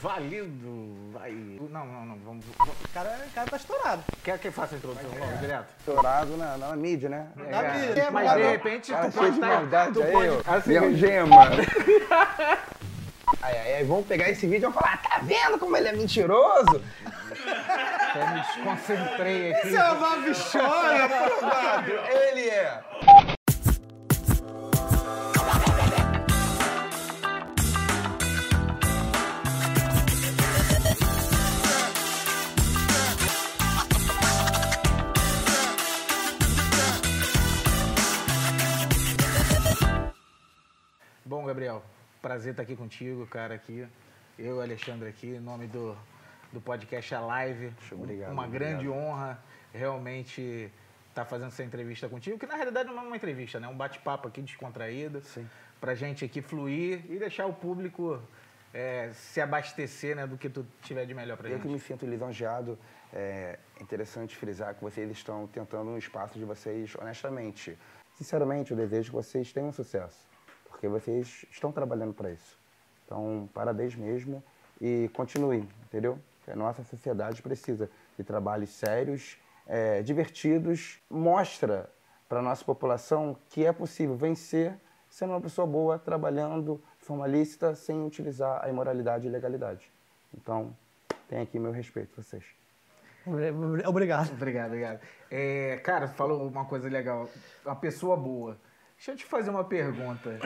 [0.00, 1.10] Valido.
[1.12, 1.32] Vai.
[1.32, 2.16] Não, não, não.
[2.18, 2.44] Vamos.
[2.46, 4.02] O cara, o cara tá estourado.
[4.22, 5.66] Quer que eu faça a introdução logo, direto?
[5.78, 7.26] Estourado na, na mídia, né?
[7.36, 8.10] Na mídia.
[8.10, 9.46] Mas Cara, de repente Cara, tu pode de estar.
[9.46, 10.28] maldade Tu aí, pode.
[10.30, 10.54] ó.
[10.56, 11.36] Assim, Meu gema.
[13.42, 15.92] Aí, aí, aí vão pegar esse vídeo e vão falar, tá vendo como ele é
[15.92, 16.80] mentiroso?
[18.14, 19.66] eu me desconcentrei aqui.
[19.68, 21.08] Isso é uma bichona.
[22.10, 22.80] Ele é.
[41.26, 41.82] Bom, Gabriel,
[42.22, 43.84] prazer estar aqui contigo, cara, aqui.
[44.38, 45.96] Eu, Alexandre, aqui, em nome do,
[46.52, 47.72] do podcast A Live.
[47.90, 48.70] Obrigado, Uma obrigado.
[48.70, 49.36] grande honra
[49.74, 50.70] realmente
[51.08, 53.66] estar fazendo essa entrevista contigo, que na realidade não é uma entrevista, né?
[53.66, 55.20] É um bate-papo aqui descontraído.
[55.22, 55.48] Sim.
[55.80, 58.22] Pra gente aqui fluir e deixar o público
[58.72, 61.62] é, se abastecer né, do que tu tiver de melhor pra Eu gente.
[61.62, 62.78] que me sinto lisonjeado,
[63.12, 67.76] é interessante frisar que vocês estão tentando um espaço de vocês honestamente.
[68.14, 70.26] Sinceramente, eu desejo que vocês tenham sucesso,
[70.76, 72.58] porque vocês estão trabalhando para isso.
[73.04, 74.44] Então, parabéns mesmo
[74.78, 76.18] e continuem, entendeu?
[76.46, 81.90] A nossa sociedade precisa de trabalhos sérios, é, divertidos, mostra
[82.28, 87.26] para a nossa população que é possível vencer sendo uma pessoa boa, trabalhando de forma
[87.26, 89.90] lícita, sem utilizar a imoralidade e ilegalidade.
[90.34, 90.76] Então,
[91.26, 92.44] tem aqui meu respeito a vocês.
[93.86, 94.32] Obrigado.
[94.32, 95.00] Obrigado, obrigado.
[95.30, 97.28] É, cara, falou uma coisa legal.
[97.64, 98.58] Uma pessoa boa.
[98.96, 100.38] Deixa eu te fazer uma pergunta.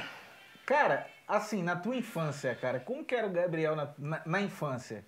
[0.66, 5.04] Cara, assim, na tua infância, cara, como que era o Gabriel na, na, na infância?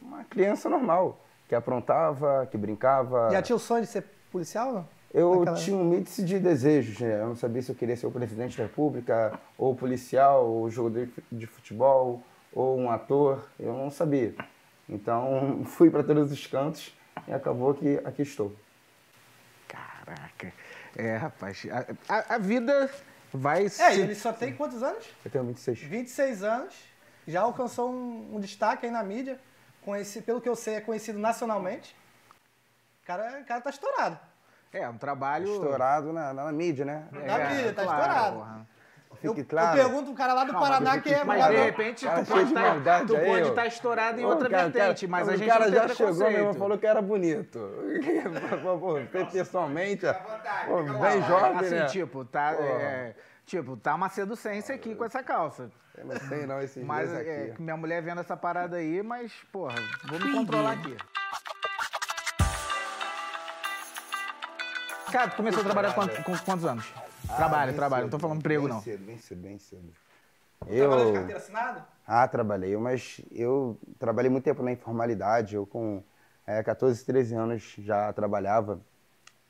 [0.00, 3.30] Uma criança normal, que aprontava, que brincava.
[3.30, 4.88] Já tinha o sonho de ser policial, não?
[5.12, 7.20] Eu Naquela- tinha um mix de desejos, né?
[7.20, 11.08] Eu não sabia se eu queria ser o presidente da república, ou policial, ou jogador
[11.30, 12.20] de futebol,
[12.52, 13.48] ou um ator.
[13.58, 14.34] Eu não sabia.
[14.88, 16.92] Então, fui para todos os cantos
[17.28, 18.52] e acabou que aqui estou.
[19.68, 20.52] Caraca.
[20.96, 21.62] É, rapaz,
[22.08, 22.90] a, a- a vida
[23.32, 23.82] vai É, se...
[23.94, 25.04] e ele só tem quantos anos?
[25.24, 25.80] Eu tenho 26.
[25.80, 26.74] 26 anos.
[27.26, 29.40] Já alcançou um, um destaque aí na mídia.
[29.82, 31.96] Conheci, pelo que eu sei, é conhecido nacionalmente.
[33.02, 34.18] O cara, o cara tá estourado.
[34.72, 35.52] É, um trabalho...
[35.52, 37.06] Estourado na, na mídia, né?
[37.12, 38.36] Na mídia, tá estourado.
[38.36, 38.66] porra.
[39.22, 39.78] Eu, Fique claro.
[39.78, 41.24] eu pergunto um cara lá do Calma, Paraná que é...
[41.24, 45.06] Mas de repente Cara, tu pode de estar estar estourado em Ô, outra cara, vertente,
[45.06, 47.58] cara, mas a o gente cara não tem já chegou mesmo, falou que era bonito.
[49.32, 50.06] Pessoalmente,
[50.66, 51.86] pô, bem jovem, assim, né?
[51.86, 52.52] tipo, tá...
[52.54, 53.14] É,
[53.46, 55.70] tipo, tá uma seducência aqui com essa calça.
[55.96, 59.76] Eu não sei não esses Mas é, minha mulher vendo essa parada aí, mas, porra,
[60.08, 60.96] vou me controlar aqui.
[65.10, 66.92] Cara, tu começou a trabalhar com, com quantos anos?
[67.26, 68.02] Trabalho, bem trabalho.
[68.04, 68.80] cedo, Não tô falando emprego, bem não.
[68.82, 69.92] Cedo, bem cedo, bem cedo.
[70.66, 71.14] Trabalhou de Eu...
[71.14, 71.86] carteira assinada?
[72.06, 75.54] Ah, trabalhei, mas eu trabalhei muito tempo na informalidade.
[75.54, 76.02] Eu com
[76.46, 78.80] é, 14, 13 anos já trabalhava.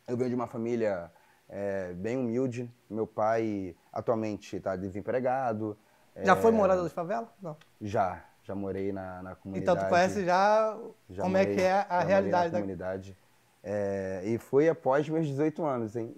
[0.07, 1.11] Eu venho de uma família
[1.49, 2.71] é, bem humilde.
[2.89, 5.77] Meu pai atualmente está desempregado.
[6.23, 7.33] Já É, foi morador de favela?
[7.43, 7.57] Não.
[7.81, 9.79] Já, já morei na, na comunidade.
[9.79, 10.77] Então tu conhece já,
[11.11, 12.59] Já como é morei- que é a realidade da...
[12.59, 13.17] comunidade.
[13.65, 16.15] É, e foi após meus 18 anos, hein?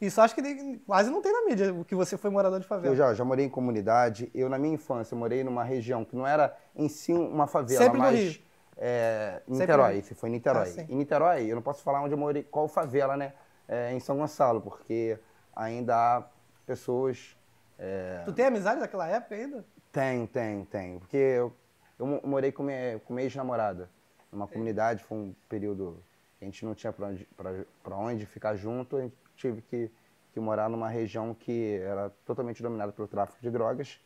[0.00, 2.92] Isso acho que quase não tem na mídia, o que você foi morador de favela.
[2.92, 4.30] Eu já, já morei em comunidade.
[4.34, 7.98] Eu, na minha infância, morei numa região que não era em si uma favela, Sempre
[7.98, 8.18] no mas.
[8.18, 8.42] Rio.
[8.80, 10.72] É, Sempre no Niterói, esse foi em Niterói.
[10.78, 13.32] Ah, em Niterói, eu não posso falar onde eu morei, qual favela, né?
[13.66, 15.18] É, em São Gonçalo, porque
[15.54, 16.22] ainda há
[16.64, 17.36] pessoas.
[17.76, 19.64] é, Tu tem amizade daquela época ainda?
[19.90, 20.98] Tem, tem, tem.
[21.00, 21.52] Porque eu,
[21.98, 23.90] eu mo- morei com minha, com minha ex-namorada.
[24.30, 26.00] Numa comunidade, foi um período
[26.38, 27.50] que a gente não tinha pra onde, pra,
[27.82, 29.90] pra onde ficar junto, tive que,
[30.32, 33.98] que morar numa região que era totalmente dominada pelo tráfico de drogas.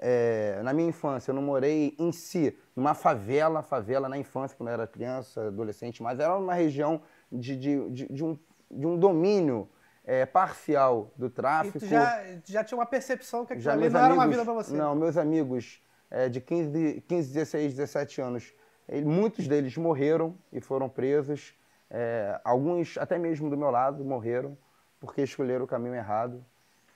[0.00, 4.68] É, na minha infância, eu não morei em si, numa favela, favela na infância, quando
[4.68, 8.38] eu era criança, adolescente, mas era uma região de, de, de, de um,
[8.70, 9.68] de um domínio
[10.04, 11.78] é, parcial do E tráfico.
[11.80, 14.44] tu já, já tinha uma percepção que aquilo Já ali não era uma amigos- vida
[14.44, 14.76] pra você.
[14.76, 18.54] Não, meus amigos é, de 15, 15, 16, 17 anos,
[18.86, 21.54] eh, muitos deles morreram e foram presos.
[21.90, 24.56] É, alguns, até mesmo do meu lado, morreram
[25.00, 26.44] porque escolheram o caminho errado.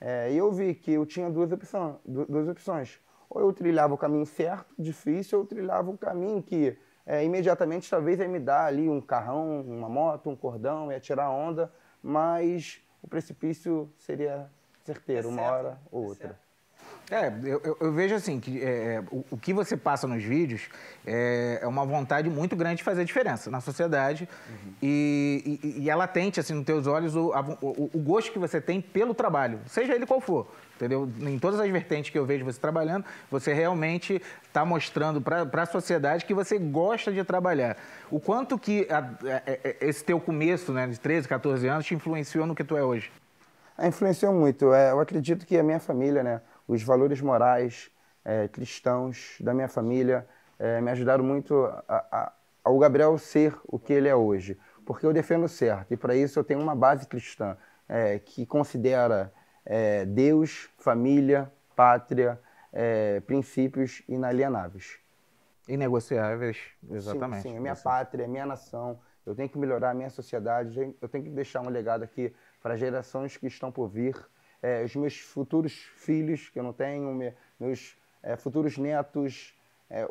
[0.00, 3.00] É, e eu vi que eu tinha duas, opção, du- duas opções.
[3.30, 6.76] Ou eu trilhava o caminho certo, difícil, ou eu trilhava o caminho que
[7.06, 11.30] é, imediatamente talvez ia me dar ali um carrão, uma moto, um cordão, ia tirar
[11.30, 11.72] onda,
[12.02, 14.50] mas o precipício seria
[14.84, 16.38] certeiro, É uma hora ou é outra.
[17.12, 20.62] É, eu, eu- vejo assim, que é, o, o que você passa nos vídeos
[21.06, 24.26] é, é uma vontade muito grande de fazer diferença na sociedade
[24.82, 28.38] e, e, e é latente, assim, nos teus olhos o, a o, o gosto que
[28.38, 31.06] você tem pelo trabalho, seja ele qual for, entendeu?
[31.20, 35.66] Em todas as vertentes que eu vejo você trabalhando, você realmente está mostrando para a
[35.66, 37.76] sociedade que você gosta de trabalhar.
[38.10, 41.94] O quanto que a- a- a- esse teu começo, né, de 13, 14 anos, te
[41.94, 43.12] influenciou no que tu é hoje?
[43.82, 44.72] Influenciou muito.
[44.72, 46.40] É, eu acredito que a minha família, né,
[46.72, 47.90] os valores morais
[48.24, 50.26] é, cristãos da minha família
[50.58, 52.32] é, me ajudaram muito a, a,
[52.64, 54.58] ao Gabriel ser o que ele é hoje.
[54.84, 55.92] Porque eu defendo o certo.
[55.92, 57.56] E para isso eu tenho uma base cristã
[57.88, 59.32] é, que considera
[60.08, 62.40] Deus, família, pátria,
[63.28, 64.98] princípios inalienáveis.
[65.68, 66.58] Inegociáveis,
[66.90, 67.42] exatamente.
[67.42, 68.98] Sim, sim, minha pátria, minha nação.
[69.24, 70.70] Eu tenho que melhorar a minha sociedade.
[70.70, 73.86] eu tenho- Eu tenho que deixar um legado aqui para as gerações que estão por
[73.88, 74.16] vir.
[74.62, 79.54] Eh, os meus futuros filhos, que eu não tenho, me- meus eh, futuros netos,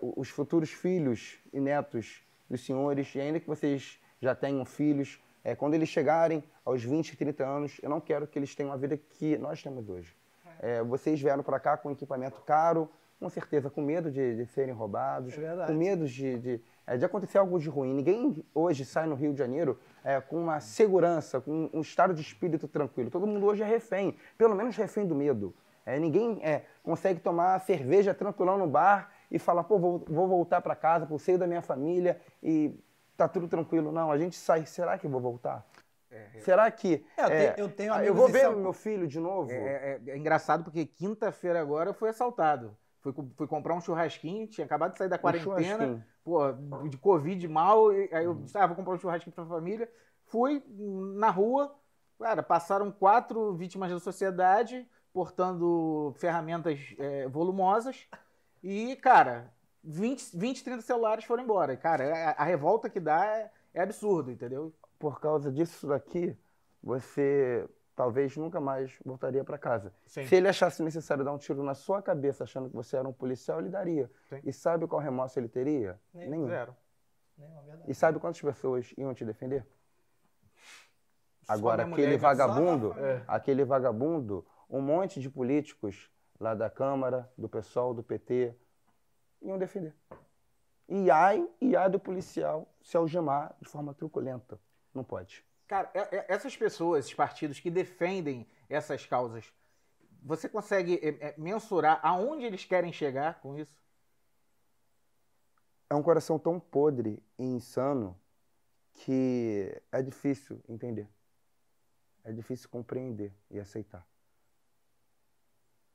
[0.01, 3.13] o- os futuros filhos e netos dos senhores.
[3.15, 7.79] E ainda que vocês já tenham filhos, eh, quando eles chegarem aos 20, 30 anos,
[7.81, 10.13] eu não quero que eles tenham a vida que nós temos hoje.
[10.59, 12.89] Eh, vocês vieram para cá com equipamento caro,
[13.19, 15.33] com certeza com medo de, de serem roubados,
[15.63, 17.93] É com medo de, de, eh, de acontecer algo de ruim.
[17.93, 22.21] Ninguém hoje sai no Rio de Janeiro eh, com uma segurança, com um estado de
[22.21, 23.09] espírito tranquilo.
[23.09, 25.53] Todo mundo hoje é refém, pelo menos refém do medo.
[25.85, 30.61] Eh, ninguém eh, consegue tomar cerveja tranquilão no bar e falar, pô, vou, vou voltar
[30.61, 32.77] para casa, pro seio da minha família e
[33.17, 33.91] tá tudo tranquilo.
[33.91, 35.65] Não, a gente sai, será que eu vou voltar?
[36.41, 37.05] Será que...
[37.17, 39.49] É, eu tenho- eu tenho eu amigos vou ver São- meu filho de novo?
[39.49, 42.75] É, é- é engraçado porque quinta-feira agora eu fui assaltado.
[42.99, 46.05] Fui, fui comprar um churrasquinho, tinha acabado de sair da quarentena.
[46.23, 46.51] Pô,
[46.89, 49.91] de Covid mal, aí eu disse, ah, vou comprar um churrasquinho pra família.
[50.25, 50.63] Fui
[51.15, 51.75] na rua,
[52.19, 58.07] cara, passaram quatro vítimas da sociedade portando ferramentas é, volumosas
[58.63, 59.53] e, cara,
[59.83, 61.75] 20, 20, 30 celulares foram embora.
[61.75, 64.73] Cara, a, a revolta que dá é, é absurdo, entendeu?
[65.01, 66.37] por causa disso daqui,
[66.81, 69.93] você talvez nunca mais voltaria para casa.
[70.05, 70.25] Sim.
[70.25, 73.13] Se ele achasse necessário dar um tiro na sua cabeça achando que você era um
[73.13, 74.09] policial, ele daria.
[74.29, 74.39] Sim.
[74.43, 75.99] E sabe qual remorso ele teria?
[76.13, 76.47] Nem- Nenhum.
[76.47, 76.75] Zero.
[77.39, 77.45] É.
[77.87, 79.65] E sabe quantas pessoas iam te defender?
[81.43, 82.93] Só Agora, aquele vagabundo.
[82.99, 83.23] É.
[83.27, 86.09] aquele vagabundo, um monte de políticos
[86.39, 88.55] lá da Câmara, do PSOL, do PT,
[89.41, 89.95] iam defender.
[90.87, 94.59] E ai, e ai do policial se algemar de forma truculenta.
[94.93, 95.45] Não pode.
[95.71, 99.53] Cara, é- é- essas pessoas, esses partidos que defendem essas causas,
[100.21, 103.81] você consegue é, mensurar aonde eles querem chegar com isso?
[105.89, 108.19] é um coração tão podre e insano
[108.93, 111.07] que é difícil entender.
[112.25, 114.05] É difícil compreender e aceitar.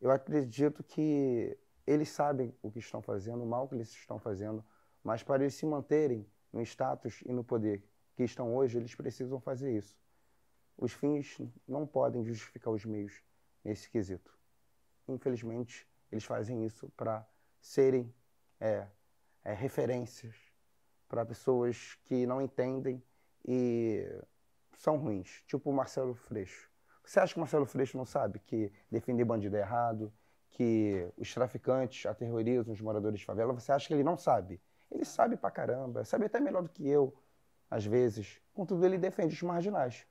[0.01, 4.65] Eu acredito que eles sabem o que estão fazendo, o mal que eles estão fazendo,
[5.05, 9.39] mas para eles se manterem no status e no poder que estão hoje, eles precisam
[9.39, 9.97] fazer isso.
[10.77, 13.23] Os fins não podem justificar os meios
[13.63, 14.37] nesse quesito.
[15.07, 17.27] Infelizmente, eles fazem isso para
[17.61, 18.13] serem
[18.59, 18.87] é,
[19.45, 20.35] é, referências
[21.09, 23.03] para pessoas que não entendem
[23.47, 24.05] e
[24.77, 26.71] são ruins, tipo o Marcelo Freixo.
[27.05, 30.13] Você acha que o Marcelo Freixo não sabe que defender bandido é errado,
[30.51, 33.53] que os traficantes aterrorizam os moradores de favela?
[33.53, 34.61] Você acha que ele não sabe?
[34.91, 37.15] Ele sabe pra caramba, sabe até melhor do que eu,
[37.71, 38.41] às vezes.
[38.55, 40.07] Contudo, ele defende os marginais.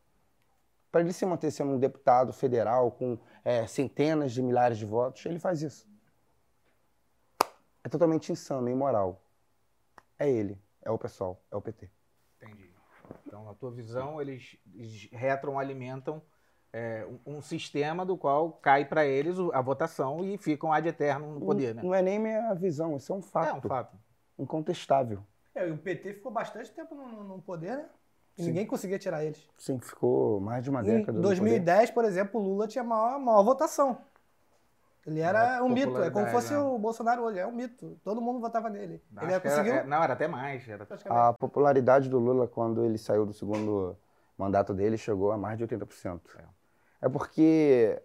[0.91, 5.25] Para ele se manter sendo um deputado federal com é, centenas de milhares de votos,
[5.25, 5.87] ele faz isso.
[7.83, 9.21] É totalmente insano, imoral.
[10.17, 11.89] É ele, é o pessoal, é o PT.
[12.41, 12.71] Entendi.
[13.25, 16.21] Então, na tua visão, eles, eles retroalimentam
[16.71, 21.33] é, um, um sistema do qual cai para eles a votação e ficam ad eterno
[21.33, 21.81] no poder, né?
[21.83, 23.49] Não é nem minha visão, isso é um fato.
[23.49, 23.97] É um fato.
[24.37, 25.23] Incontestável.
[25.55, 27.85] É, o PT ficou bastante tempo no, no- poder, né?
[28.37, 28.49] E Sim.
[28.49, 29.41] ninguém conseguia tirar eles.
[29.57, 31.13] Sim, ficou mais de uma Em década.
[31.13, 33.97] no 2010, por exemplo, o Lula tinha maior, maior votação.
[35.07, 36.59] Ele era um mito, é como fosse né?
[36.59, 37.97] o Bolsonaro hoje, é um mito.
[38.03, 39.01] Todo mundo votava nele.
[39.15, 39.73] Acho ele que era- conseguiu.
[39.75, 40.67] é, não, era até mais.
[40.67, 40.85] Era...
[41.09, 43.95] A popularidade do Lula, quando ele saiu do segundo
[44.37, 46.19] mandato dele, chegou a mais de 80%.
[47.01, 48.01] É porque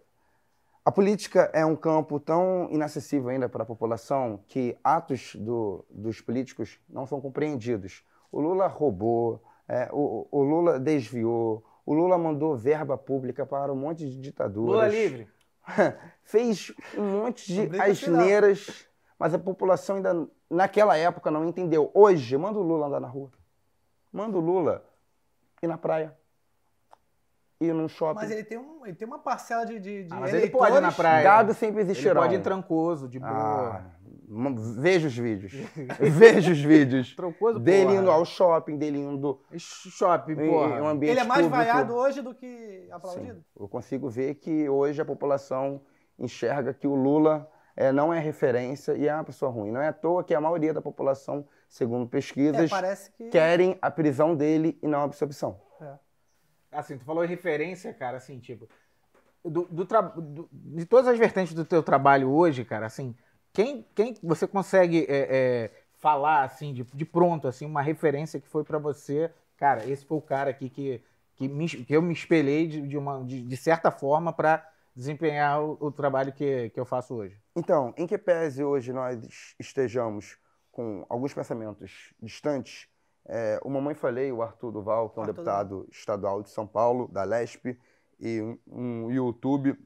[0.83, 6.21] a política é um campo tão inacessível ainda para a população que atos do- dos
[6.21, 8.03] políticos não são compreendidos.
[8.31, 13.75] O Lula roubou, é, o, o Lula desviou, o Lula mandou verba pública para um
[13.75, 14.71] monte de ditaduras.
[14.73, 15.27] Lula livre.
[16.23, 17.61] fez um monte de
[17.91, 18.87] asneiras,
[19.19, 21.91] mas a população ainda naquela época não entendeu.
[21.93, 23.31] Hoje, manda o Lula andar na rua.
[24.11, 24.83] Manda o Lula
[25.61, 26.17] ir na praia.
[27.61, 28.15] Ir num shopping.
[28.21, 30.75] Mas ele tem, um, ele tem uma parcela de, de, de Ah, mas ele pode
[30.75, 31.23] ir na praia.
[31.23, 32.19] Gado sempre Ele existirá.
[32.19, 33.31] pode ir trancoso, de boa.
[33.31, 33.81] Ah,
[34.79, 35.51] veja os vídeos.
[35.99, 37.15] veja os vídeos.
[37.15, 37.95] Trancoso, dele porra.
[38.01, 40.81] indo ao shopping, dele indo Shopping, porra.
[40.81, 41.63] um ambiente Ele é mais público.
[41.63, 43.35] vaiado hoje do que aplaudido.
[43.39, 43.43] Sim.
[43.59, 45.81] Eu consigo ver que hoje a população
[46.17, 49.71] enxerga que o Lula é, não é referência e é uma pessoa ruim.
[49.71, 53.29] Não é à toa que a maioria da população, segundo É, pesquisas, parece que.
[53.29, 55.59] querem a prisão dele e não a absolvição.
[55.81, 55.93] É.
[56.71, 58.67] Assim, tu falou referência, cara, assim, tipo.
[59.43, 63.15] Do, do do- de todas as vertentes do teu trabalho hoje, cara, assim,
[63.53, 68.47] quem, quem você consegue é, é, falar, assim, de, de pronto, assim, uma referência que
[68.47, 71.01] foi pra você, cara, esse foi o cara aqui que,
[71.35, 75.61] que, me- que eu me espelhei de, de uma, de, de certa forma pra desempenhar
[75.63, 77.37] o, o trabalho que, que eu faço hoje.
[77.55, 79.19] Então, em que pese hoje nós
[79.59, 80.37] estejamos
[80.71, 82.87] com alguns pensamentos distantes,
[83.25, 86.67] é, o Mamãe Falei, o Arthur Duval, que é um Arthur deputado estadual de São
[86.67, 87.77] Paulo, da LESP,
[88.19, 89.77] e um, um YouTube,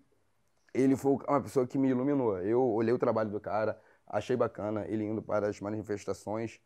[0.73, 2.37] ele foi uma pessoa que me iluminou.
[2.39, 6.59] Eu olhei o trabalho do cara, achei bacana ele indo para as manifestações,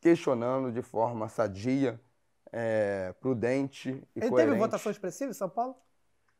[0.00, 2.00] questionando de forma sadia,
[2.52, 4.50] é, prudente e Ele coerente.
[4.50, 5.74] teve votação expressiva em São Paulo?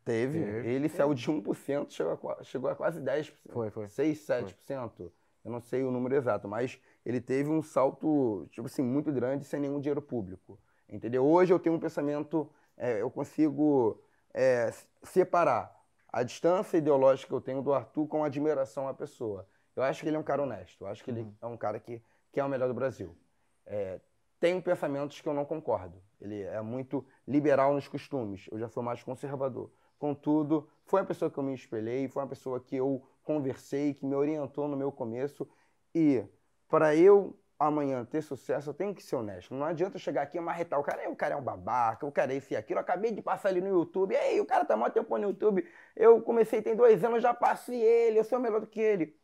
[0.04, 0.44] Teve.
[0.44, 0.68] Teve.
[0.68, 3.32] Ele saiu de 1%, chegou a, chegou a quase 10%.
[3.50, 3.88] Foi, foi.
[3.88, 5.11] 6, 7%.
[5.44, 9.44] Eu não sei o número exato, mas ele teve um salto, tipo assim, muito grande
[9.44, 10.59] sem nenhum dinheiro público.
[10.88, 11.25] Entendeu?
[11.25, 14.00] Hoje eu tenho um pensamento, é, eu consigo
[14.35, 15.75] é, separar
[16.12, 19.49] a distância ideológica que eu tenho do Arthur com admiração à pessoa.
[19.75, 20.85] Eu acho que ele é um cara honesto.
[20.85, 23.16] Eu acho que ele é um cara que, que é o melhor do Brasil.
[23.64, 24.00] É,
[24.38, 26.02] tem pensamentos que eu não concordo.
[26.21, 28.47] Ele é muito liberal nos costumes.
[28.50, 29.71] Eu já sou mais conservador.
[29.99, 34.04] Contudo, foi uma pessoa que eu me espelhei, foi uma pessoa que eu conversei, que
[34.04, 35.49] me orientou no meu começo.
[35.94, 36.25] E
[36.73, 39.55] para eu amanhã ter sucesso, eu tenho que ser honesto.
[39.55, 42.07] Não adianta eu chegar aqui e marretar o cara, "Ei, o cara é um babaca,
[42.07, 42.79] o cara é isso e aquilo.
[42.79, 45.69] Eu acabei de passar ali no YouTube, ei, o cara tá mó tempo no YouTube.
[45.95, 49.14] Eu comecei tem dois anos, já passei ele, eu sou melhor do que ele.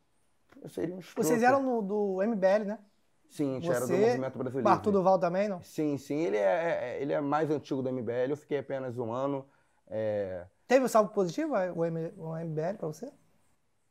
[0.61, 1.27] Eu seria um escroto.
[1.27, 2.79] Vocês eram no, do MBL, né?
[3.31, 4.69] Sim, a gente era do Você, Movimento Brasileiro.
[4.69, 5.63] O Arthur Duval também, não?
[5.63, 6.21] Sim, sim.
[6.21, 6.41] Ele é,
[6.97, 8.31] é- ele é mais antigo do MBL.
[8.31, 9.49] Eu fiquei apenas um ano.
[9.87, 13.11] é, Teve um saldo positivo o, MBL pra você?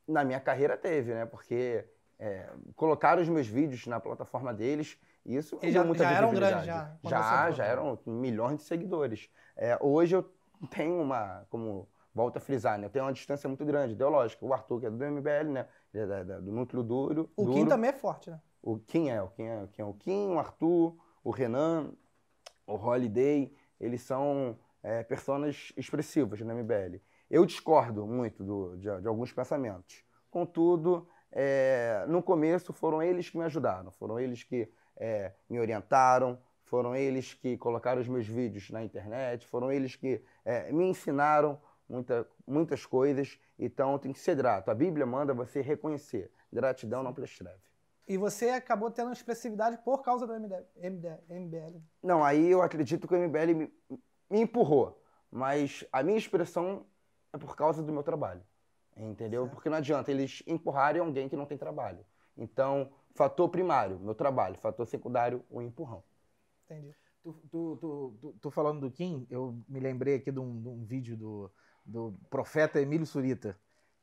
[0.08, 1.26] na minha carreira teve, né?
[1.26, 1.84] Porque
[2.20, 6.34] é, colocaram os meus vídeos na plataforma deles e isso deu já- muita já eram
[6.34, 9.30] grandes, já, Já, já eram milhões de seguidores.
[9.56, 10.24] É, hoje eu
[10.72, 12.86] tenho uma, como volto a frisar, né?
[12.86, 14.44] Eu tenho uma distância muito grande, ideológica.
[14.44, 15.68] O Arthur, que é do MBL, né?
[15.94, 17.30] Ele é da- da- do núcleo duro.
[17.36, 17.54] O duro.
[17.54, 18.42] Kim também é forte, né?
[18.64, 21.92] O Kim é, o Kim é, quem é o Kim, o Arthur, o Renan,
[22.66, 27.02] o Holiday, eles são é, personas expressivas no MBL.
[27.30, 30.04] Eu discordo muito do- de, de alguns pensamentos.
[30.32, 36.40] Contudo, é, no começo foram eles que me ajudaram, foram eles que é, me orientaram,
[36.64, 41.60] foram eles que colocaram os meus vídeos na internet, foram eles que é, me ensinaram
[41.88, 43.40] muita- muitas coisas.
[43.58, 44.70] Então, tem que ser grato.
[44.70, 46.30] A Bíblia manda você reconhecer.
[46.52, 47.60] Gratidão não prescreve.
[48.08, 50.64] E você acabou tendo expressividade por causa do MBL.
[50.78, 51.82] MBL, MBL.
[52.02, 53.74] Não, aí eu acredito que o MBL me,
[54.30, 55.02] me empurrou.
[55.30, 56.86] Mas a minha expressão
[57.34, 58.42] é por causa do meu trabalho.
[58.98, 59.44] Entendeu?
[59.44, 59.54] Certo.
[59.54, 62.06] Porque não adianta eles empurrarem alguém que não tem trabalho.
[62.36, 64.58] Então, fator primário, meu trabalho.
[64.60, 66.04] Fator secundário, o empurrão.
[66.66, 66.96] Entendi.
[67.24, 67.78] Tu, tu,
[68.22, 71.52] tu, tu- falando do Kim, eu me lembrei aqui de um, de um vídeo do,
[71.86, 73.58] do profeta Emílio Surita.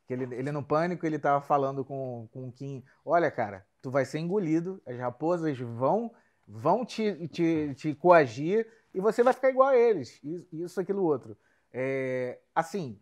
[0.06, 3.90] Que ele, ele no pânico, ele tava falando com, com o Kim, olha, cara, tu
[3.90, 6.12] vai ser engolido, as raposas vão
[6.46, 10.20] vão te, te, te coagir e você vai ficar igual a eles.
[10.22, 11.36] Isso, isso aquilo, outro.
[11.72, 13.00] É, assim,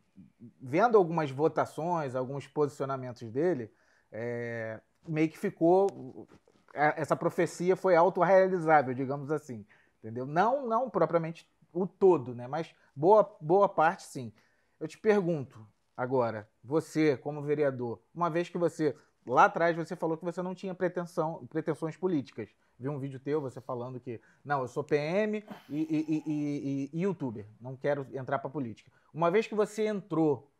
[0.60, 3.70] vendo algumas votações, alguns posicionamentos dele,
[4.10, 6.26] é, meio que ficou.
[6.74, 9.64] a- Essa profecia foi autorrealizável, digamos assim.
[9.98, 10.26] Entendeu?
[10.26, 12.46] Não, não propriamente o todo, né?
[12.48, 14.32] Mas boa, boa parte sim.
[14.80, 15.64] Eu te pergunto
[15.96, 18.96] agora, você, como vereador, uma vez que você.
[19.24, 22.48] Lá atrás você falou que você não tinha pretensão, pretensões políticas.
[22.82, 26.90] Vi um vídeo teu, você falando que, não, eu sou PM e, e- e- e-
[26.92, 28.90] e youtuber, não quero entrar pra política.
[29.14, 30.50] Uma vez que você entrou,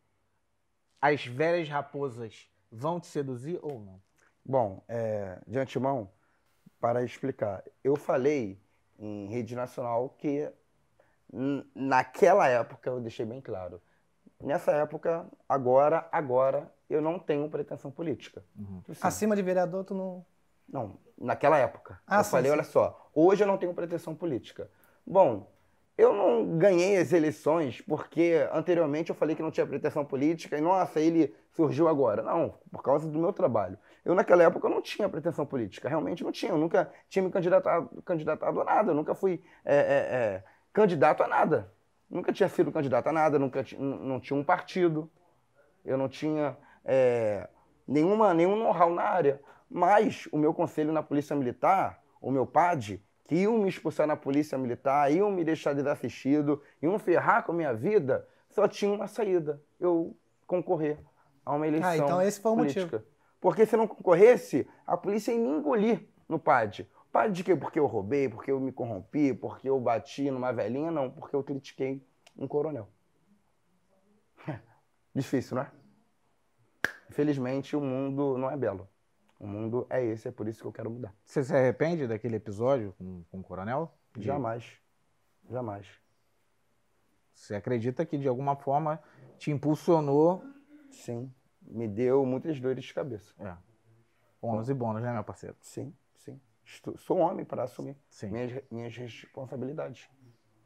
[1.01, 4.01] as velhas raposas vão te seduzir ou não?
[4.45, 6.09] Bom, é, de antemão,
[6.79, 8.57] para explicar, eu falei
[8.97, 10.49] em rede nacional que
[11.75, 13.81] naquela época eu deixei bem claro.
[14.39, 18.45] Nessa época, agora, agora, eu não tenho pretensão política.
[18.87, 20.25] Assim, Acima de vereador, tu não.
[20.67, 21.99] Não, naquela época.
[22.07, 22.57] Ah, eu sim, falei, sim.
[22.57, 24.69] olha só, hoje eu não tenho pretensão política.
[25.05, 25.51] Bom,
[25.97, 30.61] eu não ganhei as eleições porque anteriormente eu falei que não tinha pretensão política e,
[30.61, 32.23] nossa, ele surgiu agora.
[32.23, 33.77] Não, por causa do meu trabalho.
[34.03, 36.51] Eu, naquela época, não tinha pretensão política, realmente não tinha.
[36.51, 40.43] Eu nunca tinha me candidatado, candidatado a nada, eu nunca fui é, é, é,
[40.73, 41.71] candidato a nada.
[42.09, 45.09] nunca tinha sido candidato a nada, nunca não tinha um partido,
[45.85, 47.47] eu não tinha é,
[47.87, 49.39] nenhuma, nenhum know-how na área.
[49.75, 54.15] Mas o meu conselho na Polícia Militar, o meu PAD, que iam me expulsar na
[54.15, 59.07] Polícia Militar, iam me deixar desassistido, iam ferrar com a minha vida, só tinha uma
[59.07, 60.15] saída: eu
[60.45, 60.99] concorrer
[61.43, 61.95] a uma eleição.
[61.95, 63.03] então esse foi o política.
[63.41, 66.87] Porque se eu não concorresse, a polícia ia me engolir no PAD.
[67.11, 67.55] PAD de quê?
[67.55, 70.91] Porque eu roubei, porque eu me corrompi, porque eu bati numa velhinha?
[70.91, 72.05] Não, porque eu critiquei
[72.37, 72.87] um coronel.
[75.15, 75.71] Difícil, não é?
[77.09, 78.87] Infelizmente, o mundo não é belo.
[79.43, 81.13] O mundo é esse, é por isso que eu quero mudar.
[81.25, 83.93] Você se arrepende daquele episódio com, com o coronel?
[84.15, 84.63] De- Jamais.
[85.49, 85.85] Jamais.
[87.33, 89.03] Você acredita que de alguma forma
[89.37, 90.41] te impulsionou?
[90.89, 91.29] Sim.
[91.61, 93.33] Me deu muitas dores de cabeça.
[93.37, 93.53] É.
[94.41, 95.57] Ônus e bônus, né, meu parceiro?
[95.59, 96.39] Sim, sim.
[96.63, 98.31] Estou- sou homem para assumir Sim.
[98.31, 100.09] minhas, minhas responsabilidades.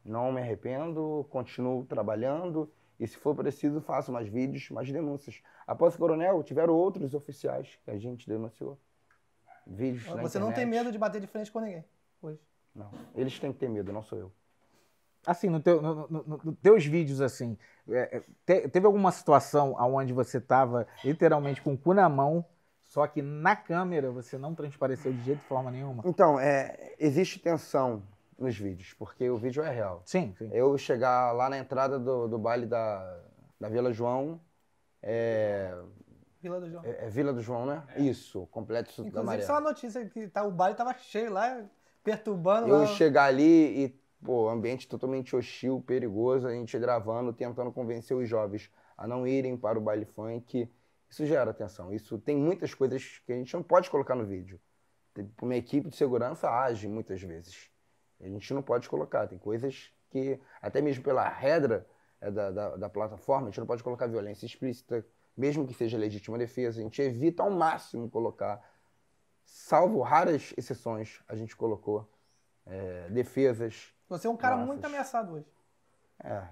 [0.04, 5.40] Não me arrependo, continuo trabalhando e, se for preciso, faço mais vídeos, mais denúncias.
[5.66, 8.78] Após o coronel, tiveram outros oficiais que a gente denunciou.
[9.66, 10.78] Vídeos na Você não tem internet.
[10.84, 11.84] medo de bater de frente com ninguém
[12.22, 12.40] hoje.
[12.74, 12.90] Não.
[13.14, 14.32] Eles têm que ter medo, não sou eu.
[15.26, 17.56] Assim, no teu, no, no- no- nos teus vídeos, assim,
[17.88, 22.44] é, é, te- teve alguma situação onde você tava literalmente com o cu na mão,
[22.84, 26.02] só que na câmera você não transpareceu de jeito de forma nenhuma?
[26.06, 28.02] Então, é, existe tensão
[28.38, 30.02] nos vídeos, porque o vídeo é real.
[30.04, 30.48] Sim, sim.
[30.52, 33.20] Eu chegar lá na entrada do, do baile da,
[33.60, 34.40] da Vila João,
[35.02, 35.74] é,
[36.40, 36.84] Vila do João.
[36.84, 37.82] é- é Vila do João, né?
[37.96, 39.42] Isso, Complexo da Inclusive, Maré.
[39.42, 41.64] só uma notícia que tá, o baile tava cheio lá,
[42.04, 42.86] perturbando Eu lá.
[42.86, 48.70] chegar ali e, pô, ambiente totalmente hostil, perigoso, a gente gravando, tentando convencer os jovens
[48.96, 50.70] a não irem para o baile funk.
[51.10, 51.92] Isso gera atenção.
[51.92, 54.60] Isso tem muitas coisas que a gente não pode colocar no vídeo.
[55.42, 57.70] Uma equipe de segurança age muitas vezes.
[58.20, 59.26] A gente não pode colocar.
[59.26, 61.86] Tem coisas que, até mesmo pela regra
[62.20, 65.06] é, da, da, da plataforma, a gente não pode colocar violência explícita,
[65.36, 66.80] mesmo que seja legítima defesa.
[66.80, 68.62] A gente evita ao máximo colocar.
[69.44, 72.10] Salvo raras exceções, a gente colocou
[72.66, 73.94] é, defesas.
[74.08, 74.68] Você é um cara Nossas.
[74.68, 75.46] muito ameaçado hoje.
[76.22, 76.46] É,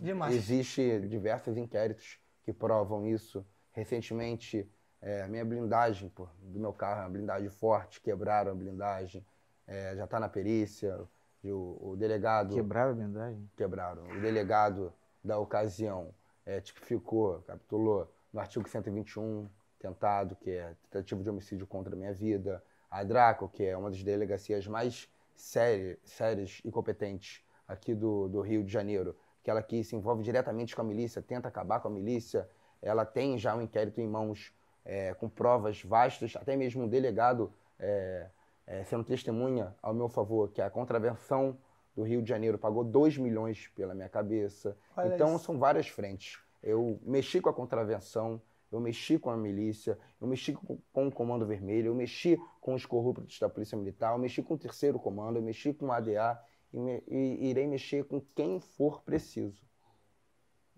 [0.00, 0.34] Demais.
[0.34, 3.44] Existe diversos inquéritos que provam isso.
[3.72, 4.70] Recentemente,
[5.00, 9.24] é, a minha blindagem pô, do meu carro uma blindagem forte, quebraram a blindagem,
[9.68, 10.98] é, já está na perícia.
[11.44, 13.50] O, o delegado Quebraram a blindagem?
[13.56, 14.02] quebraram.
[14.08, 16.12] O delegado da ocasião
[16.44, 22.12] é, tipificou, capitulou no artigo 121, tentado, que é tentativa de homicídio contra a minha
[22.12, 22.62] vida.
[22.90, 28.40] A Draco, que é uma das delegacias mais séria- sérias e competentes aqui do, do
[28.40, 31.88] Rio de Janeiro, que ela que se envolve diretamente com a milícia, tenta acabar com
[31.88, 32.48] a milícia.
[32.82, 34.52] Ela tem já um inquérito em mãos
[34.84, 38.28] é, com provas vastas, até mesmo um delegado é,
[38.68, 41.56] é, sendo testemunha ao meu favor, que a contravenção
[41.96, 44.76] do Rio de Janeiro pagou 2 milhões pela minha cabeça.
[44.96, 45.44] Olha então, isso.
[45.46, 46.38] são várias frentes.
[46.62, 51.46] Eu mexi com a contravenção, eu mexi com a milícia, eu mexi com, o Comando
[51.46, 55.36] Vermelho, eu mexi com os corruptos da Polícia Militar, eu mexi com o Terceiro Comando,
[55.36, 56.38] eu mexi com o ADA
[56.72, 59.66] e, me- e irei mexer com quem for preciso.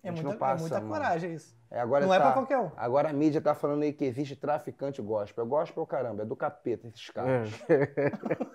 [0.03, 0.93] É muita, passa, é muita mano.
[0.93, 1.55] coragem isso.
[1.71, 2.71] É, agora Não é tá- pra qualquer um.
[2.77, 5.45] Agora a mídia tá falando aí que existe traficante gospel.
[5.47, 7.51] Gospel, caramba, é do capeta esses caras.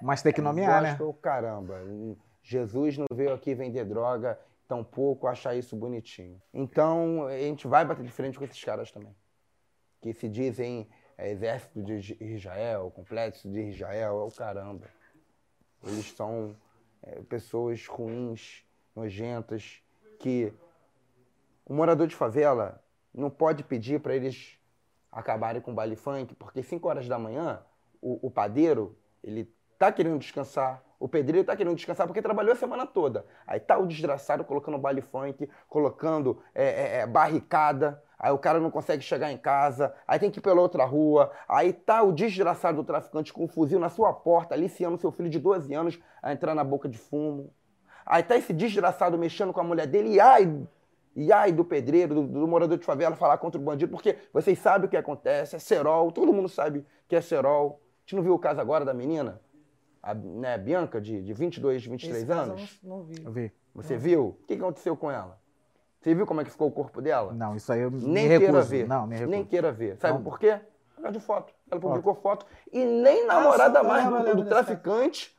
[0.00, 0.90] Mas tem que nomear, né?
[0.90, 1.80] Gospel, caramba.
[2.42, 6.40] Jesus não veio aqui vender droga, tampouco achar isso bonitinho.
[6.52, 9.14] Então, a gente vai bater de frente com esses caras também.
[10.00, 14.86] Que se dizem é, exército de Israel, complexo de Israel, é o caramba.
[15.84, 16.56] Eles são
[17.02, 19.81] é, pessoas ruins, nojentas,
[20.22, 20.54] que
[21.66, 22.80] o morador de favela
[23.12, 24.56] não pode pedir para eles
[25.10, 27.60] acabarem com o baile funk, porque 5 horas da manhã,
[28.00, 32.56] o, o padeiro, ele tá querendo descansar, o pedreiro tá querendo descansar porque trabalhou a
[32.56, 33.26] semana toda.
[33.44, 38.60] Aí tá o desgraçado colocando baile funk, colocando é, é, é, barricada, aí o cara
[38.60, 42.12] não consegue chegar em casa, aí tem que ir pela outra rua, aí tá o
[42.12, 45.98] desgraçado do traficante com um fuzil na sua porta, aliciando seu filho de 12 anos
[46.22, 47.52] a entrar na boca de fumo.
[48.04, 50.66] Aí tá esse desgraçado mexendo com a mulher dele e ai,
[51.14, 54.58] e ai do pedreiro, do, do morador de favela falar contra o bandido, porque vocês
[54.58, 57.80] sabem o que acontece, é cerol, todo mundo sabe que é cerol.
[57.98, 59.40] A gente não viu o caso agora da menina,
[60.02, 62.80] a né, Bianca, de, de 22, 23 Esse caso eu anos?
[62.82, 63.24] não, não vi.
[63.24, 63.52] Eu vi.
[63.74, 64.36] Você viu?
[64.42, 65.40] O que aconteceu com ela?
[66.00, 67.32] Você viu como é que ficou o corpo dela?
[67.32, 68.50] Não, isso aí eu me Nem recuso.
[68.50, 68.88] queira ver.
[68.88, 69.30] Não, me recuso.
[69.30, 69.96] Nem queira ver.
[69.98, 70.22] Sabe Não.
[70.24, 70.58] por quê?
[70.96, 71.54] Por causa de foto.
[71.70, 72.44] Ela publicou foto.
[72.72, 75.34] E nem namorada eu mais do, do traficante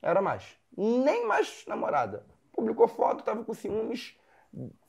[0.00, 0.57] era mais.
[0.80, 2.24] Nem mais namorada.
[2.52, 4.16] Publicou foto, tava com ciúmes.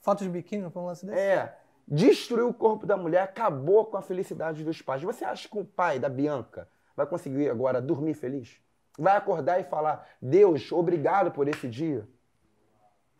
[0.02, 1.20] Foto de biquíni, não foi um lance desse?
[1.20, 1.58] É.
[1.88, 5.02] Destruiu o corpo da mulher, acabou com a felicidade dos pais.
[5.02, 8.62] Você acha que o pai da Bianca vai conseguir agora dormir feliz?
[9.00, 12.08] vai acordar e falar: Deus, obrigado por esse dia?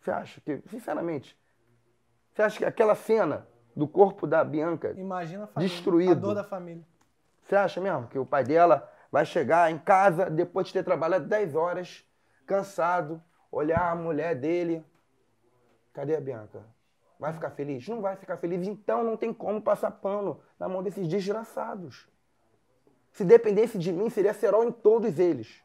[0.00, 1.36] Você acha que, sinceramente,
[2.32, 6.12] você acha que aquela cena do corpo da Bianca Imagina a família, Destruído.
[6.12, 6.84] a dor da família.
[7.42, 11.26] Você acha mesmo que o pai dela vai chegar em casa depois de ter trabalhado
[11.26, 12.04] 10 horas,
[12.54, 14.84] cansado, olhar a mulher dele?
[15.92, 16.64] Cadê a Bianca?
[17.18, 17.86] Vai ficar feliz?
[17.86, 22.08] Não vai ficar feliz, então não tem como passar pano na mão desses desgraçados.
[23.12, 25.62] Se dependesse de mim, seria serol em todos eles.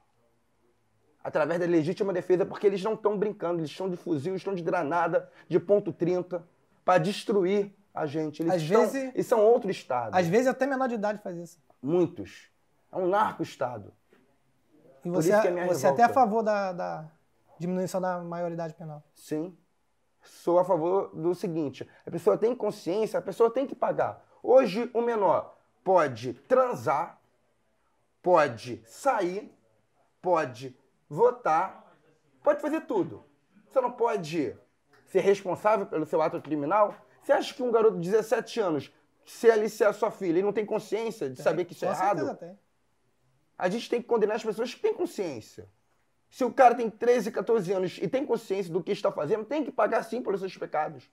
[1.24, 4.62] Através da legítima defesa, porque eles não estão brincando, eles estão de fuzil, estão de
[4.62, 6.48] granada, de ponto 30,
[6.84, 8.44] para destruir a gente.
[8.44, 10.14] Eles Às estão, vezes- Eles são outro estado.
[10.14, 11.58] Às vezes até menor de idade faz isso.
[11.82, 12.52] Muitos.
[12.92, 13.92] É um narco-estado.
[15.06, 17.06] E Por você, isso que é minha você é até a favor da, da
[17.60, 19.04] diminuição da maioridade penal.
[19.14, 19.56] Sim.
[20.24, 24.26] Sou a favor do seguinte: a pessoa tem consciência, a pessoa tem que pagar.
[24.42, 27.22] Hoje, o menor pode transar,
[28.20, 29.56] pode sair,
[30.20, 30.76] pode
[31.08, 31.96] votar,
[32.44, 33.24] pode fazer tudo.
[33.70, 34.58] Você não pode
[35.06, 36.96] ser responsável pelo seu ato criminal?
[37.22, 38.92] Você acha que um garoto de 17 anos,
[39.24, 42.36] se aliciar sua filha, ele não tem consciência de saber que isso é errado?
[42.38, 42.58] tem.
[43.58, 45.70] A gente tem que condenar as pessoas que têm consciência.
[46.30, 49.64] Se o cara tem 13, 14 anos e tem consciência do que está fazendo, tem
[49.64, 51.10] que pagar sim pelos seus pecados.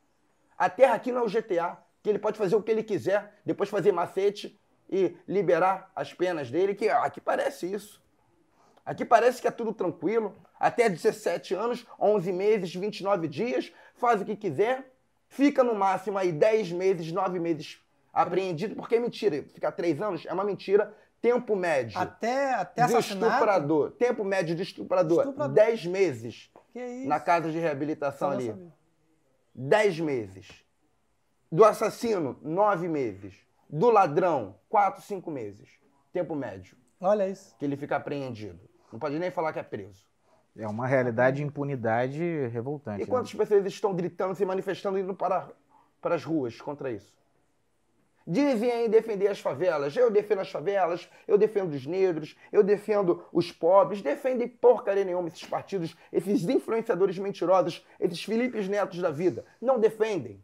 [0.58, 3.40] A terra aqui não é o GTA, que ele pode fazer o que ele quiser,
[3.44, 8.02] depois fazer macete e liberar as penas dele, que aqui parece isso.
[8.84, 10.36] Aqui parece que é tudo tranquilo.
[10.58, 14.92] Até 17 anos, 11 meses, 29 dias, faz o que quiser,
[15.28, 17.80] fica no máximo aí 10 meses, 9 meses
[18.12, 19.44] apreendido, porque é mentira.
[19.44, 20.94] Ficar 3 anos é uma mentira.
[21.22, 23.32] Tempo médio Até, até de assassinato.
[23.32, 23.92] estuprador.
[23.92, 25.54] Tempo médio de estuprador, Estuprador.
[25.54, 27.08] 10 meses Que isso?
[27.08, 28.48] na casa de reabilitação ali.
[28.48, 28.72] sabia.
[29.54, 30.48] 10 meses.
[31.50, 33.34] Do assassino, 9 meses.
[33.70, 35.70] Do ladrão, 4, 5 meses.
[36.12, 37.54] Tempo médio Olha isso.
[37.56, 38.58] que ele fica apreendido.
[38.92, 40.04] Não pode nem falar que é preso.
[40.56, 42.98] É uma realidade de impunidade revoltante.
[43.02, 43.10] E né?
[43.10, 45.48] quantas pessoas estão gritando, se manifestando, indo para,
[46.00, 47.14] para as ruas contra isso?
[48.26, 49.96] Dizem aí defender as favelas.
[49.96, 54.02] Eu defendo as favelas, eu defendo os negros, eu defendo os pobres.
[54.02, 59.44] Defendem porcaria nenhuma esses partidos, esses influenciadores mentirosos, esses Filipes Netos da vida.
[59.60, 60.42] Não defendem.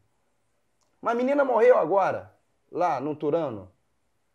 [1.01, 2.35] Uma menina morreu agora,
[2.71, 3.71] lá no Turano.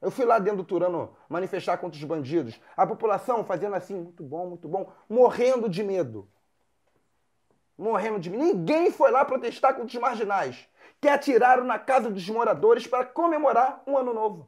[0.01, 2.59] Eu fui lá dentro do Turano manifestar contra os bandidos.
[2.75, 6.27] A população fazendo assim, muito bom, muito bom, morrendo de medo
[7.77, 8.37] morrendo de mim.
[8.37, 10.67] Ninguém foi lá protestar contra os marginais,
[11.03, 14.47] que atiraram na casa dos moradores para comemorar um ano novo.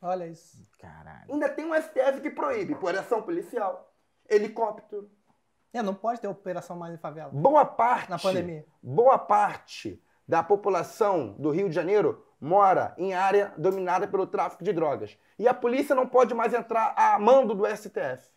[0.00, 0.60] Olha isso.
[0.76, 1.32] Caralho.
[1.32, 3.94] Ainda tem um STF que proíbe por ação policial,
[4.28, 5.08] helicóptero.
[5.72, 7.30] É, não pode ter operação mais em favela.
[7.32, 8.66] Boa parte, Na pandemia.
[8.82, 14.72] boa parte da população do Rio de Janeiro mora em área dominada pelo tráfico de
[14.72, 15.16] drogas.
[15.38, 18.28] E a polícia não pode mais entrar a mando do STF.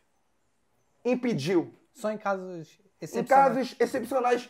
[1.03, 1.73] Impediu.
[1.91, 3.27] Só em casos Em excepcionais.
[3.57, 4.49] casos excepcionais,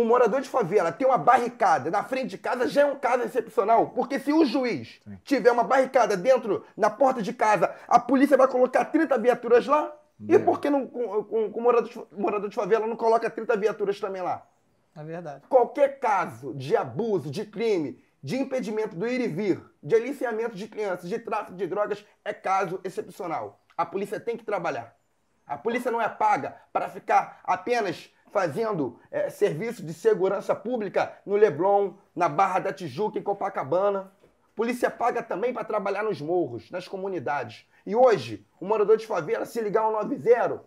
[0.00, 3.24] um morador de favela tem uma barricada na frente de casa já é um caso
[3.24, 3.90] excepcional.
[3.90, 8.46] Porque se o juiz tiver uma barricada dentro, na porta de casa, a polícia vai
[8.46, 9.92] colocar 30 viaturas lá?
[10.28, 13.56] E por que não, com, com, com morador, de, morador de favela não coloca 30
[13.56, 14.46] viaturas também lá?
[14.94, 15.42] É verdade.
[15.48, 20.68] Qualquer caso de abuso, de crime, de impedimento do ir e vir, de aliciamento de
[20.68, 23.60] crianças, de tráfico de drogas, é caso excepcional.
[23.76, 24.96] A polícia tem que trabalhar.
[25.44, 31.36] A polícia não é paga para ficar apenas fazendo eh, serviço de segurança pública no
[31.36, 34.12] Leblon, na Barra da Tijuca, em Copacabana.
[34.54, 37.66] Polícia paga também para trabalhar nos morros, nas comunidades.
[37.86, 40.60] E hoje, o morador de favela, se ligar ao 90, não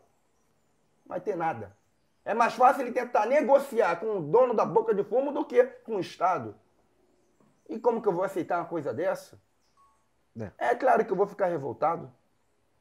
[1.06, 1.76] vai ter nada.
[2.24, 5.64] É mais fácil ele tentar negociar com o dono da boca de fumo do que
[5.64, 6.56] com o Estado.
[7.68, 9.42] E como que eu vou aceitar uma coisa dessa?
[10.40, 10.52] É.
[10.72, 12.12] É claro que eu vou ficar revoltado.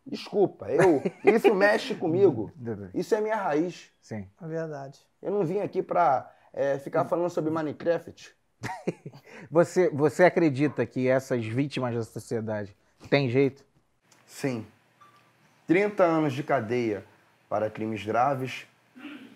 [0.07, 2.51] Desculpa, eu, isso mexe comigo.
[2.95, 3.93] Isso é minha raiz.
[4.01, 4.27] Sim.
[4.41, 4.99] É verdade.
[5.23, 8.35] Eu não vim aqui pra é, ficar falando sobre Minecraft.
[9.51, 12.77] Você, você acredita que essas vítimas da sociedade
[13.09, 13.65] têm jeito?
[14.27, 14.67] Sim.
[15.67, 17.05] 30 anos de cadeia
[17.49, 18.67] para crimes graves,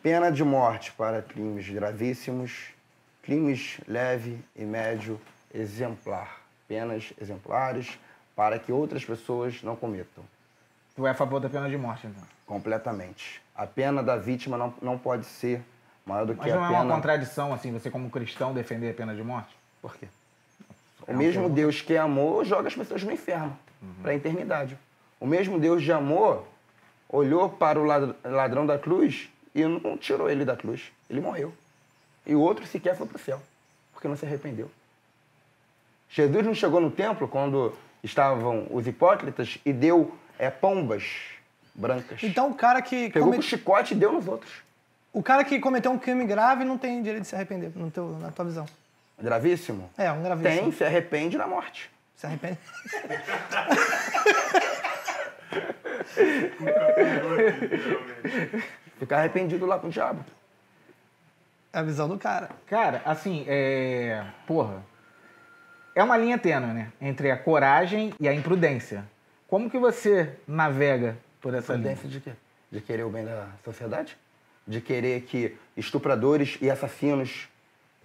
[0.02, 2.74] pena de morte para crimes gravíssimos,
[3.22, 5.18] crimes leve e médio
[5.52, 6.42] exemplar.
[6.68, 7.98] Penas exemplares
[8.36, 10.24] para que outras pessoas não cometam.
[10.96, 12.22] Tu é a favor da pena de morte, então?
[12.46, 13.42] Completamente.
[13.54, 15.60] A pena da vítima não, não pode ser
[16.06, 16.80] maior do que Mas a não é pena.
[16.82, 19.56] uma contradição, assim, você como cristão defender a pena de morte?
[19.82, 20.06] Por quê?
[21.06, 21.54] É O uma mesmo pergunta.
[21.54, 23.56] Deus que amou joga as pessoas no inferno,
[24.02, 24.78] para a eternidade.
[25.20, 26.46] O mesmo Deus de amor
[27.08, 30.92] olhou para o lad- ladrão da cruz e não tirou ele da cruz.
[31.10, 31.52] Ele morreu.
[32.26, 33.40] E o outro sequer foi para o céu,
[33.92, 34.70] porque não se arrependeu.
[36.08, 41.04] Jesus não chegou no templo quando estavam os hipócritas e deu é, pombas
[41.74, 42.22] brancas.
[42.22, 43.08] Então o cara que.
[43.10, 44.52] Pegou come- com chicote e deu nos outros.
[45.12, 48.08] O cara que cometeu um crime grave não tem direito de se arrepender, no teu,
[48.18, 48.66] na tua visão.
[49.20, 49.88] Gravíssimo?
[49.96, 50.62] É, um gravíssimo.
[50.62, 51.88] Tem, se arrepende na morte.
[52.16, 52.58] Se arrepende.
[58.98, 60.24] Ficar arrependido lá com o diabo.
[61.72, 62.50] É a visão do cara.
[62.66, 64.24] Cara, assim, é.
[64.46, 64.82] Porra.
[65.94, 66.92] É uma linha tênue, né?
[67.00, 69.04] Entre a coragem e a imprudência.
[69.48, 71.94] Como que você navega por essa linha?
[71.96, 72.32] Prudência de quê?
[72.70, 74.16] De querer o bem da sociedade?
[74.66, 77.48] De querer que estupradores e assassinos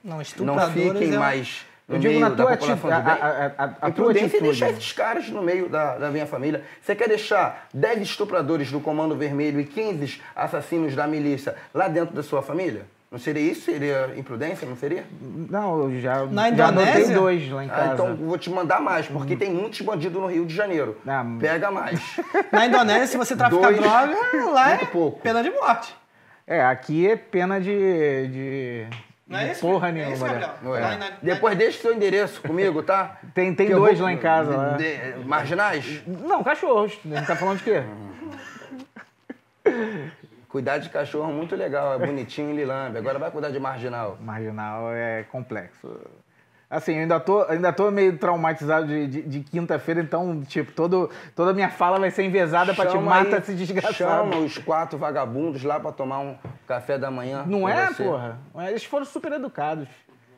[0.03, 3.45] Não, não fiquem é um- mais no Eu digo meio na da tua a- a-
[3.45, 4.43] a- a tua Imprudência é atitude.
[4.43, 6.63] deixar esses caras no meio da, da minha família.
[6.81, 12.13] Você quer deixar 10 estupradores do Comando Vermelho e 15 assassinos da milícia lá dentro
[12.13, 12.85] da sua família?
[13.11, 13.61] Não seria isso?
[13.65, 14.67] Seria imprudência?
[14.67, 15.03] Não seria?
[15.19, 17.89] Não, eu já, Na já anotei dois lá em casa.
[17.89, 20.95] Ah, então vou te mandar mais, porque tem muitos bandidos no Rio de Janeiro.
[21.07, 21.99] Ah, Pega mais.
[22.53, 24.15] Na Indonésia, se você traficar Dois, droga,
[24.51, 25.19] lá é pouco.
[25.21, 25.95] pena de morte.
[26.45, 28.27] É, aqui é pena de.
[28.27, 28.87] de...
[29.27, 29.61] Não é isso?
[29.61, 30.13] Porra É nenhuma.
[30.13, 30.29] isso, né?
[30.31, 30.53] Gabriel?
[30.63, 30.79] Não é.
[30.79, 33.17] Lá na- Depois deixa seu endereço comigo, tá?
[33.33, 34.69] Tem- tem Que dois vou- lá em casa, lá.
[34.77, 36.01] de- de- marginais?
[36.07, 36.93] Não, cachorros.
[37.05, 37.83] A gente tá falando de quê?
[40.49, 42.97] Cuidar de cachorro é muito legal, é bonitinho em Lilambe.
[42.97, 44.17] Agora vai cuidar de marginal.
[44.19, 45.87] Marginal é complexo.
[46.67, 51.09] Assim, eu ainda tô, ainda tô meio traumatizado de, de, de quinta-feira, então, tipo, todo,
[51.35, 53.93] toda a minha fala vai ser envezada pra te Chama mata aí- esse desgraçado.
[53.95, 56.35] Chama os quatro vagabundos lá pra tomar um
[56.67, 57.43] café da manhã.
[57.47, 58.03] Não é, você.
[58.03, 58.37] porra?
[58.67, 59.87] Eles foram super educados.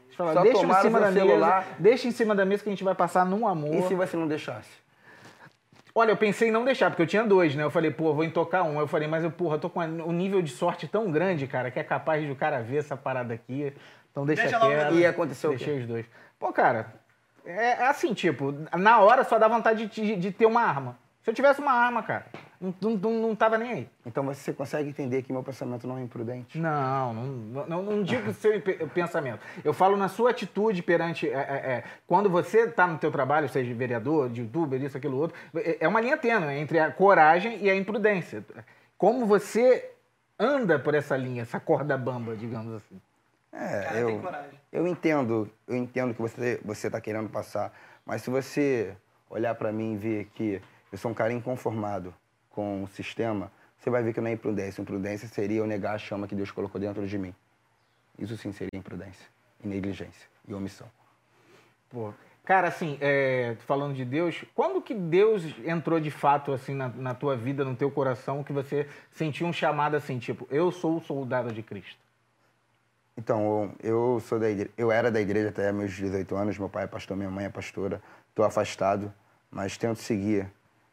[0.06, 1.66] Eles falaram, deixa em cima da mesa, celular.
[1.80, 3.76] deixa em cima da mesa que a gente vai passar num amor.
[3.76, 4.70] E se você não deixasse?
[5.94, 7.64] Olha, eu pensei em não deixar, porque eu tinha dois, né?
[7.64, 8.80] Eu falei, pô, vou intocar um.
[8.80, 11.70] Eu falei, mas eu, porra, eu tô com um nível de sorte tão grande, cara,
[11.70, 13.74] que é capaz de o cara ver essa parada aqui.
[14.12, 14.94] Então deixa, Deixa quieto.
[14.94, 16.06] E aconteceu Deixei os dois.
[16.40, 16.94] Pô, cara,
[17.46, 20.98] é, é assim, tipo, na hora só dá vontade de, de- de ter uma arma.
[21.24, 22.26] Se eu tivesse uma arma, cara,
[22.60, 23.90] não, não, não, não tava nem aí.
[24.06, 26.58] Então você consegue entender que meu pensamento não é imprudente?
[26.58, 29.40] Não, não, não, não digo seu pe- pensamento.
[29.64, 31.30] Eu falo na sua atitude perante.
[31.30, 35.18] é, é, é, quando você está no teu trabalho, seja vereador, de youtuber, isso, aquilo,
[35.18, 38.44] outro, é é uma linha tênue entre a coragem e a imprudência.
[38.98, 39.92] Como você
[40.40, 43.00] anda por essa linha, essa corda bamba, digamos assim.
[43.54, 44.60] É, Cara, eu, tem coragem.
[44.72, 47.72] eu entendo, eu entendo que você você está querendo passar,
[48.06, 48.96] mas se você
[49.30, 52.14] olhar para mim e ver que eu sou um cara inconformado
[52.50, 54.82] com o sistema, você vai ver que não é imprudência.
[54.82, 57.34] Imprudência seria eu negar a chama que Deus colocou dentro de mim.
[58.20, 59.26] Isso sim seria imprudência,
[59.64, 60.88] e negligência e omissão.
[61.90, 66.90] Pô, cara, assim, é, falando de Deus, quando que Deus entrou de fato assim na,
[66.90, 70.98] na tua vida, no teu coração, que você sentiu um chamado assim, tipo, eu sou
[70.98, 72.00] o soldado de Cristo?
[73.18, 76.84] Então, eu sou da igreja, eu era da igreja até meus 18 anos, meu pai
[76.84, 79.14] é pastor, minha mãe é pastora, estou afastado,
[79.50, 80.48] mas tento seguir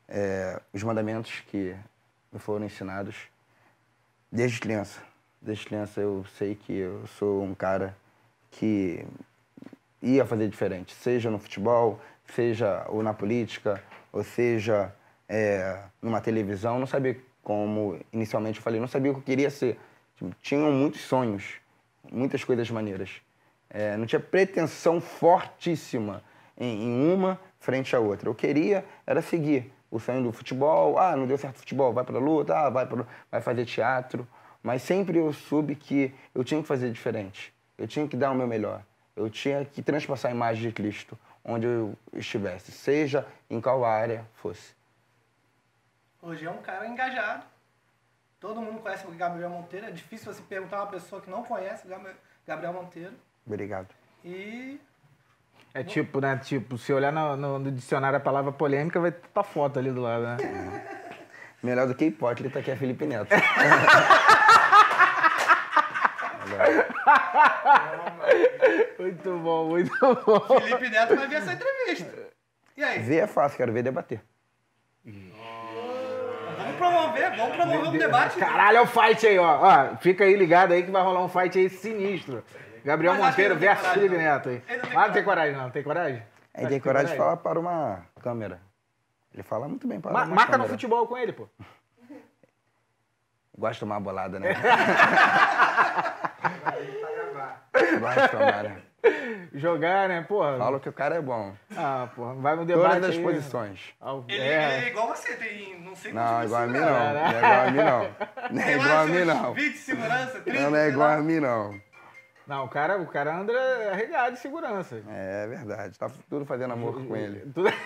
[0.09, 1.77] é, os mandamentos que
[2.33, 3.29] me foram ensinados
[4.33, 5.01] desde criança.
[5.41, 7.97] Desde criança eu sei que eu sou um cara
[8.51, 9.05] que
[10.01, 14.95] ia fazer diferente, seja no futebol, seja ou na política, ou seja
[15.29, 16.79] é, numa televisão.
[16.79, 19.79] Não sabia como, inicialmente eu falei, não sabia o que eu queria ser.
[20.17, 21.55] Tipo, Tinham muitos sonhos,
[22.11, 23.11] muitas coisas maneiras.
[23.71, 26.23] É, não tinha pretensão fortíssima
[26.57, 28.29] em, em uma frente à outra.
[28.29, 30.99] Eu queria era seguir o sonho do futebol.
[30.99, 34.27] Ah, não deu certo o futebol, vai para luta, ah, vai, pra, vai fazer teatro.
[34.63, 37.55] Mas sempre eu soube que eu tinha que fazer diferente.
[37.77, 38.83] Eu tinha que dar o meu melhor.
[39.17, 44.25] Eu tinha que transpassar a imagem de Cristo onde eu estivesse, seja em qual área
[44.35, 44.75] fosse.
[46.21, 47.45] Hoje é um cara engajado.
[48.41, 49.87] Todo mundo conhece o Gabriel Monteiro.
[49.87, 52.15] É difícil você perguntar a uma pessoa que não conhece o Gabri-
[52.47, 53.15] Gabriel Monteiro.
[53.47, 53.89] Obrigado.
[54.25, 54.79] E
[55.75, 56.41] É tipo, né?
[56.43, 59.91] Tipo, se olhar no, no- no dicionário a palavra polêmica, vai ter tua foto ali
[59.91, 60.37] do lado, né?
[61.63, 63.29] Melhor do que hipócrita que é Felipe Neto.
[68.99, 69.91] muito bom, muito
[70.25, 70.61] bom.
[70.61, 72.13] Felipe Neto vai ver essa entrevista.
[72.77, 72.99] E aí?
[73.01, 74.21] ver é fácil, quero ver debater.
[75.05, 78.39] Vamos promover, vamos promover um debate.
[78.39, 79.61] Caralho, é o fight aí, ó.
[79.63, 79.97] ó.
[79.97, 82.45] Fica aí ligado aí que vai rolar um fight aí sinistro.
[82.85, 84.23] Gabriel Mas ele Monteiro tem versus Felipe não.
[84.23, 84.63] Neto aí.
[84.69, 85.71] Ele não tem Ah, não tem coragem, não.
[85.71, 86.23] Tem coragem?
[86.55, 88.61] Acho tem que coragem de falar para uma câmera.
[89.33, 90.71] Ele fala muito bem para Ma- uma marca no câmera.
[90.71, 91.49] futebol com ele, pô.
[93.57, 94.55] Gosta de tomar uma bolada, né?
[98.01, 98.83] Gosta de tomar, né?
[99.55, 100.59] Jogar, né, porra?
[100.59, 101.55] Fala que o cara é bom.
[101.77, 102.35] Ah, porra.
[102.35, 103.23] Vai no debate Todas as aí.
[103.23, 103.81] posições.
[103.81, 104.85] Ele, Ao- ele é.
[104.85, 106.89] é igual você, tem não sei Não, quantos igual a mim não.
[106.89, 108.01] Não é igual a mim não.
[108.51, 109.55] Não é Tem igual a mim não.
[109.55, 111.81] 20 de segurança, 30, Não, não é igual a mim não.
[112.49, 113.53] Não, o cara, o cara anda
[113.93, 115.03] arregado de segurança.
[115.07, 115.99] É verdade.
[115.99, 117.41] Tá tudo fazendo amor com ele.
[117.53, 117.69] Tudo...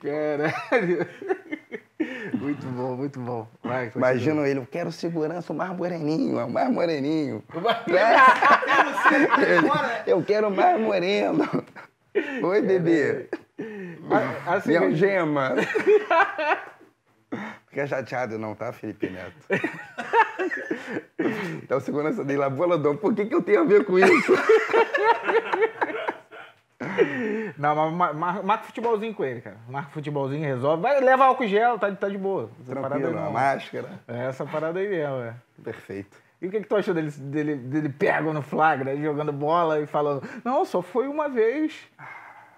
[0.00, 1.08] Caralho.
[2.96, 3.48] muito bom.
[3.64, 4.10] Vai, continua.
[4.10, 7.42] Imagino ele, eu quero segurança, o mais moreninho, é o mais moreninho.
[10.06, 11.42] eu quero o mais moreno.
[12.44, 13.28] Oi, bebê.
[14.02, 15.54] Mas, assim, Minha algema.
[17.74, 19.34] Fica chateado não, tá, Felipe Neto?
[21.62, 24.32] Então, segurança dele lá, boladão, por que, que eu tenho a ver com isso?
[27.56, 29.56] Não, mas mar- mar- marca futebolzinho com ele, cara.
[29.68, 30.82] Marca futebolzinho, resolve.
[30.82, 32.50] Vai, leva álcool gel, tá, tá de boa.
[32.62, 33.32] Essa parada aí Tranquilo, a não.
[33.32, 33.88] máscara.
[34.06, 35.34] É essa parada aí mesmo, é.
[35.62, 36.16] Perfeito.
[36.42, 39.86] E o que, que tu achou dele, dele, dele pego no flagra, jogando bola e
[39.86, 41.74] falando, não, só foi uma vez.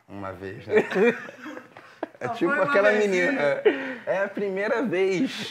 [0.09, 0.75] Uma vez, né?
[2.27, 3.33] É tipo foi uma aquela vezinha.
[3.33, 3.62] menina.
[4.07, 5.51] É a primeira vez.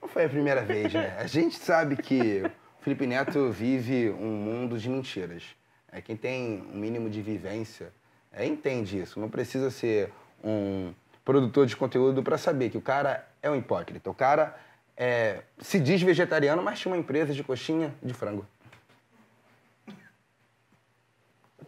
[0.00, 1.16] Não foi a primeira vez, né?
[1.18, 2.42] A gente sabe que
[2.80, 5.42] o Felipe Neto vive um mundo de mentiras.
[5.90, 7.92] É, quem tem um mínimo de vivência
[8.32, 9.18] é, entende isso.
[9.18, 10.12] Não precisa ser
[10.44, 10.92] um
[11.24, 14.10] produtor de conteúdo para saber que o cara é um hipócrita.
[14.10, 14.56] O cara
[14.96, 18.46] é, se diz vegetariano, mas tinha uma empresa de coxinha de frango.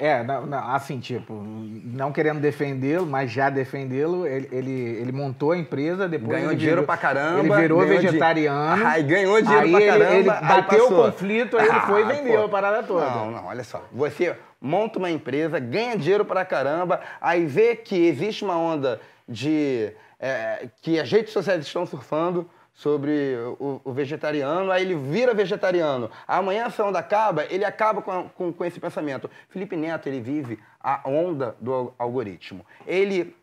[0.00, 5.52] É, não, não, assim, tipo, não querendo defendê-lo, mas já defendê-lo, ele, ele, ele montou
[5.52, 7.40] a empresa, depois Ganhou dinheiro virou- pra caramba.
[7.40, 8.86] Ele virou vegetariano.
[8.86, 10.14] Aí ganhou dinheiro aí pra ele- caramba.
[10.16, 12.44] Ele, bateu o conflito, aí ele foi e Ah, vendeu pô.
[12.46, 13.04] a parada toda.
[13.10, 13.84] Não, não, olha só.
[13.92, 19.92] Você monta uma empresa, ganha dinheiro pra caramba, aí vê que existe uma onda de.
[20.18, 26.10] é, que as redes sociais estão surfando sobre o, o vegetariano, aí ele vira vegetariano.
[26.26, 29.30] Amanhã essa onda acaba, ele acaba com, com, com esse pensamento.
[29.48, 32.64] Felipe Neto, ele vive a onda do al- algoritmo.
[32.86, 33.36] Ele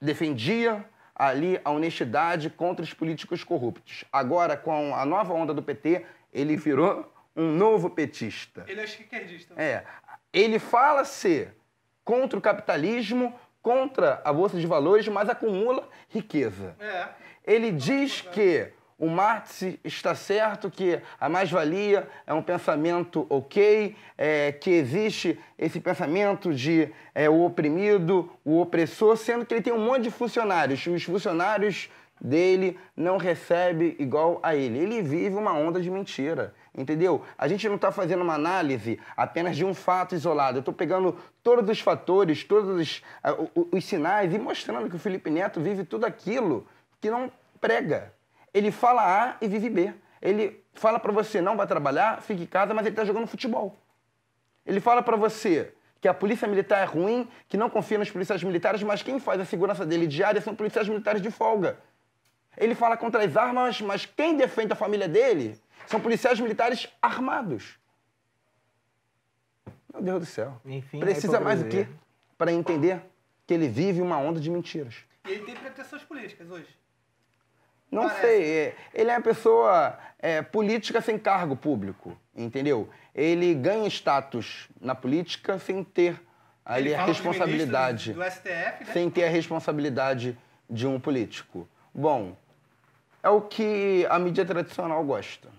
[0.00, 4.04] defendia ali a honestidade contra os políticos corruptos.
[4.12, 8.64] Agora, com a nova onda do PT, ele virou um novo petista.
[8.66, 9.54] Ele é esquerdista.
[9.56, 9.84] É,
[10.32, 11.54] ele fala ser
[12.04, 13.32] contra o capitalismo,
[13.62, 16.74] contra a bolsa de valores, mas acumula riqueza.
[16.80, 17.08] É.
[17.46, 24.52] Ele diz que o Marx está certo, que a mais-valia é um pensamento ok, é,
[24.52, 29.84] que existe esse pensamento de é, o oprimido, o opressor, sendo que ele tem um
[29.84, 30.86] monte de funcionários.
[30.86, 34.78] Os funcionários dele não recebem igual a ele.
[34.78, 36.54] Ele vive uma onda de mentira.
[36.72, 37.22] Entendeu?
[37.36, 40.58] A gente não está fazendo uma análise apenas de um fato isolado.
[40.58, 43.02] Eu estou pegando todos os fatores, todos os,
[43.56, 46.66] o- os sinais e mostrando que o Felipe Neto vive tudo aquilo
[47.02, 48.14] que não prega.
[48.54, 49.92] Ele fala A e vive B.
[50.22, 53.76] Ele fala para você não vai trabalhar, fique em casa, mas ele está jogando futebol.
[54.64, 58.42] Ele fala para você que a polícia militar é ruim, que não confia nos policiais
[58.42, 61.76] militares, mas quem faz a segurança dele diária são policiais militares de folga.
[62.56, 67.78] Ele fala contra as armas, mas quem defende a família dele são policiais militares armados.
[69.92, 70.60] Meu Deus do céu.
[70.64, 71.86] Enfim, Precisa a mais o hipocrisia.
[71.86, 72.00] quê
[72.38, 73.02] para entender
[73.46, 74.96] que ele vive uma onda de mentiras?
[75.26, 76.68] E ele tem pretensões políticas hoje.
[77.92, 78.20] Não Parece.
[78.22, 78.44] sei.
[78.58, 82.88] é, Ele é uma pessoa é, política sem cargo público, entendeu?
[83.14, 86.18] Ele ganha status na política sem ter
[86.64, 88.14] ali a responsabilidade.
[88.14, 88.92] Do STF, né?
[88.94, 90.38] Sem ter a responsabilidade
[90.70, 91.68] de um político.
[91.94, 92.34] Bom,
[93.22, 95.50] é o que a mídia tradicional gosta.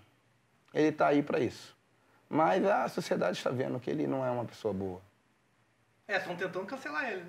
[0.73, 1.77] Ele está aí para isso.
[2.27, 4.99] Mas a sociedade está vendo que ele não é uma pessoa boa.
[6.07, 7.21] É, estão tentando cancelar ele.
[7.21, 7.27] né?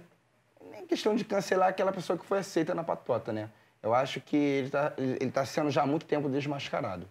[0.71, 3.51] Nem questão de cancelar aquela pessoa que foi aceita na patota, né?
[3.85, 7.07] Eu acho que ele está ele tá sendo já há muito tempo desmascarado.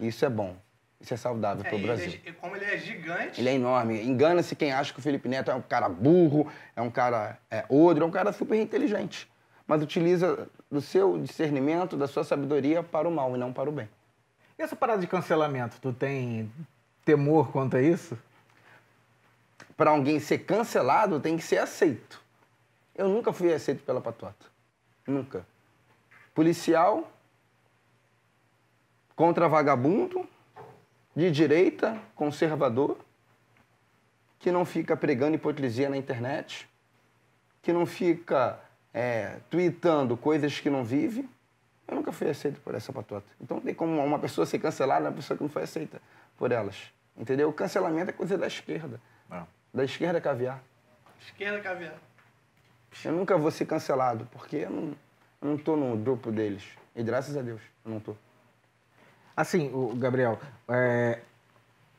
[0.00, 0.56] E isso é bom.
[0.98, 2.20] Isso é saudável É, para o e ele Brasil.
[2.24, 4.02] é como ele é gigante, Ele é enorme.
[4.02, 7.66] Engana-se quem acha que o Felipe Neto é um cara burro, é um cara é,
[7.68, 9.30] odro, é um cara super inteligente.
[9.66, 13.72] Mas utiliza do seu discernimento, da sua sabedoria para o mal e não para o
[13.72, 13.88] bem.
[14.58, 16.50] E essa parada de cancelamento, tu tem
[17.04, 18.16] temor quanto a isso?
[19.76, 22.22] Para alguém ser cancelado, tem que ser aceito.
[22.94, 24.46] Eu nunca fui aceito pela patota.
[25.06, 25.44] Nunca.
[26.34, 27.10] Policial
[29.14, 30.28] contra vagabundo,
[31.14, 32.98] de direita, conservador,
[34.40, 36.68] que não fica pregando hipocrisia na internet,
[37.62, 38.58] que não fica
[38.92, 41.28] é, tweetando coisas que não vive.
[41.86, 43.26] Eu nunca fui aceito por essa patota.
[43.40, 46.00] Então tem como uma pessoa ser cancelada, uma pessoa que não foi aceita
[46.36, 46.92] por elas.
[47.16, 47.48] Entendeu?
[47.48, 49.00] O cancelamento é coisa da esquerda.
[49.72, 50.62] Da esquerda é caviar.
[51.20, 51.94] esquerda caviar.
[53.04, 54.96] Eu nunca vou ser cancelado, porque eu não,
[55.44, 56.64] não tô no grupo deles.
[56.96, 58.14] E graças a Deus, eu não tô.
[59.36, 61.20] Assim, o Gabriel, é,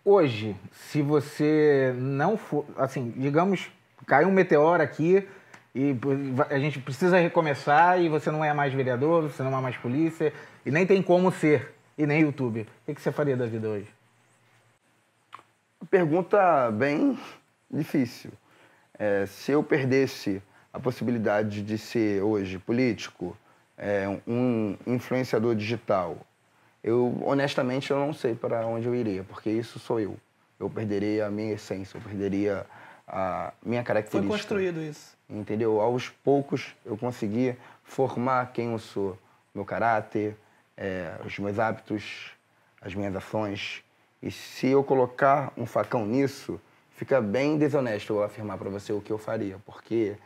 [0.03, 3.69] hoje, se você não for, assim, digamos,
[4.07, 5.27] caiu um meteoro aqui
[5.73, 5.95] e
[6.49, 10.31] a gente precisa recomeçar e você não é mais vereador, você não é mais polícia
[10.65, 12.63] e nem tem como ser, e nem youtuber.
[12.63, 13.87] O que que você faria da vida hoje?
[15.89, 17.19] Pergunta bem
[17.69, 18.31] difícil.
[18.97, 20.41] É, se eu perdesse
[20.75, 23.35] a possibilidade de ser hoje político,
[23.77, 26.17] é, um influenciador digital,
[26.83, 30.17] eu honestamente eu não sei para onde eu iria, porque isso sou eu.
[30.59, 32.65] Eu perderia a minha essência, eu perderia
[33.07, 34.27] a minha característica.
[34.27, 35.15] Foi construído isso.
[35.29, 35.79] Entendeu?
[35.79, 37.55] Aos poucos eu consegui
[37.85, 39.17] formar quem eu sou,
[39.53, 40.35] meu caráter,
[40.75, 42.31] é, os meus hábitos,
[42.81, 43.81] as minhas ações.
[44.21, 46.59] E se eu colocar um facão nisso,
[46.97, 50.17] fica bem desonesto eu afirmar para você o que eu faria, porque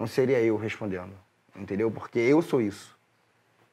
[0.00, 1.12] não seria eu respondendo,
[1.54, 1.90] entendeu?
[1.90, 2.98] Porque eu sou isso.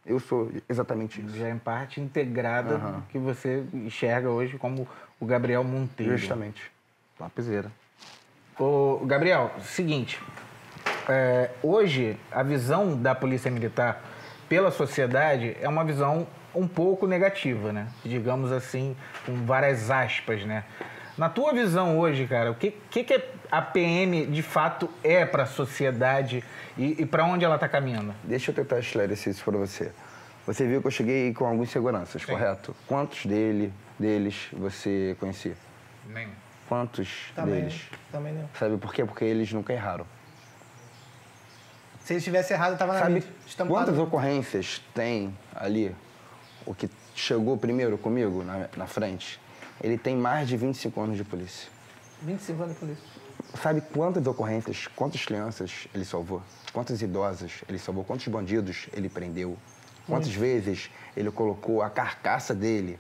[0.06, 1.38] Eu sou exatamente isso.
[1.38, 3.02] Já é parte integrada uhum.
[3.10, 4.86] que você enxerga hoje como
[5.22, 6.18] o Gabriel Monteiro.
[6.18, 6.70] Justamente.
[7.18, 7.72] Topzera.
[8.60, 10.22] Ô, Gabriel, seguinte.
[11.08, 14.04] É, hoje, a visão da Polícia Militar
[14.50, 17.88] pela sociedade é uma visão um pouco negativa, né?
[18.04, 20.66] Digamos assim, com várias aspas, né?
[21.18, 25.44] Na tua visão hoje, cara, o que, que, que a PM de fato é para
[25.44, 26.44] a sociedade
[26.78, 28.14] e, e para onde ela está caminhando?
[28.24, 29.92] Deixa eu tentar esclarecer isso para você.
[30.46, 32.32] Você viu que eu cheguei com alguns seguranças, Sim.
[32.32, 32.76] correto?
[32.86, 35.56] Quantos dele, deles você conhecia?
[36.08, 36.32] Nenhum.
[36.70, 37.82] Quantos também, deles?
[38.12, 38.50] Também não.
[38.58, 39.04] Sabe por quê?
[39.04, 40.06] Porque eles nunca erraram.
[42.02, 43.24] Se eles tivessem errado, estava na Sabe
[43.68, 45.94] quantas ocorrências tem ali
[46.66, 49.40] o que chegou primeiro comigo na, na frente?
[49.82, 51.70] Ele tem mais de 25 anos de polícia.
[52.22, 53.04] 25 anos de polícia.
[53.62, 56.42] Sabe quantas ocorrências, quantas crianças ele salvou?
[56.74, 58.04] Quantas idosas ele salvou?
[58.04, 59.58] Quantos bandidos ele prendeu?
[60.08, 60.40] Quantas Muito.
[60.40, 63.00] vezes ele colocou a carcaça dele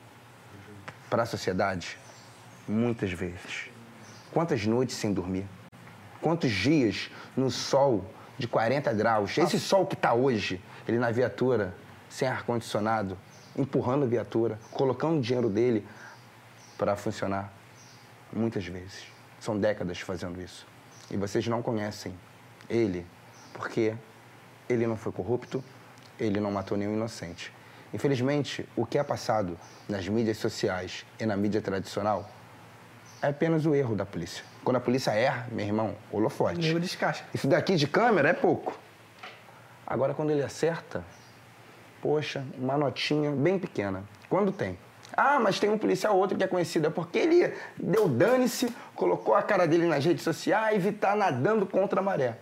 [1.09, 1.97] para a sociedade?
[2.67, 3.69] Muitas vezes.
[4.31, 5.47] Quantas noites sem dormir?
[6.21, 8.05] Quantos dias no sol
[8.37, 9.37] de 40 graus?
[9.37, 11.73] Esse sol que está hoje, ele na viatura,
[12.09, 13.17] sem ar-condicionado,
[13.55, 15.85] empurrando a viatura, colocando o dinheiro dele
[16.77, 17.51] para funcionar.
[18.31, 19.07] Muitas vezes.
[19.39, 20.67] São décadas fazendo isso.
[21.09, 22.13] E vocês não conhecem
[22.69, 23.05] ele,
[23.53, 23.95] porque
[24.69, 25.63] ele não foi corrupto,
[26.19, 27.53] ele não matou nenhum inocente.
[27.93, 29.57] Infelizmente, o que é passado
[29.87, 32.29] nas mídias sociais e na mídia tradicional
[33.21, 34.43] é apenas o erro da polícia.
[34.63, 36.59] Quando a polícia erra, meu irmão, holofote.
[36.59, 37.25] Nego descasca.
[37.33, 38.77] Isso daqui de câmera é pouco.
[39.85, 41.03] Agora, quando ele acerta,
[42.01, 44.03] poxa, uma notinha bem pequena.
[44.29, 44.77] Quando tem?
[45.19, 46.85] Ah, mas tem um policial outro que é conhecido.
[46.85, 51.65] É porque ele deu dane-se, colocou a cara dele nas redes sociais e está nadando
[51.65, 52.37] contra a maré.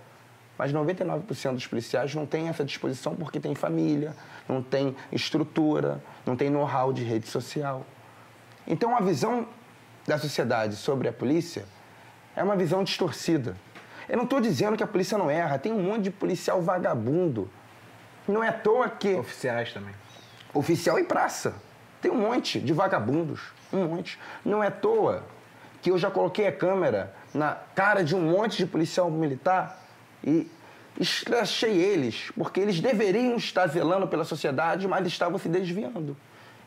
[0.57, 4.13] Mas 99% dos policiais não tem essa disposição porque tem família,
[4.47, 7.86] não tem estrutura, não tem know-how de rede social.
[8.67, 9.47] Então a visão
[10.05, 11.65] da sociedade sobre a polícia
[12.36, 13.55] é uma visão distorcida.
[14.09, 17.49] Eu não estou dizendo que a polícia não erra, tem um monte de policial vagabundo.
[18.28, 19.13] Não é à toa que.
[19.15, 19.95] Oficiais também.
[20.53, 21.55] Oficial e praça.
[22.06, 23.41] Tem um monte de vagabundos.
[23.74, 24.20] Um monte.
[24.45, 25.24] Não é à toa
[25.82, 29.84] que eu já coloquei a câmera na cara de um monte de policial militar
[30.24, 30.47] e
[30.99, 36.16] escrachei eles, porque eles deveriam estar zelando pela sociedade, mas estavam se desviando.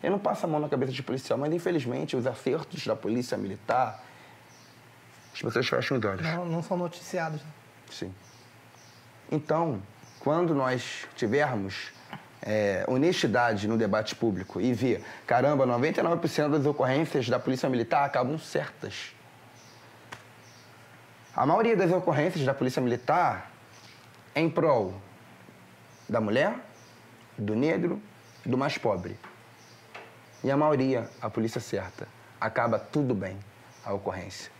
[0.03, 3.39] Eu não passo a mão na cabeça de policial, mas infelizmente os acertos da polícia
[3.39, 4.05] militar,
[5.33, 6.27] as pessoas fecham os olhos.
[6.27, 7.41] Não, não são noticiados.
[7.41, 7.51] Né?
[7.93, 8.13] Sim.
[9.31, 9.81] Então,
[10.19, 11.97] quando nós tivermos
[12.43, 18.39] é, honestidade no debate público e ver, caramba, 99% das ocorrências da polícia militar acabam
[18.39, 19.15] certas.
[21.39, 23.53] A maioria das ocorrências da Polícia Militar
[24.35, 24.93] é em prol
[26.09, 26.59] da mulher,
[27.39, 28.03] do negro,
[28.45, 29.17] do mais pobre.
[30.43, 32.09] E a maioria, a polícia certa,
[32.41, 33.39] acaba tudo bem
[33.85, 34.51] a ocorrência.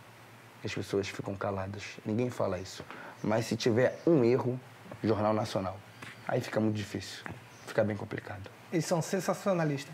[0.63, 2.81] As pessoas ficam caladas, ninguém fala isso.
[3.21, 4.57] Mas se tiver um erro,
[5.03, 5.77] Jornal Nacional,
[6.25, 7.25] aí fica muito difícil,
[7.69, 8.49] fica bem complicado.
[8.71, 9.93] Eles são sensacionalistas.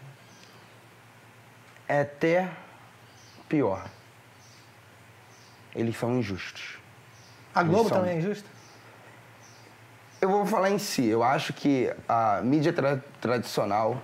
[1.88, 2.50] É até
[3.48, 3.88] pior
[5.76, 6.80] eles são injustos.
[7.54, 8.00] A Globo são...
[8.00, 8.48] também é injusta?
[10.22, 11.06] Eu vou falar em si.
[11.06, 14.02] Eu acho que a mídia tra tradicional,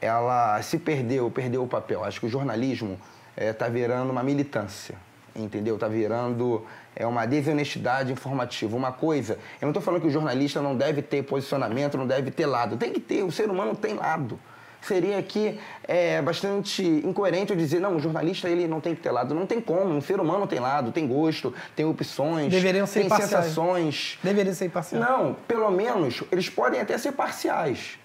[0.00, 2.04] ela se perdeu, perdeu o papel.
[2.04, 3.00] Acho que o jornalismo
[3.36, 4.96] está eh, é, virando uma militância,
[5.34, 5.74] entendeu?
[5.74, 6.64] Está virando
[6.94, 8.76] é, uma desonestidade informativa.
[8.76, 12.30] Uma coisa, eu não estou falando que o jornalista não deve ter posicionamento, não deve
[12.30, 12.76] ter lado.
[12.76, 14.38] Tem que ter, o ser humano tem lado
[14.82, 19.10] seria aqui é, bastante incoerente eu dizer, não, o jornalista ele não tem que ter
[19.10, 19.34] lado.
[19.34, 23.08] Não tem como, um ser humano tem lado, tem gosto, tem opções, Deveriam ser tem
[23.08, 23.30] parciais.
[23.30, 24.18] sensações.
[24.22, 25.04] Deveriam ser parciais.
[25.04, 27.98] Não, pelo menos eles podem até ser parciais.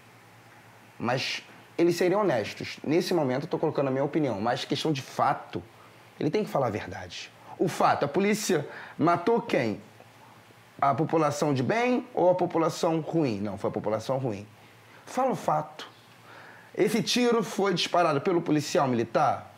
[1.00, 1.44] Mas
[1.78, 2.78] eles seriam honestos.
[2.84, 5.62] Nesse momento eu estou colocando a minha opinião, mas questão de fato,
[6.20, 7.32] ele tem que falar a verdade.
[7.58, 9.82] O fato, a polícia matou quem?
[10.80, 13.40] A população de bem ou a população ruim?
[13.42, 14.48] Não, foi a população ruim.
[15.06, 15.90] Fala o fato.
[16.76, 19.52] Esse tiro foi disparado pelo policial militar?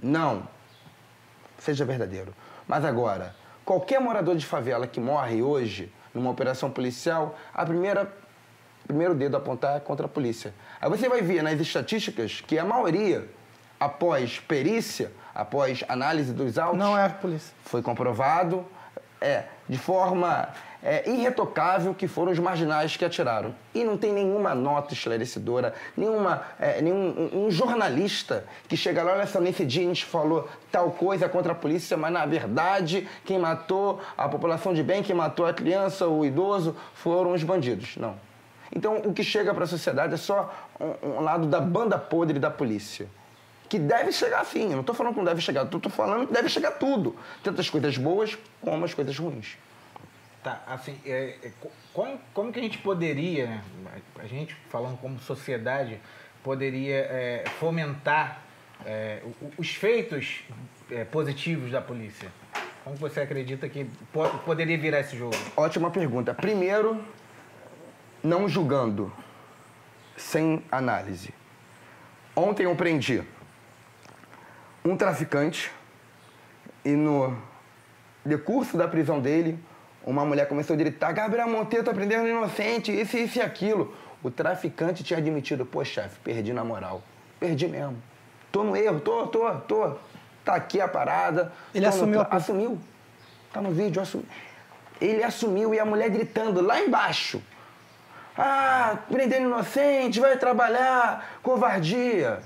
[0.00, 0.48] Não.
[1.58, 2.32] Seja verdadeiro.
[2.68, 8.12] Mas agora, qualquer morador de favela que morre hoje numa operação policial, a primeira
[8.86, 10.54] primeiro dedo a apontar é contra a polícia.
[10.80, 13.28] Aí você vai ver nas estatísticas que a maioria,
[13.78, 17.54] após perícia, após análise dos autos, Não é a polícia.
[17.62, 18.66] foi comprovado
[19.20, 20.48] é, de forma
[20.82, 23.54] é, irretocável que foram os marginais que atiraram.
[23.72, 29.28] E não tem nenhuma nota esclarecedora, nenhuma, é, nenhum um, jornalista que chega lá, olha
[29.28, 33.38] só, nesse dia a gente falou tal coisa contra a polícia, mas na verdade quem
[33.38, 37.96] matou a população de bem, quem matou a criança, o idoso, foram os bandidos.
[37.96, 38.16] Não.
[38.74, 42.40] Então o que chega para a sociedade é só um, um lado da banda podre
[42.40, 43.08] da polícia
[43.68, 44.64] que deve chegar sim.
[44.64, 47.16] Eu não estou falando que não deve chegar, estou falando que deve chegar tudo.
[47.42, 49.56] Tanto as coisas boas como as coisas ruins.
[50.42, 53.62] Tá, assim, é, é, co- como, como que a gente poderia, né,
[54.18, 55.98] a gente falando como sociedade,
[56.44, 58.40] poderia é, fomentar
[58.86, 59.20] é,
[59.58, 60.42] os feitos
[60.90, 62.30] é, positivos da polícia?
[62.84, 65.34] Como você acredita que po- poderia virar esse jogo?
[65.56, 66.32] Ótima pergunta.
[66.32, 67.04] Primeiro,
[68.22, 69.12] não julgando,
[70.16, 71.34] sem análise.
[72.34, 73.22] Ontem eu prendi
[74.88, 75.70] um traficante
[76.84, 77.36] e no
[78.24, 79.58] decurso da prisão dele,
[80.04, 83.94] uma mulher começou a gritar: Gabriel Monteiro tá prendendo um inocente, isso, isso e aquilo.
[84.22, 87.02] O traficante tinha admitido: pô, chefe, perdi na moral.
[87.38, 88.02] Perdi mesmo.
[88.50, 89.96] Tô no erro, tô, tô, tô.
[90.44, 91.52] Tá aqui a parada.
[91.74, 92.36] Ele assumiu tra-.
[92.36, 92.78] Assumiu.
[93.52, 94.26] Tá no vídeo, assumiu.
[95.00, 97.40] Ele assumiu e a mulher gritando lá embaixo.
[98.36, 102.40] Ah, prendendo inocente, vai trabalhar, covardia.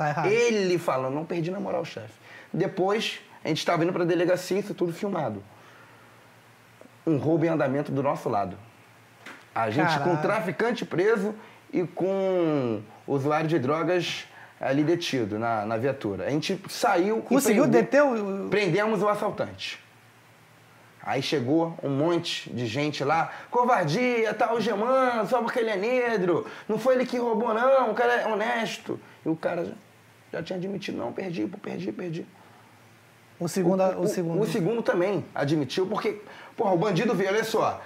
[0.00, 0.28] Tá errado.
[0.28, 2.14] Ele falando, não perdi na moral, chefe.
[2.50, 5.42] Depois, a gente estava indo para a delegacia, isso tudo filmado.
[7.06, 8.56] Um roubo em andamento do nosso lado.
[9.54, 10.12] A gente com Caralho.
[10.12, 11.34] um traficante preso
[11.70, 14.24] e com usuário de drogas
[14.58, 16.24] ali detido na, na viatura.
[16.24, 18.48] A gente saiu Conseguiu deter o.
[18.48, 19.78] Prendemos o assaltante.
[21.02, 26.46] Aí chegou um monte de gente lá, covardia, tá algemando, só porque ele é negro,
[26.68, 29.00] não foi ele que roubou não, o cara é honesto.
[29.24, 29.74] E o cara
[30.32, 32.26] já, tinha admitido, não, perdi, perdi, perdi.
[33.38, 33.82] O segundo.
[33.98, 34.40] O, segundo.
[34.40, 36.20] O segundo também admitiu, porque,
[36.56, 37.80] porra, o bandido veio, olha só.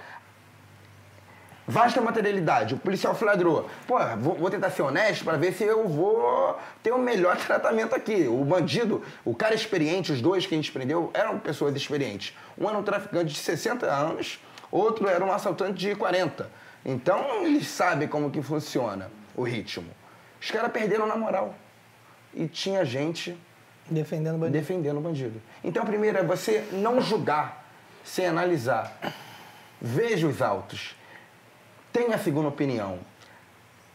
[1.67, 3.67] Vasta materialidade, o policial flagrou.
[3.87, 7.95] Pô, vou, vou tentar ser honesto para ver se eu vou ter o melhor tratamento
[7.95, 8.27] aqui.
[8.27, 12.35] O bandido, o cara experiente, os dois que a gente prendeu, eram pessoas experientes.
[12.55, 14.39] Um era um traficante de 60 anos,
[14.69, 16.47] outro era um assaltante de 40.
[16.85, 19.89] Então, eles sabem como que funciona o ritmo.
[20.39, 21.55] Os caras perderam na moral.
[22.35, 23.37] E tinha gente
[23.89, 24.57] Defendendo o bandido.
[24.57, 25.41] defendendo o bandido.
[25.63, 27.65] Então, a primeira é você não julgar
[28.03, 28.97] sem analisar.
[29.79, 30.95] Veja os autos.
[31.93, 32.99] Tenha a segunda opinião.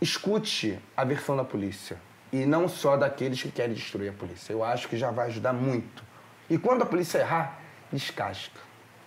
[0.00, 1.96] Escute a versão da polícia.
[2.32, 4.52] E não só daqueles que querem destruir a polícia.
[4.52, 6.02] Eu acho que já vai ajudar muito.
[6.48, 7.60] E quando a polícia errar,
[7.92, 8.60] descasca.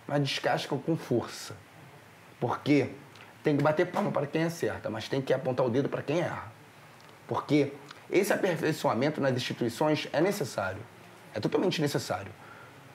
[0.06, 1.56] Mas descasca com força.
[2.40, 2.90] Porque
[3.44, 6.20] tem que bater palma para quem acerta, mas tem que apontar o dedo para quem
[6.20, 6.52] erra.
[7.28, 7.74] Porque
[8.14, 10.82] esse aperfeiçoamento nas instituições é necessário.
[11.34, 12.32] É totalmente necessário.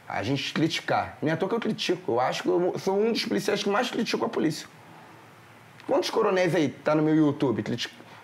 [0.08, 1.18] A gente criticar.
[1.20, 2.12] Não é à toa que eu critico.
[2.12, 4.68] Eu acho que eu sou um dos policiais que mais critico a polícia.
[5.86, 7.64] Quantos coronéis aí tá no meu YouTube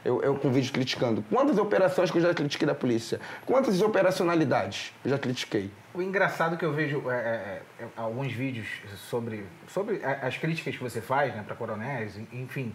[0.05, 1.25] eu, eu com vídeo criticando?
[1.31, 3.21] Quantas operações que eu já critiquei da polícia?
[3.47, 5.71] Quantas operacionalidades eu já critiquei?
[5.95, 8.67] O engraçado que eu vejo é, é, é, alguns vídeos
[9.09, 12.75] sobre, sobre as críticas que você faz né, para coronéis, en- enfim.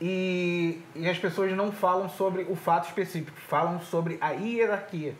[0.00, 5.14] E, e as pessoas não falam sobre o fato específico, falam sobre a hierarquia.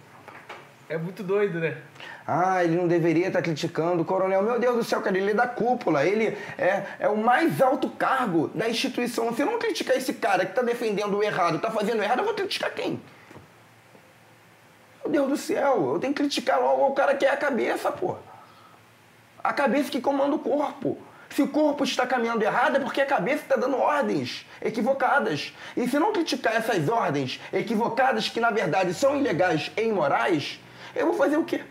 [0.88, 1.78] É muito doido, né?
[2.26, 4.42] Ah, ele não deveria estar criticando o coronel.
[4.42, 6.04] Meu Deus do céu, cara, ele é da cúpula.
[6.04, 9.32] Ele é, é o mais alto cargo da instituição.
[9.34, 12.24] Se eu não criticar esse cara que está defendendo o errado, está fazendo errado, eu
[12.24, 13.00] vou criticar quem?
[15.02, 17.90] Meu Deus do céu, eu tenho que criticar logo o cara que é a cabeça,
[17.90, 18.16] pô.
[19.42, 20.98] A cabeça que comanda o corpo.
[21.34, 25.54] Se o corpo está caminhando errado, é porque a cabeça está dando ordens equivocadas.
[25.76, 30.60] E se não criticar essas ordens equivocadas, que na verdade são ilegais e imorais,
[30.94, 31.62] eu vou fazer o quê?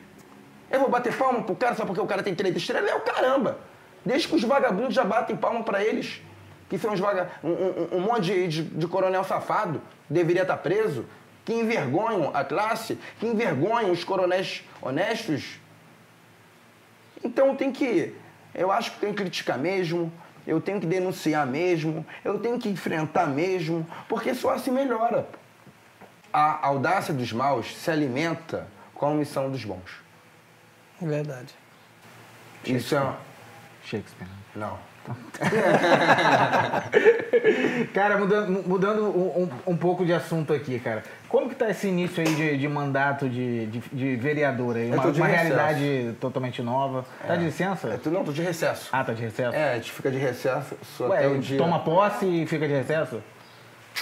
[0.70, 2.90] Eu vou bater palma pro cara só porque o cara tem três estrelas?
[2.90, 3.60] É o caramba!
[4.04, 6.22] Desde que os vagabundos já batem palma para eles,
[6.68, 7.30] que são os vaga...
[7.44, 11.06] um, um- um monte de, de- de coronel safado, deveria estar preso,
[11.46, 15.60] que envergonham a classe, que envergonham os coronéis honestos,
[17.24, 18.16] então tem que.
[18.54, 20.12] Eu acho que tem que criticar mesmo,
[20.46, 25.28] eu tenho que denunciar mesmo, eu tenho que enfrentar mesmo, porque só assim melhora.
[26.34, 30.02] A audácia dos maus se alimenta com a omissão dos bons.
[31.02, 31.54] Verdade.
[32.66, 33.16] Isso é.
[33.84, 34.28] Shakespeare.
[34.28, 34.36] né?
[34.56, 34.91] Não.
[37.94, 41.04] cara, mudando, mudando um, um, um, pouco de assunto aqui, cara.
[41.28, 44.92] Como que tá esse início aí de, de mandato de, de, de vereador aí?
[44.92, 47.06] Uma, uma realidade totalmente nova.
[47.24, 47.28] É.
[47.28, 47.90] Tá de licença?
[47.90, 48.90] É, tu, não, tô de recesso.
[48.92, 49.56] Ah, tá de recesso?
[49.56, 51.58] É, a gente fica de recesso Ué, até o dia...
[51.58, 53.22] toma posse e fica de recesso?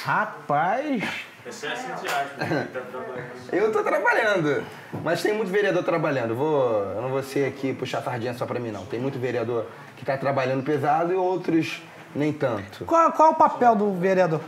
[0.04, 1.04] Rapaz...
[1.46, 4.62] Recesso entre aspas, tá Eu tô trabalhando,
[5.04, 6.36] mas tem muito vereador trabalhando.
[6.36, 8.86] Vou, eu não vou ser aqui puxar sardinha só pra mim, não.
[8.86, 9.66] Tem muito vereador
[10.00, 11.84] que tá trabalhando pesado e outros
[12.16, 12.86] nem tanto.
[12.86, 14.42] Qual, qual é o papel do vereador?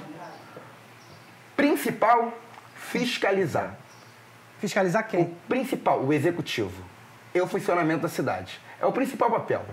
[1.57, 2.33] Principal,
[2.73, 3.75] fiscalizar.
[4.59, 5.23] Fiscalizar quem?
[5.23, 6.81] O principal, o executivo.
[7.35, 8.61] É o funcionamento da cidade.
[8.79, 9.65] É o principal papel.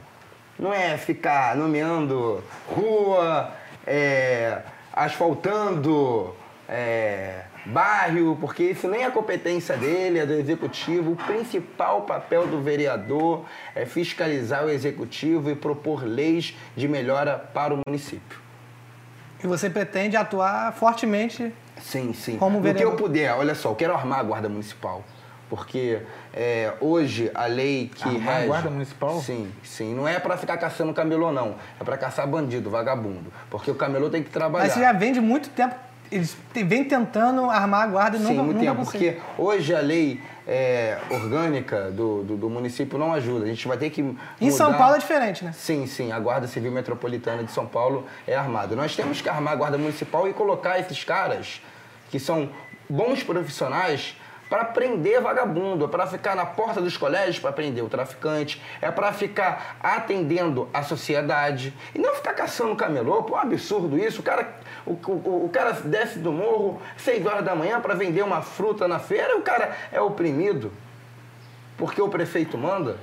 [0.58, 3.52] Não é ficar nomeando rua,
[3.86, 4.62] é,
[4.92, 6.34] asfaltando
[6.68, 11.12] é, bairro, porque isso nem é competência dele, é do executivo.
[11.12, 13.44] O principal papel do vereador
[13.74, 18.40] é fiscalizar o executivo e propor leis de melhora para o município.
[19.42, 21.52] E você pretende atuar fortemente
[21.82, 22.36] Sim, sim.
[22.36, 22.90] Como vereador.
[22.90, 25.04] No que eu puder, olha só, eu quero armar a Guarda Municipal.
[25.48, 26.02] Porque
[26.34, 28.44] é, hoje a lei que armar rege...
[28.44, 29.20] a Guarda Municipal?
[29.20, 29.94] Sim, sim.
[29.94, 31.54] Não é para ficar caçando camelô, não.
[31.80, 33.32] É para caçar bandido, vagabundo.
[33.48, 34.64] Porque o camelô tem que trabalhar.
[34.64, 35.74] Mas você já vem de muito tempo
[36.10, 39.80] eles vêm tentando armar a guarda e Sim, nunca, muito nunca tempo, porque hoje a
[39.80, 43.44] lei é, orgânica do, do, do, município não ajuda.
[43.44, 44.20] A gente vai ter que mudar...
[44.40, 45.52] Em São Paulo é diferente, né?
[45.52, 46.10] Sim, sim.
[46.10, 48.74] A Guarda Civil Metropolitana de São Paulo é armada.
[48.74, 51.60] Nós temos que armar a Guarda Municipal e colocar esses caras
[52.10, 52.48] que são
[52.88, 54.16] bons profissionais
[54.48, 58.90] para prender vagabundo, é para ficar na porta dos colégios para prender o traficante, é
[58.90, 63.22] para ficar atendendo a sociedade e não ficar caçando camelô.
[63.22, 64.20] Pô, é um absurdo isso.
[64.20, 68.22] O cara, o, o, o cara desce do morro 6 horas da manhã para vender
[68.22, 70.72] uma fruta na feira e o cara é oprimido
[71.76, 72.96] porque o prefeito manda.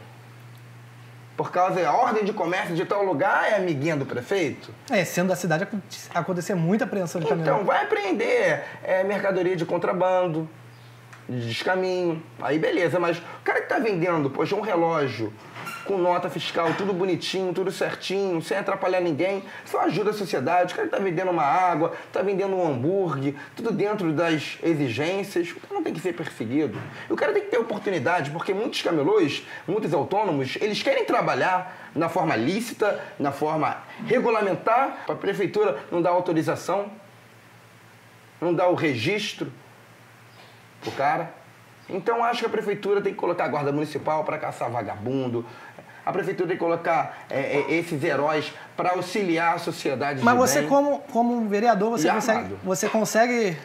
[1.38, 4.74] Por causa da ordem de comércio de tal lugar é amiguinha do prefeito?
[4.90, 5.68] É, sendo da cidade
[6.14, 7.44] acontecer muita apreensão de camelô.
[7.44, 10.48] Então, vai apreender é, mercadoria de contrabando,
[11.28, 12.24] de descaminho.
[12.42, 15.34] Aí beleza, mas o cara que tá vendendo, poxa, um relógio
[15.86, 20.74] com nota fiscal, tudo bonitinho, tudo certinho, sem atrapalhar ninguém, só ajuda a sociedade.
[20.74, 25.52] O cara que tá vendendo uma água, tá vendendo um hambúrguer, tudo dentro das exigências,
[25.52, 26.78] o cara não tem que ser perseguido.
[27.10, 31.92] E o cara tem que ter oportunidade, porque muitos camelôs, muitos autônomos, eles querem trabalhar
[31.96, 36.92] na forma lícita, na forma regulamentar, a prefeitura não dar autorização,
[38.42, 39.52] não dar o registro
[40.88, 41.34] o cara.
[41.88, 45.46] Então acho que a prefeitura tem que colocar a guarda municipal para caçar vagabundo.
[46.06, 50.22] A prefeitura tem que colocar é, é, esses heróis para auxiliar a sociedade.
[50.22, 50.70] Mas você, bem.
[50.70, 53.58] como, como vereador, você consegue, você consegue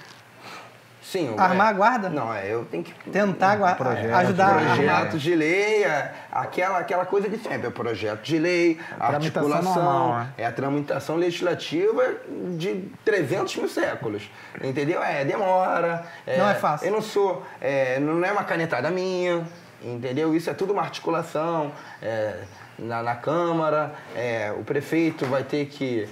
[1.11, 2.09] Sim, armar é, a guarda?
[2.09, 7.05] Não, é, eu tenho que tentar um projeto, ajudar projeto de lei, é, aquela aquela
[7.05, 10.29] coisa de sempre, é projeto de lei, a articulação, normal, né?
[10.39, 12.15] é a tramitação legislativa
[12.57, 14.31] de 300 mil séculos,
[14.63, 15.03] entendeu?
[15.03, 16.07] É demora.
[16.25, 16.87] É, não é fácil.
[16.87, 19.45] Eu não sou, é, não é uma canetada minha,
[19.83, 20.35] entendeu?
[20.35, 21.73] Isso é tudo uma articulação
[22.03, 22.45] é,
[22.79, 26.09] na, na Câmara, é, o prefeito vai ter que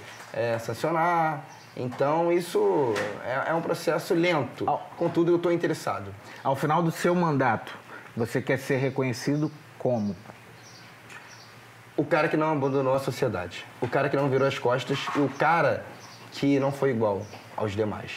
[0.61, 1.43] sancionar.
[1.75, 2.93] Então, isso
[3.23, 4.65] é, é um processo lento.
[4.97, 6.13] Contudo, eu estou interessado.
[6.43, 7.75] Ao final do seu mandato,
[8.15, 10.15] você quer ser reconhecido como?
[11.95, 13.65] O cara que não abandonou a sociedade.
[13.81, 15.83] O cara que não virou as costas e o cara
[16.31, 18.11] que não foi igual aos demais.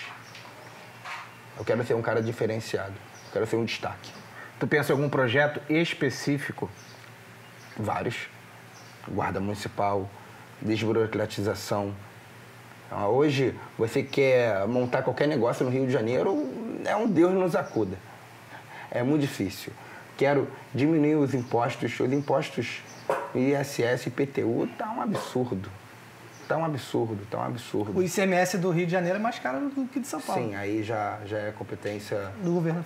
[1.56, 2.92] Eu quero ser um cara diferenciado.
[3.26, 4.21] Eu quero ser um destaque.
[4.62, 6.70] Tu pensa em algum projeto específico?
[7.76, 8.28] Vários.
[9.08, 10.08] Guarda municipal,
[10.60, 11.92] desburocratização,
[12.86, 16.48] então, hoje, você quer montar qualquer negócio no Rio de Janeiro,
[16.84, 17.96] é um Deus nos acuda.
[18.88, 19.72] É muito difícil.
[20.16, 21.98] Quero diminuir os impostos.
[21.98, 22.82] Os impostos
[23.34, 25.68] ISS e IPTU tá um absurdo.
[26.46, 27.98] Tá um absurdo, tá um absurdo.
[27.98, 30.40] O ICMS do Rio de Janeiro é mais caro do que de São Paulo.
[30.40, 32.84] Sim, aí já, já é competência do governo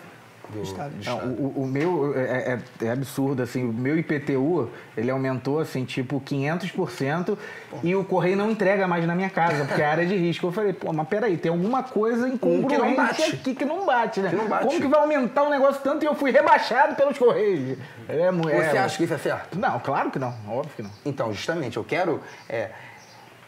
[0.51, 0.91] do, estado.
[0.91, 5.61] Do Não, o, o, meu é, é, é, absurdo, assim, o meu IPTU, ele aumentou,
[5.61, 7.37] assim, tipo, 500%
[7.71, 7.79] pô.
[7.83, 10.47] e o correio não entrega mais na minha casa, porque é área de risco.
[10.47, 14.31] Eu falei, pô, mas peraí, tem alguma coisa incongruente aqui que não bate, né?
[14.31, 14.67] Que não bate.
[14.67, 17.79] Como que vai aumentar o um negócio tanto e eu fui rebaixado pelos correios?
[18.09, 19.59] É, Você acha que isso é certo?
[19.59, 20.91] Não, claro que não, óbvio que não.
[21.05, 22.21] Então, justamente, eu quero...
[22.49, 22.71] É,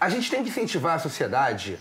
[0.00, 1.78] a gente tem que incentivar a sociedade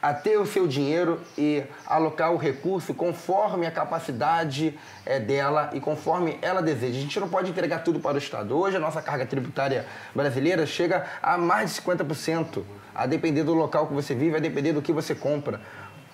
[0.00, 5.80] a ter o seu dinheiro e alocar o recurso conforme a capacidade é, dela e
[5.80, 6.98] conforme ela deseja.
[6.98, 8.56] A gente não pode entregar tudo para o Estado.
[8.56, 12.62] Hoje a nossa carga tributária brasileira chega a mais de 50%,
[12.94, 15.60] a depender do local que você vive, a depender do que você compra.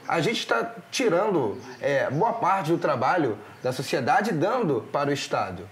[0.06, 5.68] A gente está tirando é, boa parte do trabalho da sociedade dando para o Estado.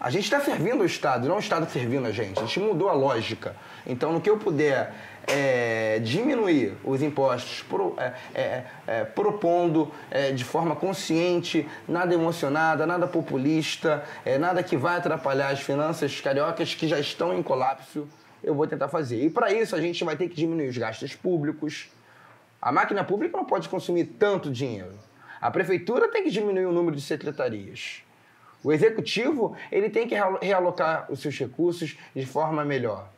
[0.00, 2.40] A gente está servindo o Estado, não o Estado servindo a gente.
[2.40, 3.54] A gente mudou a lógica.
[3.86, 4.92] Então, no que eu puder
[5.26, 12.86] é, diminuir os impostos, pro- é, é, é, propondo é, de forma consciente, nada emocionada,
[12.86, 18.08] nada populista, é, nada que vai atrapalhar as finanças cariocas que já estão em colapso,
[18.42, 19.22] eu vou tentar fazer.
[19.24, 21.88] E para isso, a gente vai ter que diminuir os gastos públicos.
[22.60, 24.98] A máquina pública não pode consumir tanto dinheiro.
[25.40, 28.02] A prefeitura tem que diminuir o número de secretarias.
[28.64, 33.08] O executivo ele tem que realo- realocar os seus recursos de forma melhor.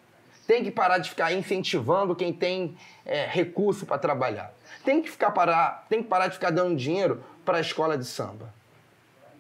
[0.47, 4.53] Tem que parar de ficar incentivando quem tem é, recurso para trabalhar.
[4.85, 8.05] Tem que, ficar parar, tem que parar de ficar dando dinheiro para a escola de
[8.05, 8.53] samba.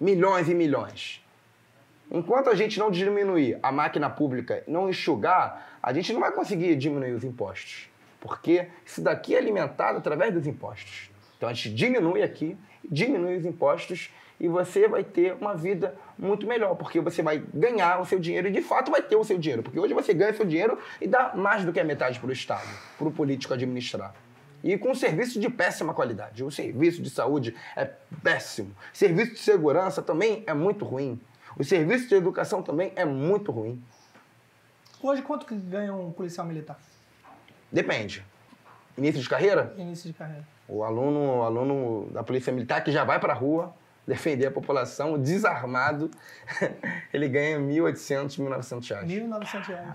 [0.00, 1.22] Milhões e milhões.
[2.10, 6.76] Enquanto a gente não diminuir a máquina pública, não enxugar, a gente não vai conseguir
[6.76, 7.88] diminuir os impostos.
[8.20, 11.10] Porque isso daqui é alimentado através dos impostos.
[11.36, 16.46] Então a gente diminui aqui, diminui os impostos e você vai ter uma vida muito
[16.46, 19.38] melhor, porque você vai ganhar o seu dinheiro e de fato vai ter o seu
[19.38, 19.62] dinheiro.
[19.62, 22.28] Porque hoje você ganha o seu dinheiro e dá mais do que a metade para
[22.28, 22.68] o Estado,
[22.98, 24.14] para o político administrar.
[24.62, 26.42] E com um serviço de péssima qualidade.
[26.42, 27.84] O serviço de saúde é
[28.22, 28.74] péssimo.
[28.92, 31.20] Serviço de segurança também é muito ruim.
[31.56, 33.82] O serviço de educação também é muito ruim.
[35.02, 36.78] Hoje, quanto que ganha um policial militar?
[37.70, 38.24] Depende.
[38.96, 40.44] Início de carreira, Início de carreira.
[40.66, 43.74] o aluno, o aluno da Polícia Militar que já vai para a rua
[44.06, 46.10] defender a população, desarmado,
[47.12, 49.08] ele ganha 1.800, 1.900 reais.
[49.10, 49.94] 1.900 reais.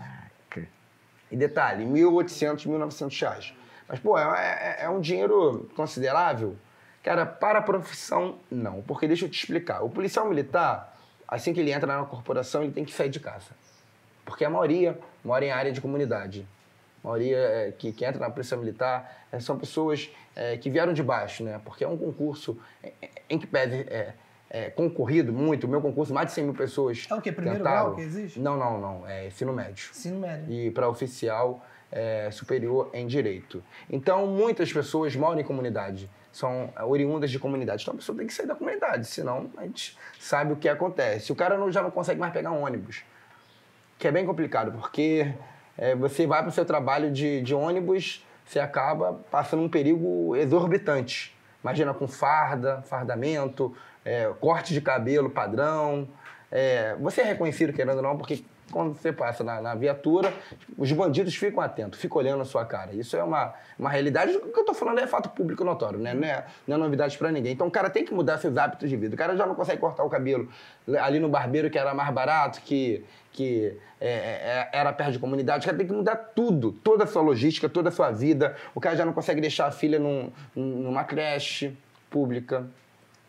[1.32, 3.54] E detalhe, 1.800, 1.900 reais.
[3.88, 4.24] Mas, pô, é,
[4.82, 6.56] é- é um dinheiro considerável?
[7.04, 8.82] Cara, para a profissão, não.
[8.82, 9.82] Porque deixa eu te explicar.
[9.84, 10.98] O policial militar,
[11.28, 13.52] assim que ele entra na corporação, ele tem que sair de casa.
[14.26, 16.48] Porque a maioria mora em área de comunidade.
[17.04, 20.94] A maioria é, que, que entra na polícia militar é, são pessoas é, que vieram
[20.94, 21.60] de baixo, né?
[21.64, 24.14] Porque é um concurso é, é, em que pese é,
[24.50, 25.66] é, concorrido muito.
[25.66, 27.32] O meu concurso, mais de 100 mil pessoas É o quê?
[27.32, 27.84] Primeiro tentaram.
[27.86, 28.40] grau que existe?
[28.40, 29.08] Não, não, não.
[29.08, 30.52] É ensino médio Ensino médio.
[30.52, 33.64] e para oficial é, superior em direito.
[33.90, 37.82] Então, muitas pessoas moram em comunidade, são é, oriundas de comunidade.
[37.84, 41.32] Então, a pessoa tem que sair da comunidade, senão a gente sabe o que acontece.
[41.32, 43.04] O cara não- já não consegue mais pegar um ônibus,
[43.98, 45.34] que é bem complicado, porque
[45.80, 50.36] é, você vai para o seu trabalho de, de ônibus, você acaba passando um perigo
[50.36, 51.34] exorbitante.
[51.64, 53.74] Imagina com farda, fardamento,
[54.04, 56.08] é, corte de cabelo padrão.
[56.52, 60.34] É, você é reconhecido, querendo ou não, porque quando você passa na, na viatura,
[60.78, 62.94] os bandidos ficam atentos, ficam olhando a sua cara.
[62.94, 64.36] Isso é uma, uma realidade.
[64.36, 66.14] O que eu tô falando é fato público notório, né?
[66.14, 67.54] Não é, não é novidade para ninguém.
[67.54, 69.16] Então o cara tem que mudar seus hábitos de vida.
[69.16, 70.50] O cara já não consegue cortar o cabelo
[71.02, 75.64] ali no barbeiro, que era mais barato, que, que é, é, era perto de comunidade.
[75.64, 78.56] O cara tem que mudar tudo, toda a sua logística, toda a sua vida.
[78.74, 81.76] O cara já não consegue deixar a filha num, numa creche
[82.10, 82.68] pública,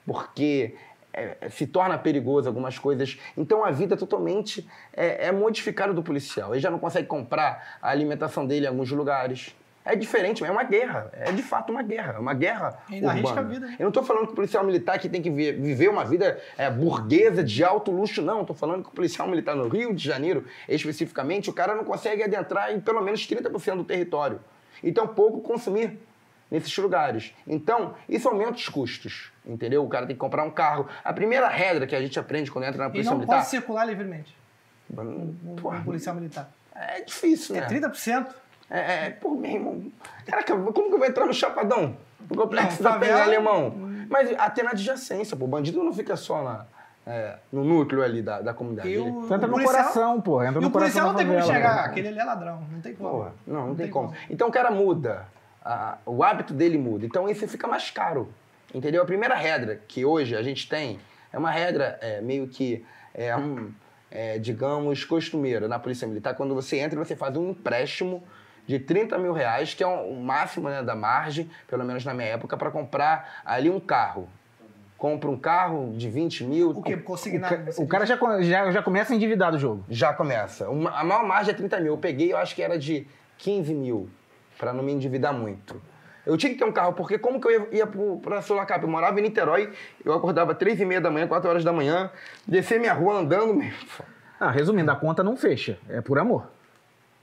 [0.06, 0.74] porque
[1.12, 3.18] é, se torna perigoso algumas coisas.
[3.36, 6.52] Então a vida totalmente é, é modificada do policial.
[6.54, 9.54] Ele já não consegue comprar a alimentação dele em alguns lugares.
[9.82, 11.10] É diferente, é uma guerra.
[11.14, 12.12] É de fato uma guerra.
[12.16, 13.12] É uma guerra Ainda urbana.
[13.12, 13.76] arrisca a vida, né?
[13.78, 16.38] Eu não estou falando que o policial militar que tem que vi- viver uma vida
[16.58, 18.42] é, burguesa de alto luxo, não.
[18.42, 22.22] Estou falando que o policial militar no Rio de Janeiro, especificamente, o cara não consegue
[22.22, 24.38] adentrar em pelo menos 30% do território.
[24.82, 25.98] E tampouco consumir
[26.50, 27.32] nesses lugares.
[27.46, 29.84] Então, isso aumenta os custos, entendeu?
[29.84, 30.86] O cara tem que comprar um carro.
[31.04, 33.36] A primeira regra que a gente aprende quando entra na E polícia não militar...
[33.38, 34.36] pode circular livremente.
[34.96, 36.50] Hum, Um, porra, um policial militar.
[36.74, 37.66] é difícil, É né?
[37.68, 38.26] 30%.
[38.70, 39.82] É, é, pô, meu irmão.
[40.26, 41.96] Caraca, como que eu vou entrar no Chapadão?
[42.30, 43.74] No complexo Não, da Penha Alemão?
[44.08, 45.44] Mas até na adjacência, pô.
[45.44, 46.64] O bandido não fica só na,
[47.06, 48.88] é, no núcleo ali da, da comunidade.
[48.88, 50.42] E o, entra o no policial- coração, pô.
[50.42, 51.74] Entra E no o coração policial não tem como chegar.
[51.76, 51.80] né?
[51.82, 52.62] Aquele ali é ladrão.
[52.70, 53.10] Não tem como.
[53.10, 54.12] Porra, não, não, tem, como.
[54.28, 55.26] Então o cara muda.
[55.64, 57.04] a- o hábito dele muda.
[57.04, 58.32] Então isso fica mais caro.
[58.74, 59.02] Entendeu?
[59.02, 60.98] A primeira regra que hoje a gente tem
[61.32, 63.72] é uma regra é, meio que, é, um,
[64.10, 66.34] é, digamos, costumeira na Polícia Militar.
[66.34, 68.22] Quando você entra, você faz um empréstimo
[68.66, 72.28] de 30 mil reais, que é o máximo né, da margem, pelo menos na minha
[72.28, 74.28] época, para comprar ali um carro.
[74.96, 76.70] Compra um carro de 20 mil.
[76.70, 76.94] O quê?
[76.94, 77.64] O, Consignado.
[77.64, 79.84] você o cara já, já, já começa a endividar do jogo.
[79.88, 80.68] Já começa.
[80.68, 81.94] Uma- a maior margem é 30 mil.
[81.94, 83.06] Eu peguei, eu acho que era de
[83.38, 84.10] 15 mil,
[84.58, 85.80] para não me endividar muito.
[86.30, 88.84] Eu tinha que ter um carro, porque como que eu ia, ia pro- pra Sorocaba?
[88.84, 89.72] Eu morava em Niterói,
[90.04, 92.08] eu acordava três e meia da manhã, 4 horas da manhã,
[92.46, 93.72] descer minha rua andando, meu,
[94.38, 95.76] Ah, resumindo, a conta não fecha.
[95.88, 96.46] É por amor.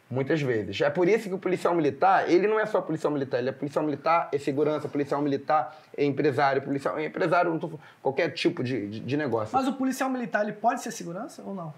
[0.10, 0.80] muitas vezes.
[0.82, 3.51] É por isso que o policial militar, ele não é só policial militar, ele é
[3.53, 8.30] policial militar, é segurança, policial militar, é empresário, policial, é empresário, não tô, falando- qualquer
[8.32, 9.55] tipo de, de, de negócio.
[9.58, 11.74] Mas o policial militar, ele pode ser segurança ou não?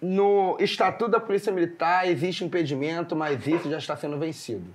[0.00, 4.70] No Estatuto da Polícia Militar existe impedimento, mas isso já está sendo vencido.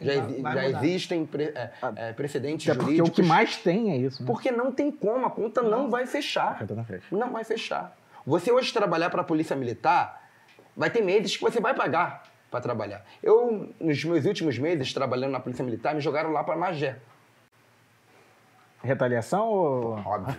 [0.00, 3.10] Já, Vai- já existem pre- é, é, precedentes Até porque jurídicos.
[3.18, 4.22] o que mais tem é isso.
[4.22, 4.26] Né?
[4.26, 6.52] Porque não tem como, a conta não vai fechar.
[6.52, 7.04] A conta não fecha.
[7.10, 7.96] Não vai fechar.
[8.26, 10.22] Você hoje trabalhar para a Polícia Militar,
[10.76, 13.04] vai ter meses que você vai pagar para trabalhar.
[13.22, 16.96] Eu, nos meus últimos meses trabalhando na Polícia Militar, me jogaram lá para Magé.
[18.82, 19.92] Retaliação ou.
[20.04, 20.36] Óbvio.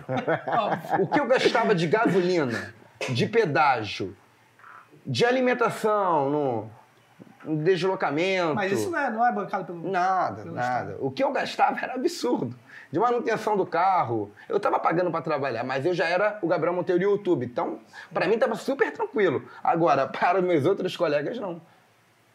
[1.00, 2.74] o que eu gastava de gasolina,
[3.10, 4.16] de pedágio,
[5.06, 6.70] de alimentação, no
[7.44, 8.54] deslocamento.
[8.54, 9.90] Mas isso não é, não é bancado pelo.
[9.90, 10.96] Nada, pelo nada.
[11.00, 12.54] O que eu gastava era absurdo.
[12.90, 16.74] De manutenção do carro, eu tava pagando para trabalhar, mas eu já era o Gabriel
[16.74, 17.46] Monteiro do YouTube.
[17.46, 17.80] Então,
[18.12, 19.48] para mim tava super tranquilo.
[19.64, 21.60] Agora, para os meus outros colegas, não.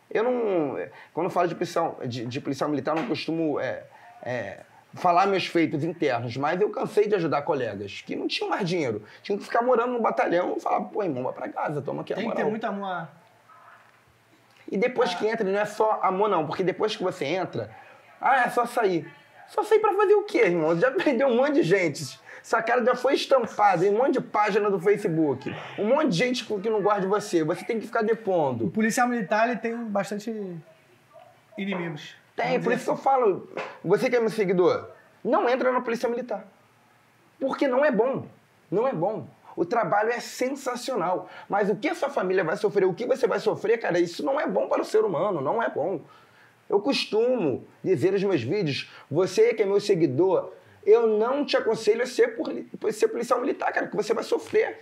[0.10, 0.78] Eu não.
[1.14, 3.84] Quando eu falo de policial, de, de policial militar, eu não costumo é,
[4.24, 4.62] é,
[4.96, 9.04] falar meus feitos internos, mas eu cansei de ajudar colegas que não tinham mais dinheiro.
[9.22, 12.14] Tinham que ficar morando no batalhão e falar, pô, irmão, vai pra casa, toma aqui
[12.14, 12.46] a Tem que moral.
[12.46, 13.08] ter muito amor.
[14.72, 17.70] E depois que entra, não é só amor, não, porque depois que você entra,
[18.20, 19.12] ah, é só sair.
[19.48, 20.78] Só sair pra fazer o quê, irmão?
[20.78, 22.20] Já perdeu um monte de gente.
[22.42, 25.54] Essa cara já foi estampada em um monte de página do Facebook.
[25.78, 27.44] Um monte de gente que não gosta de você.
[27.44, 28.70] Você tem que ficar O depondo.
[28.70, 30.32] policial militar ele tem bastante
[31.58, 32.16] inimigos.
[32.36, 33.50] Tem, por isso que eu falo,
[33.84, 34.90] você que é meu seguidor,
[35.24, 36.46] não entra na Polícia Militar.
[37.40, 38.28] Porque não é bom.
[38.72, 39.28] Não é bom.
[39.58, 41.28] O trabalho é sensacional.
[41.50, 44.24] Mas o que a sua família vai sofrer, o que você vai sofrer, cara, isso
[44.24, 46.00] não é bom para o ser humano, não é bom.
[46.70, 50.52] Eu costumo dizer nos meus vídeos, você que é meu seguidor,
[50.86, 52.38] eu não te aconselho a ser,
[52.94, 54.82] ser policial militar, cara, que você vai sofrer.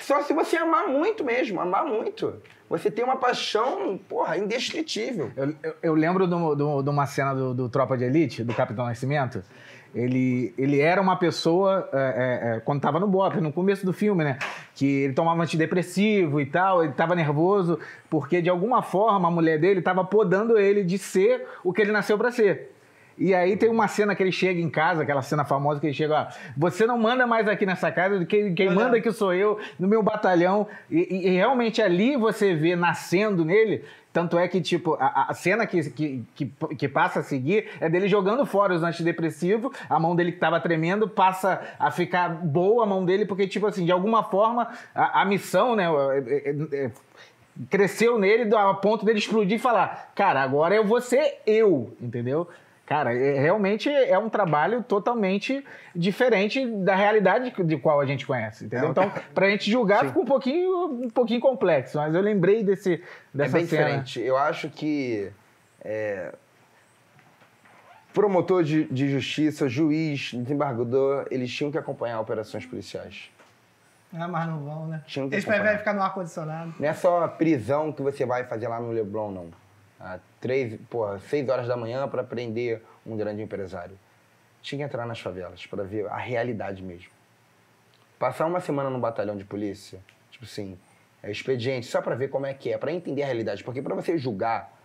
[0.00, 2.40] Só se você amar muito mesmo, amar muito.
[2.70, 5.30] Você tem uma paixão, porra, indescritível.
[5.36, 9.42] Eu, eu- eu lembro de uma cena do, do Tropa de Elite, do Capitão Nascimento.
[9.94, 13.92] Ele, ele era uma pessoa, é, é, é, quando tava no BOP, no começo do
[13.92, 14.38] filme, né?
[14.74, 17.78] Que ele tomava antidepressivo e tal, ele tava nervoso,
[18.10, 21.92] porque de alguma forma a mulher dele tava podando ele de ser o que ele
[21.92, 22.72] nasceu para ser.
[23.16, 25.94] E aí tem uma cena que ele chega em casa, aquela cena famosa que ele
[25.94, 26.26] chega, ó,
[26.56, 30.02] você não manda mais aqui nessa casa, quem, quem manda aqui sou eu, no meu
[30.02, 30.66] batalhão.
[30.90, 33.84] E, e- e realmente ali você vê nascendo nele,
[34.14, 36.46] tanto é que, tipo, a, a cena que, que, que,
[36.78, 40.60] que passa a seguir é dele jogando fora os antidepressivos, a mão dele que tava
[40.60, 45.22] tremendo passa a ficar boa a mão dele, porque, tipo assim, de alguma forma, a,
[45.22, 46.90] a missão, né, é- é- é-
[47.68, 52.48] cresceu nele a ponto dele explodir e falar, cara, agora eu vou ser eu, entendeu?
[52.86, 55.64] Cara, é- realmente é um trabalho totalmente
[55.96, 58.88] diferente da realidade de qual a gente conhece, entendeu?
[58.88, 62.94] É, Então, pra gente julgar fica um pouquinho, um pouquinho complexo, mas eu lembrei desse,
[62.94, 63.00] É
[63.32, 63.84] dessa bem cena.
[63.84, 64.20] diferente.
[64.20, 65.30] Eu acho que
[65.82, 66.34] é,
[68.12, 73.30] promotor de, de justiça, juiz, desembargador, eles tinham que acompanhar operações policiais.
[74.16, 75.02] Ah, mas não vão, né?
[75.06, 75.42] Que Eles acompanhar.
[75.60, 76.74] preferem ficar no ar-condicionado.
[76.78, 79.63] Não é só a prisão que você vai fazer lá no Leblon, não.
[80.04, 83.98] Às três, porra, seis horas da manhã para prender um grande empresário.
[84.60, 87.10] Tinha que entrar nas favelas para ver a realidade mesmo.
[88.18, 89.98] Passar uma semana no batalhão de polícia,
[90.30, 90.78] tipo assim,
[91.22, 93.64] é expediente, só para ver como é que é, para entender a realidade.
[93.64, 94.78] Porque para você julgar,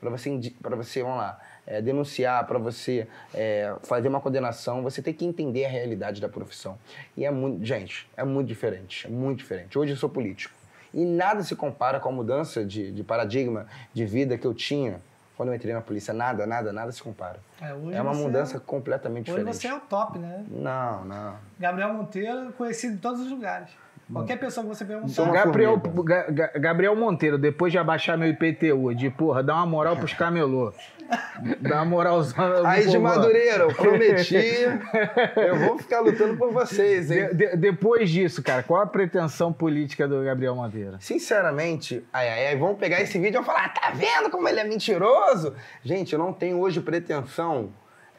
[0.00, 5.02] para você, pra você, vamos lá, é, denunciar, para você é, fazer uma condenação, você
[5.02, 6.78] tem que entender a realidade da profissão.
[7.14, 9.78] E é muito, gente, é muito diferente, é muito diferente.
[9.78, 10.57] Hoje eu sou político.
[10.92, 15.00] E nada se compara com a mudança de, de paradigma de vida que eu tinha
[15.36, 16.12] quando eu entrei na polícia.
[16.14, 17.38] Nada, nada, nada se compara.
[17.60, 19.56] É, hoje É uma você- mudança completamente Hoje diferente.
[19.60, 20.44] você é o top, né?
[20.50, 21.34] Não, não.
[21.58, 23.68] Gabriel Monteiro, conhecido em todos os lugares.
[24.10, 25.22] Qualquer pessoa que você perguntar.
[25.22, 26.02] uma Gabriel, formiga.
[26.02, 30.14] Ga- Ga- Gabriel Monteiro, depois de abaixar meu IPTU, de porra, dá uma moral pros
[30.14, 30.72] camelô.
[31.60, 32.66] Dá uma moralzão.
[32.66, 34.34] Aí de Madureira, eu prometi.
[35.36, 37.28] eu vou ficar lutando por vocês, hein?
[37.28, 40.96] de- de- depois disso, cara, qual a pretensão política do Gabriel Monteiro?
[41.00, 44.48] Sinceramente, ai, ai, ai, vão pegar esse vídeo e vão falar, "Ah, tá vendo como
[44.48, 45.54] ele é mentiroso?
[45.82, 47.70] Gente, eu não tenho hoje pretensão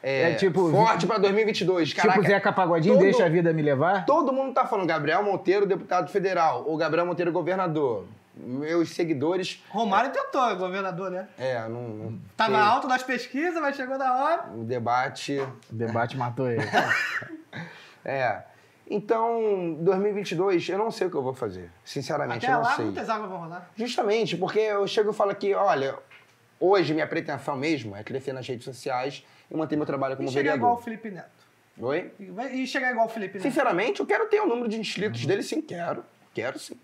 [0.01, 1.93] é, É, tipo, forte pra 2022.
[1.93, 4.05] Caraca, tipo Zeca Pagodinho, todo- deixa a vida me levar?
[4.05, 8.05] Todo mundo tá falando Gabriel Monteiro, deputado federal, ou Gabriel Monteiro, governador.
[8.41, 11.27] Meus seguidores, Romário tentou, governador, né?
[11.37, 11.81] é, não...
[11.89, 14.49] não Tava sei, alto nas pesquisas, mas chegou da hora.
[14.55, 15.39] O debate...
[15.39, 16.63] O debate matou ele.
[18.05, 18.43] É.
[18.89, 21.69] Então, 2022, eu não sei o que eu vou fazer.
[21.83, 22.85] Sinceramente, Até eu não lá, sei.
[22.85, 23.69] muitas águas vão rolar.
[23.75, 25.95] Justamente, porque eu chego e falo aqui, olha,
[26.59, 30.31] hoje minha pretensão mesmo é crescer nas redes sociais e manter meu trabalho E como
[30.31, 31.01] chegar igual o vereador.
[31.01, 31.45] Felipe Neto.
[31.77, 32.11] Oi?
[32.19, 33.43] E E chegar igual o Felipe Neto.
[33.43, 36.03] Sinceramente, eu quero ter o número de inscritos dele, sim, quero.
[36.33, 36.79] Quero sim.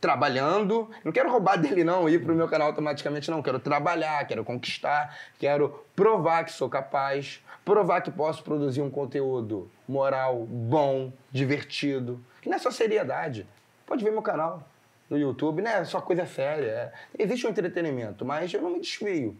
[0.00, 0.88] Trabalhando.
[1.04, 3.42] Não quero roubar dele, não, ir pro meu canal automaticamente, não.
[3.42, 9.70] Quero trabalhar, quero conquistar, quero provar que sou capaz, provar que posso produzir um conteúdo
[9.88, 12.20] moral, bom, divertido.
[12.40, 13.46] Que não é só seriedade.
[13.86, 14.62] Pode ver meu canal
[15.08, 16.66] no YouTube, não é só coisa séria.
[16.70, 16.92] é.
[17.18, 19.36] Existe um entretenimento, mas eu não me desvio.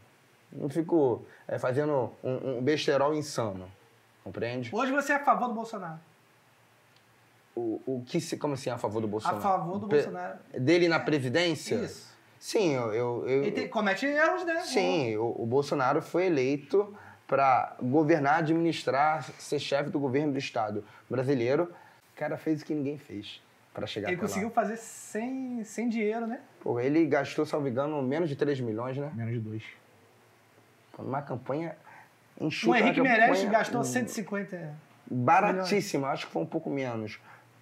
[0.51, 3.71] Não fico é, fazendo um, um besterol insano.
[4.25, 4.71] Compreende?
[4.75, 6.01] Hoje você é a favor do Bolsonaro.
[7.59, 9.41] O, o que se, como assim, a favor do A Bolsonaro?
[9.41, 10.39] favor do Pe- Bolsonaro.
[10.59, 11.75] Dele na Previdência?
[11.77, 12.17] Isso.
[12.39, 12.93] Sim, eu.
[12.95, 14.61] eu, eu- Ele tem- comete erros, né?
[14.61, 16.95] sim, o, o Bolsonaro foi eleito
[17.27, 21.65] para governar, administrar, ser chefe do governo do Estado brasileiro.
[22.15, 23.43] O cara fez o que ninguém fez
[23.75, 24.29] para chegar Ele até lá.
[24.29, 26.41] conseguiu fazer sem, sem dinheiro, né?
[26.61, 29.11] Pô, ele gastou, salvo engano, menos de 3 milhões, né?
[29.15, 29.63] Menos de dois.
[30.99, 31.77] Uma campanha
[32.39, 32.79] O enxuta.
[32.79, 34.75] Henrique uma Meirelles gastou 150.
[35.11, 37.19] Baratíssima, acho que foi um pouco menos.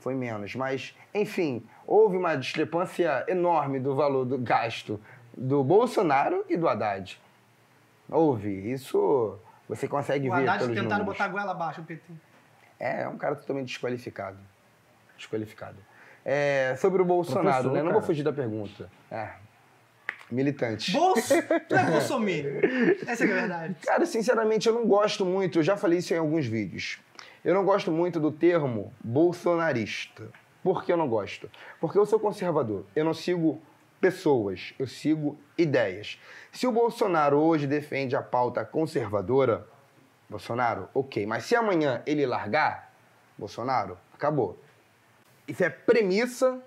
[0.07, 0.55] Foi menos.
[0.55, 5.01] Mas, enfim, houve uma discrepância enorme do valor do gasto
[5.37, 7.21] do Bolsonaro e do Haddad.
[8.09, 8.71] Houve.
[8.71, 9.37] Isso
[9.69, 11.19] você consegue O ver Haddad pelos tentaram números.
[11.19, 12.05] botar a goela abaixo, o PT.
[12.79, 14.39] É, é um cara totalmente desqualificado.
[15.17, 15.79] Desqualificado.
[16.25, 17.83] É, sobre o Bolsonaro, né?
[17.83, 18.89] Não vou fugir da pergunta.
[19.11, 19.31] É.
[20.31, 20.93] Militante.
[20.93, 21.35] Bolso...
[21.69, 22.61] Tu é bolsominion.
[23.09, 23.77] Essa é a verdade.
[23.85, 27.01] Cara, sinceramente, eu não gosto muito, eu já falei isso em alguns vídeos.
[27.47, 30.29] Eu não gosto muito do termo bolsonarista.
[30.65, 31.49] Por que eu não gosto?
[31.81, 32.85] Porque eu sou conservador.
[32.93, 33.63] Eu não sigo
[34.01, 36.21] pessoas, eu sigo ideias.
[36.51, 39.65] Se o Bolsonaro hoje defende a pauta conservadora,
[40.29, 41.25] Bolsonaro, ok.
[41.25, 42.93] Mas se amanhã ele largar,
[43.39, 44.59] Bolsonaro, acabou.
[45.47, 46.61] Isso é premissa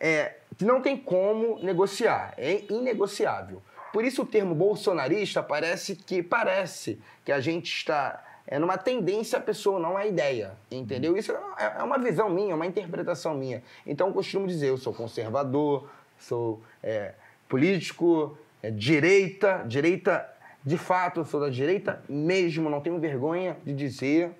[0.00, 3.62] é, que não tem como negociar, é inegociável.
[3.92, 9.38] Por isso o termo bolsonarista parece que parece que a gente está é numa tendência
[9.38, 11.16] a pessoa, não a ideia, entendeu?
[11.16, 13.62] Isso é é uma visão minha, uma interpretação minha.
[13.86, 15.88] Então eu costumo dizer, eu sou conservador,
[16.18, 17.14] sou é,
[17.48, 20.28] político, é, direita, direita
[20.64, 24.32] de fato, eu sou da direita mesmo, não tenho vergonha de dizer.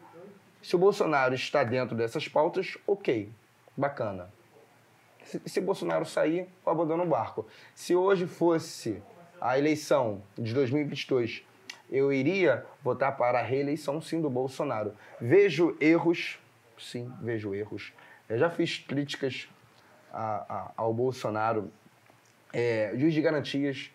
[0.61, 3.31] Se o Bolsonaro está dentro dessas pautas, ok,
[3.77, 4.29] bacana.
[5.23, 7.47] Se, se Bolsonaro sair, eu abandono o barco.
[7.75, 9.01] Se hoje fosse
[9.41, 11.45] a eleição de 2022,
[11.91, 14.95] eu iria votar para a reeleição, sim, do Bolsonaro.
[15.21, 16.39] Vejo erros,
[16.79, 17.93] sim, vejo erros.
[18.29, 19.49] Eu já fiz críticas
[20.13, 21.71] a- a- ao Bolsonaro.
[22.53, 23.91] É, juiz de garantias,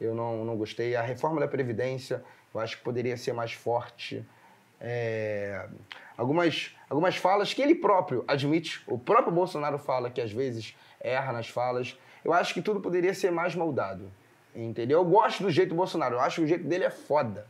[0.00, 0.94] eu não, não gostei.
[0.94, 2.22] A reforma da Previdência,
[2.54, 4.24] eu acho que poderia ser mais forte.
[4.80, 5.66] É,
[6.16, 11.32] algumas, algumas falas que ele próprio admite, o próprio Bolsonaro fala que às vezes erra
[11.32, 11.98] nas falas.
[12.24, 14.10] Eu acho que tudo poderia ser mais moldado.
[14.54, 14.98] Entendeu?
[14.98, 17.46] Eu gosto do jeito do Bolsonaro, eu acho que o jeito dele é foda.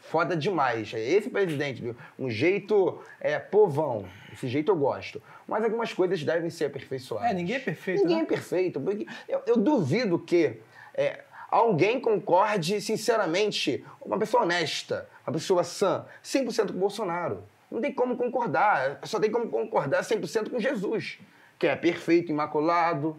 [0.00, 0.92] Foda demais.
[0.92, 1.96] É esse presidente, viu?
[2.18, 4.06] um jeito é, povão.
[4.32, 5.20] Esse jeito eu gosto.
[5.48, 7.30] Mas algumas coisas devem ser aperfeiçoadas.
[7.30, 8.22] É, ninguém é perfeito, Ninguém né?
[8.22, 8.80] é perfeito.
[8.80, 10.58] porque Eu, eu duvido que
[10.94, 17.42] é, alguém concorde, sinceramente, uma pessoa honesta, uma pessoa sã, 100% com o Bolsonaro.
[17.70, 19.00] Não tem como concordar.
[19.04, 21.18] Só tem como concordar 100% com Jesus,
[21.58, 23.16] que é perfeito, imaculado,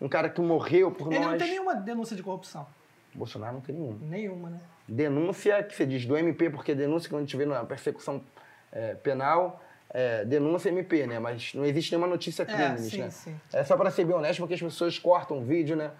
[0.00, 1.32] um cara que morreu por Ele nós.
[1.32, 2.66] não tem nenhuma denúncia de corrupção.
[3.14, 3.98] Bolsonaro não tem nenhuma.
[4.06, 4.60] Nenhuma, né?
[4.86, 8.22] Denúncia que você diz do MP, porque denúncia quando a gente vê na persecução
[8.70, 11.18] é, penal, é, denúncia MP, né?
[11.18, 13.10] Mas não existe nenhuma notícia crime, sim, né?
[13.10, 13.40] sim.
[13.52, 15.90] É só para ser bem honesto, porque as pessoas cortam o vídeo, né?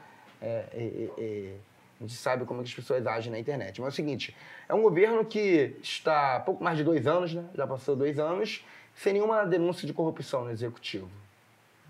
[0.40, 1.56] É, é, é, é,
[1.98, 3.80] a gente sabe como é que as pessoas agem na internet.
[3.80, 4.36] Mas é o seguinte,
[4.68, 7.44] é um governo que está há pouco mais de dois anos, né?
[7.54, 11.08] Já passou dois anos, sem nenhuma denúncia de corrupção no executivo.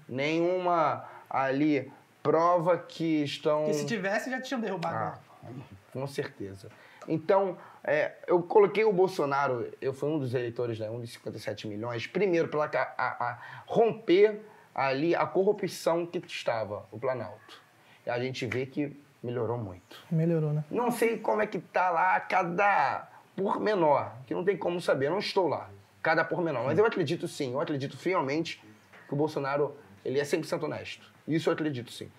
[0.08, 1.04] Nenhuma
[1.44, 3.64] ali prova que estão...
[3.64, 4.94] Porque se tivesse, já tinham derrubado.
[4.94, 5.62] Ah, né?
[5.92, 6.68] com certeza.
[7.08, 11.68] Então, é, eu coloquei o Bolsonaro, eu fui um dos eleitores, né, um dos 57
[11.68, 14.40] milhões, primeiro para romper
[14.74, 17.62] ali a corrupção que estava o Planalto.
[18.04, 20.04] E a gente vê que melhorou muito.
[20.10, 20.64] Melhorou, né?
[20.70, 25.18] Não sei como é que tá lá cada pormenor, que não tem como saber, não
[25.18, 25.70] estou lá.
[26.02, 28.62] Cada pormenor, mas eu acredito sim, eu acredito fielmente
[29.08, 29.76] que o Bolsonaro,
[30.06, 31.12] ele é 100% honesto.
[31.26, 32.10] Isso eu acredito sim.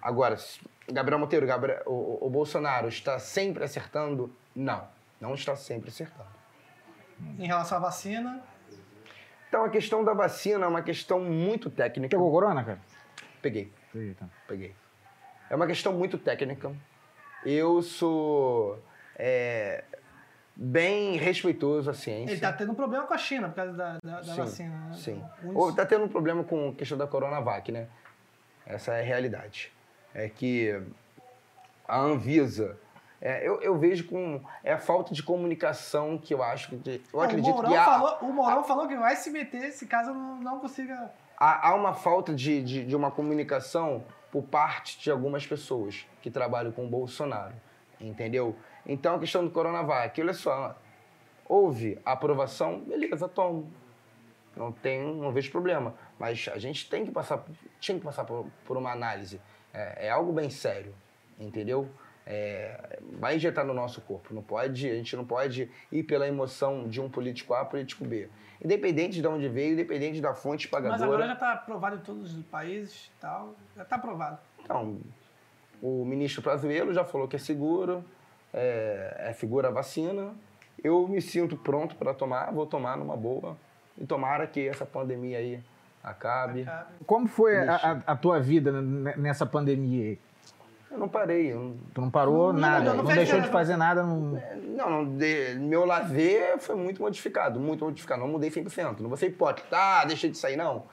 [0.00, 0.36] Agora,
[0.90, 4.34] Gabriel Monteiro, Gabriel, o, o- Bolsonaro está sempre acertando?
[4.54, 4.88] Não,
[5.20, 6.28] não está sempre acertando.
[7.38, 8.42] Em relação à vacina,
[9.48, 12.16] Então a questão da vacina é uma questão muito técnica.
[12.16, 12.80] Pegou corona, cara?
[13.42, 13.72] Peguei.
[13.94, 14.28] Eita.
[14.46, 14.74] Peguei.
[15.50, 16.74] É uma questão muito técnica.
[17.44, 18.82] Eu sou
[19.16, 19.84] é,
[20.60, 22.32] bem respeitoso à ciência.
[22.32, 24.76] ele tá tendo um problema com a China por causa da, da, da sim, vacina.
[24.88, 24.94] né?
[24.96, 25.24] Sim.
[25.44, 27.86] Uns- Ou tá tendo um problema com a questão da Coronavac, né?
[28.66, 29.72] Essa é a realidade.
[30.12, 30.82] É que
[31.86, 32.76] a Anvisa.
[33.20, 34.40] é, eu, eu vejo com.
[34.64, 36.74] É a falta de comunicação que eu acho que.
[37.12, 39.70] Eu Não, acredito o Mourão, que há, falou, o Mourão falou que vai se meter
[39.70, 41.10] se caso não, não consiga.
[41.38, 46.30] há, há uma falta de, de, de uma comunicação por parte de algumas pessoas que
[46.32, 47.54] trabalham com o Bolsonaro.
[48.00, 48.54] Entendeu?
[48.88, 50.76] Então a questão do Coronavac, olha só.
[51.44, 53.70] Houve aprovação, beleza, tomo.
[54.56, 55.94] Não tem, não vejo problema.
[56.18, 57.44] Mas a gente tem que passar,
[57.78, 59.40] tinha que passar por, por uma análise.
[59.72, 60.94] É, é algo bem sério,
[61.38, 61.88] entendeu?
[62.30, 64.34] é, vai injetar no nosso corpo.
[64.34, 68.28] Não pode, a gente não pode ir pela emoção de um político A, político B.
[68.62, 71.04] Independente de onde veio, independente da fonte Mas pagadora.
[71.04, 73.56] agora já está aprovado em todos os países tal.
[73.74, 74.38] Já está aprovado.
[74.62, 75.00] Então,
[75.80, 78.04] o ministro Prazuelo já falou que é seguro,
[78.52, 80.32] é, é segura a vacina.
[80.82, 83.56] Eu me sinto pronto para tomar, vou tomar numa boa.
[83.96, 85.60] E tomara que essa pandemia aí
[86.04, 86.64] acabe.
[86.64, 90.18] Cara, Como foi a, a- a tua vida nessa pandemia aí?
[90.90, 91.52] Eu não parei.
[91.52, 93.46] eu não- Tu não parou Não, nada, não, não, deixou nada.
[93.46, 94.02] de fazer nada.
[94.04, 94.40] Não...
[94.76, 98.20] Não, não, de- meu lazer foi muito modificado, muito modificado.
[98.20, 99.00] Não mudei 100%.
[99.00, 99.76] Não vou ser hipócrita.
[99.76, 100.84] Ah, deixei de sair, não.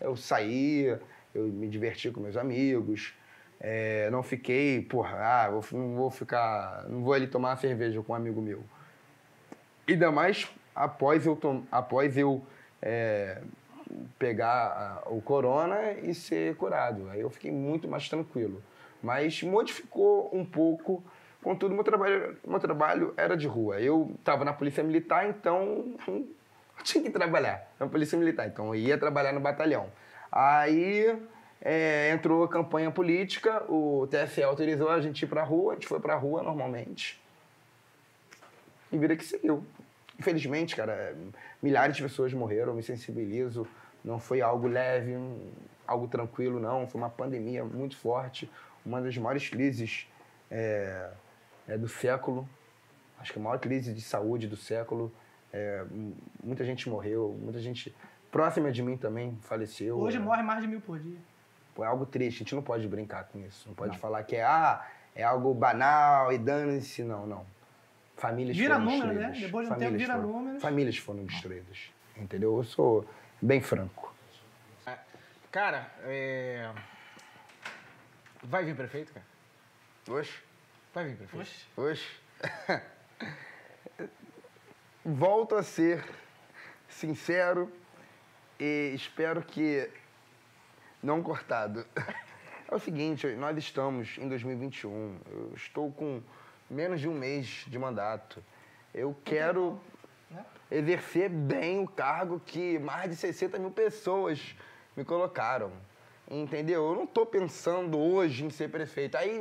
[0.00, 0.86] Eu saí,
[1.34, 3.14] eu me diverti com meus amigos.
[3.60, 6.84] É, não fiquei, porra, ah, vou, não vou ficar.
[6.88, 8.62] Não vou ali tomar uma cerveja com um amigo meu.
[9.88, 11.38] Ainda mais após eu,
[11.70, 12.44] após eu
[12.82, 13.40] é,
[14.18, 17.08] pegar a- o corona e ser curado.
[17.10, 18.62] Aí eu fiquei muito mais tranquilo.
[19.02, 21.02] Mas modificou um pouco.
[21.42, 23.78] Contudo, meu trabalho, meu trabalho era de rua.
[23.80, 26.24] Eu estava na polícia militar, então eu
[26.82, 28.46] tinha que trabalhar na polícia militar.
[28.46, 29.88] Então eu ia trabalhar no batalhão.
[30.32, 31.16] Aí
[31.60, 35.86] é, entrou a campanha política, o TSE autorizou a gente ir pra rua, a gente
[35.86, 37.20] foi pra rua normalmente.
[38.92, 39.64] E vira que seguiu.
[40.18, 41.16] Infelizmente, cara,
[41.62, 43.66] milhares de pessoas morreram, me sensibilizo.
[44.04, 45.16] Não foi algo leve,
[45.86, 46.86] algo tranquilo, não.
[46.86, 48.50] Foi uma pandemia muito forte,
[48.84, 50.06] uma das maiores crises
[50.50, 51.10] é,
[51.66, 52.48] é, do século.
[53.18, 55.10] Acho que a maior crise de saúde do século.
[55.52, 55.84] É,
[56.42, 57.94] muita gente morreu, muita gente
[58.30, 59.98] próxima de mim também faleceu.
[59.98, 61.18] Hoje morre mais de mil por dia.
[61.74, 63.68] Pô, é algo triste, a gente não pode brincar com isso.
[63.68, 67.02] Não pode falar que é, ah, é algo banal e dane-se.
[67.02, 67.46] Não, não.
[68.16, 69.14] Famílias Vira foram número, né?
[69.14, 69.40] destruídas.
[69.42, 70.62] Depois de um tempo, vira foram- números.
[70.62, 71.78] Famílias foram destruídas.
[72.16, 72.56] Entendeu?
[72.56, 73.04] Eu sou
[73.42, 74.14] bem franco.
[75.50, 76.68] Cara, é...
[78.42, 79.26] vai vir prefeito, cara?
[80.08, 80.40] Oxe,
[80.92, 81.40] Vai vir prefeito.
[81.42, 81.66] Oxe.
[81.76, 82.80] oxe.
[85.04, 86.04] Volto a ser
[86.88, 87.70] sincero
[88.58, 89.88] e espero que
[91.04, 91.86] não cortado.
[92.66, 95.18] É o seguinte, nós estamos em 2021.
[95.30, 96.22] Eu estou com
[96.68, 98.42] menos de um mês de mandato.
[98.92, 99.78] Eu quero
[100.30, 100.42] né?
[100.70, 104.56] exercer bem o cargo que mais de 60 mil pessoas
[104.96, 105.70] me colocaram.
[106.28, 106.88] Entendeu?
[106.88, 109.18] Eu não estou pensando hoje em ser prefeito.
[109.18, 109.40] Aí,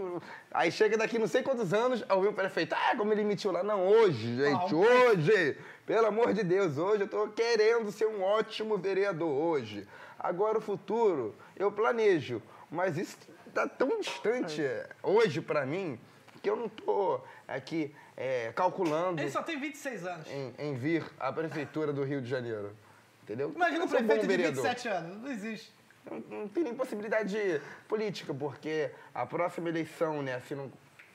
[0.51, 2.75] aí chega daqui não sei quantos anos, vi o prefeito.
[2.75, 3.63] Ah, como ele mentiu lá.
[3.63, 5.57] Não, hoje, gente, hoje.
[5.85, 9.87] Pelo amor de Deus, hoje eu estou querendo ser um ótimo vereador hoje.
[10.23, 12.41] Agora o futuro, eu planejo.
[12.71, 15.99] Mas isso está tão distante é, hoje para mim
[16.41, 20.27] que eu não estou aqui é, calculando Ele só tem 26 anos.
[20.29, 22.75] em, em vir à prefeitura do Rio de Janeiro.
[23.21, 23.51] Entendeu?
[23.53, 24.63] Imagina um prefeito de vereador.
[24.63, 25.21] 27 anos.
[25.21, 25.71] Não existe.
[26.09, 27.37] Não, não tem nem possibilidade
[27.87, 30.69] política, porque a próxima eleição, né, se não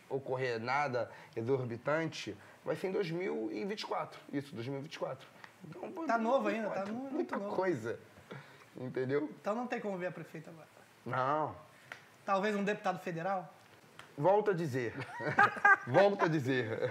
[0.09, 2.35] ocorrer nada exorbitante,
[2.65, 4.19] vai ser em 2024.
[4.33, 5.27] Isso, 2024.
[5.69, 7.55] Então, Tá novo ainda, tá 2024, mu- muito Muita novo.
[7.57, 7.99] coisa.
[8.81, 9.29] Entendeu?
[9.41, 10.69] Então não tem como ver a prefeita agora.
[11.05, 11.55] Não.
[12.25, 13.53] Talvez um deputado federal?
[14.17, 14.95] Volto a dizer.
[15.87, 16.91] Volto a dizer.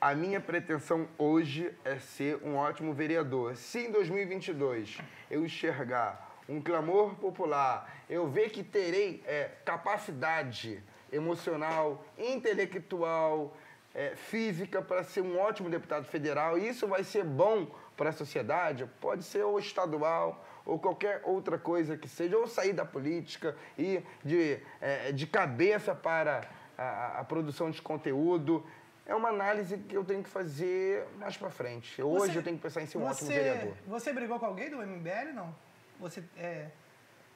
[0.00, 3.56] A minha pretensão hoje é ser um ótimo vereador.
[3.56, 4.98] Se em 2022
[5.30, 13.56] eu enxergar um clamor popular, eu ver que terei é, capacidade emocional, intelectual,
[13.94, 18.12] é, física para ser um ótimo deputado federal, e isso vai ser bom para a
[18.12, 23.56] sociedade, pode ser ou estadual ou qualquer outra coisa que seja, ou sair da política
[23.78, 28.64] e de, é, de cabeça para a, a produção de conteúdo.
[29.04, 32.00] É uma análise que eu tenho que fazer mais para frente.
[32.00, 33.74] Hoje Você- eu tenho que pensar em ser um ótimo você, vereador.
[33.86, 35.54] Você brigou com alguém do MBL, não?
[35.98, 36.68] Você é,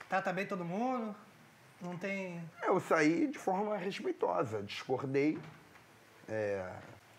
[0.09, 1.15] trata bem todo mundo?
[1.81, 2.41] Não tem...
[2.63, 5.39] Eu saí de forma respeitosa, discordei
[6.29, 6.71] é,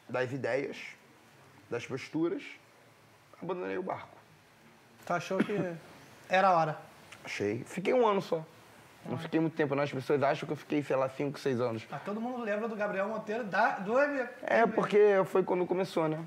[0.10, 0.78] das ideias,
[1.70, 2.43] das posturas,
[3.41, 4.18] abandonei o barco.
[5.05, 5.53] Tu achou que
[6.30, 6.78] era a hora?
[7.23, 7.63] Achei.
[7.65, 8.43] Fiquei um ano só.
[9.05, 9.84] Não fiquei muito tempo, não.
[9.84, 11.86] As pessoas acham que eu fiquei, sei lá, cinco, seis anos.
[11.89, 14.27] Mas todo mundo lembra do Gabriel Monteiro da, do MBL.
[14.43, 16.19] É, porque foi quando começou, né?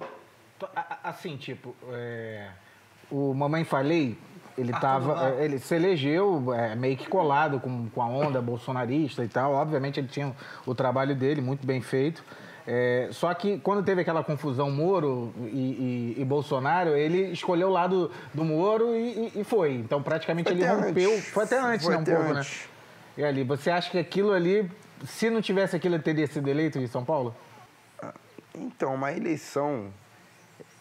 [1.03, 2.49] Assim, tipo, é,
[3.11, 4.17] o Mamãe Falei,
[4.57, 5.15] ele Arthur tava.
[5.15, 5.29] Duval.
[5.39, 9.53] é, Ele se elegeu é, meio que colado com, com a onda bolsonarista e tal.
[9.53, 10.35] Obviamente ele tinha
[10.67, 12.25] o trabalho dele, muito bem feito.
[12.73, 17.73] É, só que quando teve aquela confusão Moro e, e- e Bolsonaro, ele escolheu o
[17.73, 19.75] lado do Moro e, e- e foi.
[19.75, 21.11] Então praticamente Foi ele rompeu.
[21.13, 21.29] antes.
[21.31, 21.99] Foi até antes, Foi né?
[21.99, 22.51] Um até pouco, antes.
[22.63, 22.67] né?
[23.19, 24.71] E ali, você acha que aquilo ali,
[25.05, 27.35] se não tivesse aquilo, ele teria sido eleito em São Paulo?
[28.55, 29.89] Então, uma eleição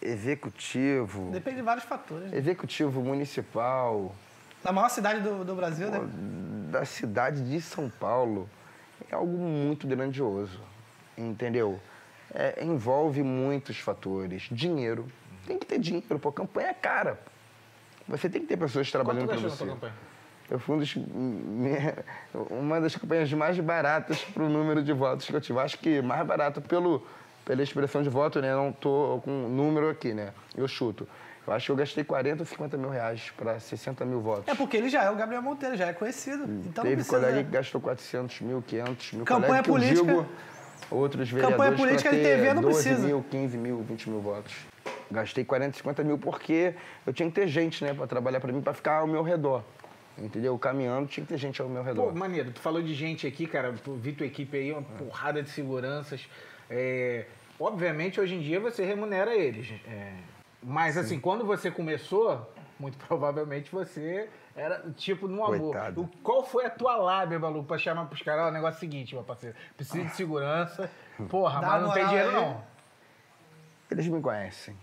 [0.00, 2.30] executivo, Depende de vários fatores.
[2.30, 2.38] né?
[2.38, 4.14] executivo municipal
[4.62, 6.00] Da maior cidade do, do Brasil, né?
[6.70, 8.48] da cidade de São Paulo,
[9.10, 10.60] é algo muito grandioso,
[11.20, 11.78] entendeu?
[12.34, 14.48] É, envolve muitos fatores.
[14.50, 15.06] Dinheiro.
[15.46, 16.30] Tem que ter dinheiro, pô.
[16.32, 17.18] Campanha é cara.
[18.08, 19.58] Você tem que ter pessoas trabalhando para na você.
[19.64, 19.92] tua campanha?
[20.50, 21.96] Eu fui um dos, minha-
[22.50, 25.58] uma das campanhas mais baratas para o número de votos que eu tive.
[25.60, 27.06] Acho que mais barato pelo,
[27.44, 28.52] pela expressão de voto, né?
[28.54, 30.32] Não tô com um número aqui, né?
[30.56, 31.06] Eu chuto.
[31.46, 34.46] Eu acho que eu gastei 40 ou 50 mil reais para 60 mil votos.
[34.46, 36.44] É porque ele já é o Gabriel Monteiro, já é conhecido.
[36.44, 37.16] Então não Teve precisa...
[37.18, 39.24] colega que gastou 400 mil, 500 mil.
[39.24, 40.26] Campanha colega política- digo,
[40.90, 43.06] outros vereadores Campanha política pra de TV não 12 precisa.
[43.06, 44.54] mil, 15 mil, 20 mil votos.
[45.10, 46.74] Gastei 40, 50 mil porque
[47.06, 49.62] eu tinha que ter gente, né, para trabalhar para mim, para ficar ao meu redor.
[50.18, 50.58] Entendeu?
[50.58, 52.12] Caminhando, tinha que ter gente ao meu redor.
[52.12, 55.42] Pô, maneiro, tu falou de gente aqui, cara, tu vi tua equipe aí, uma porrada
[55.42, 56.28] de seguranças.
[56.68, 57.24] É,
[57.58, 59.72] obviamente, hoje em dia você remunera eles.
[59.88, 60.12] é,
[60.62, 65.76] mas assim, quando você começou, muito provavelmente você era tipo no amor.
[65.96, 68.48] O- qual foi a tua lábia, maluco, pra chamar pros caras?
[68.48, 69.56] O negócio é o seguinte, meu parceiro.
[69.76, 70.90] Preciso de segurança.
[71.28, 72.34] Porra, Dá mas não tem dinheiro aí.
[72.34, 72.62] não.
[73.90, 74.76] Eles me conhecem.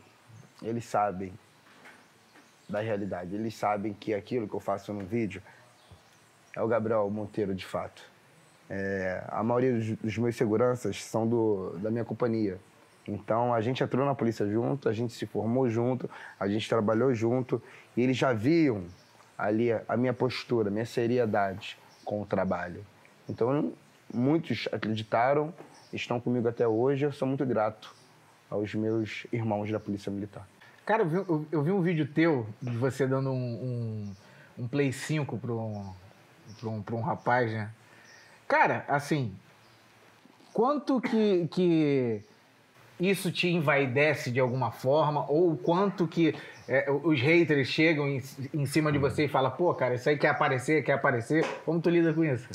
[0.62, 1.34] Eles sabem
[2.68, 3.34] da realidade.
[3.36, 5.42] Eles sabem que aquilo que eu faço no vídeo
[6.56, 8.02] é o Gabriel Monteiro, de fato.
[8.70, 12.60] É, a maioria dos, dos meus seguranças são do, da minha companhia.
[13.08, 17.14] Então, a gente entrou na polícia junto, a gente se formou junto, a gente trabalhou
[17.14, 17.62] junto.
[17.96, 18.84] E eles já viam
[19.38, 22.84] ali a, minha postura, a minha seriedade com o trabalho.
[23.30, 23.72] Então,
[24.14, 25.54] muitos acreditaram,
[25.94, 27.06] estão comigo até hoje.
[27.06, 27.94] Eu sou muito grato
[28.50, 30.48] aos meus irmãos da Polícia Militar.
[30.86, 34.14] Cara, eu vi, eu- eu vi um vídeo teu de você dando um,
[34.58, 35.94] um, um Play 5 pra um,
[36.64, 37.70] um, um rapaz, né?
[38.48, 39.36] Cara, assim,
[40.54, 42.22] quanto que, que
[43.00, 45.30] isso te envaidece de alguma forma?
[45.30, 46.34] Ou quanto que
[46.68, 48.22] é, os haters chegam em,
[48.54, 51.46] em cima de você e falam, pô, cara, isso aí quer aparecer, quer aparecer?
[51.66, 52.48] Como tu lida com isso?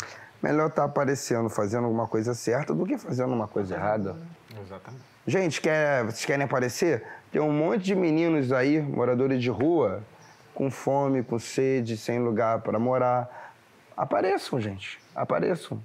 [0.42, 4.16] Melhor estar aparecendo, fazendo alguma coisa certa do que fazendo uma coisa errada.
[4.60, 5.02] Exatamente.
[5.26, 7.04] Gente, quer, vocês querem aparecer?
[7.30, 10.02] Tem um monte de meninos aí, moradores de rua,
[10.52, 13.54] com fome, com sede, sem lugar para morar.
[13.96, 15.00] Apareçam, gente.
[15.14, 15.80] Apareçam.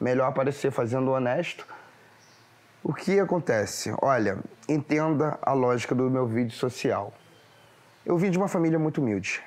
[0.00, 1.66] Melhor aparecer fazendo honesto.
[2.84, 3.94] O que acontece?
[4.02, 4.38] Olha,
[4.68, 7.12] entenda a lógica do meu vídeo social.
[8.04, 9.40] Eu vim de uma família muito humilde.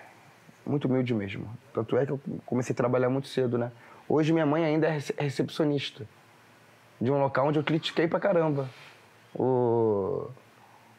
[0.66, 1.46] Muito humilde mesmo.
[1.74, 3.72] Tanto é que eu comecei a trabalhar muito cedo, né?
[4.08, 6.08] Hoje minha mãe ainda é rece- recepcionista
[7.02, 8.70] de um local onde eu critiquei pra caramba
[9.34, 10.30] o,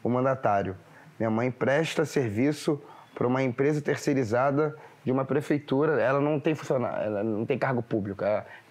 [0.02, 0.76] o mandatário.
[1.18, 2.80] Minha mãe presta serviço
[3.14, 6.00] para uma empresa terceirizada de uma prefeitura.
[6.02, 8.22] Ela não tem funcionário, ela não tem cargo público.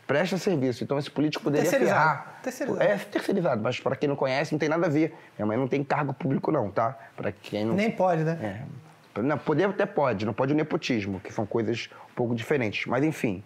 [0.07, 0.84] Presta serviço.
[0.84, 1.99] Então esse político poderia Terceirizado.
[1.99, 2.40] ferrar.
[2.44, 2.84] Terceirizado.
[2.84, 5.15] É terceirizado, mas para quem não conhece, não tem nada a ver.
[5.38, 6.98] Minha mãe não tem cargo público não, tá?
[7.15, 8.38] Para quem não Nem pode, né?
[8.41, 9.22] é.
[9.22, 12.86] Não, poder até pode, não pode o nepotismo, que são coisas um pouco diferentes.
[12.86, 13.41] Mas enfim.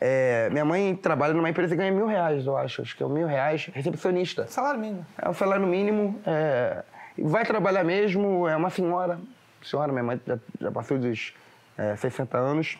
[0.00, 2.82] é, minha mãe trabalha numa empresa e ganha mil reais, eu acho.
[2.82, 4.46] Acho que é mil reais, recepcionista.
[4.46, 5.04] Salário mínimo.
[5.20, 6.20] É um salário mínimo.
[6.24, 6.84] É,
[7.18, 9.18] vai trabalhar mesmo, é uma senhora.
[9.60, 11.34] Senhora, minha mãe já, já passou dos
[11.76, 12.78] é, 60 anos.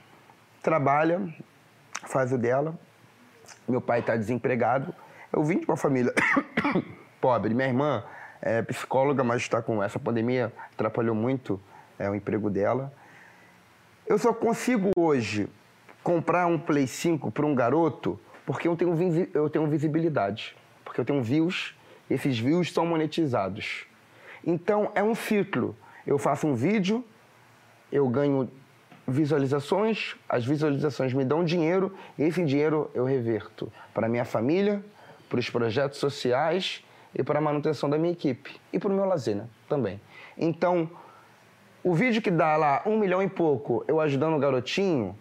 [0.63, 1.21] Trabalha,
[2.07, 2.79] faz o dela.
[3.69, 4.95] Meu pai está desempregado.
[5.33, 6.12] Eu vim de uma família
[7.20, 7.55] pobre.
[7.55, 8.05] Minha irmã
[8.41, 11.61] é psicóloga, mas está com essa pandemia, atrapalhou muito
[11.99, 12.93] é, o emprego dela.
[14.07, 15.49] Eu só consigo hoje
[16.03, 18.97] comprar um Play 5 para um garoto porque eu tenho,
[19.35, 20.57] eu tenho visibilidade.
[20.83, 21.77] Porque eu tenho views,
[22.09, 23.85] esses views são monetizados.
[24.43, 25.77] Então é um ciclo.
[26.07, 27.05] Eu faço um vídeo,
[27.93, 28.51] eu ganho
[29.09, 34.85] visualizações, as visualizações me dão dinheiro e esse dinheiro eu reverto para minha família,
[35.30, 39.06] para os projetos sociais e para a manutenção da minha equipe e para o meu
[39.06, 39.98] lazer né, também.
[40.36, 40.90] Então,
[41.82, 45.16] o vídeo que dá lá um milhão e pouco eu ajudando o garotinho,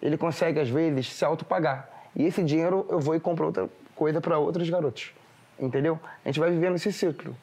[0.00, 1.90] ele consegue às vezes se autopagar.
[2.14, 5.12] E esse dinheiro eu vou e compro outra coisa para outros garotos.
[5.58, 5.98] Entendeu?
[6.24, 7.36] A gente vai vivendo esse ciclo.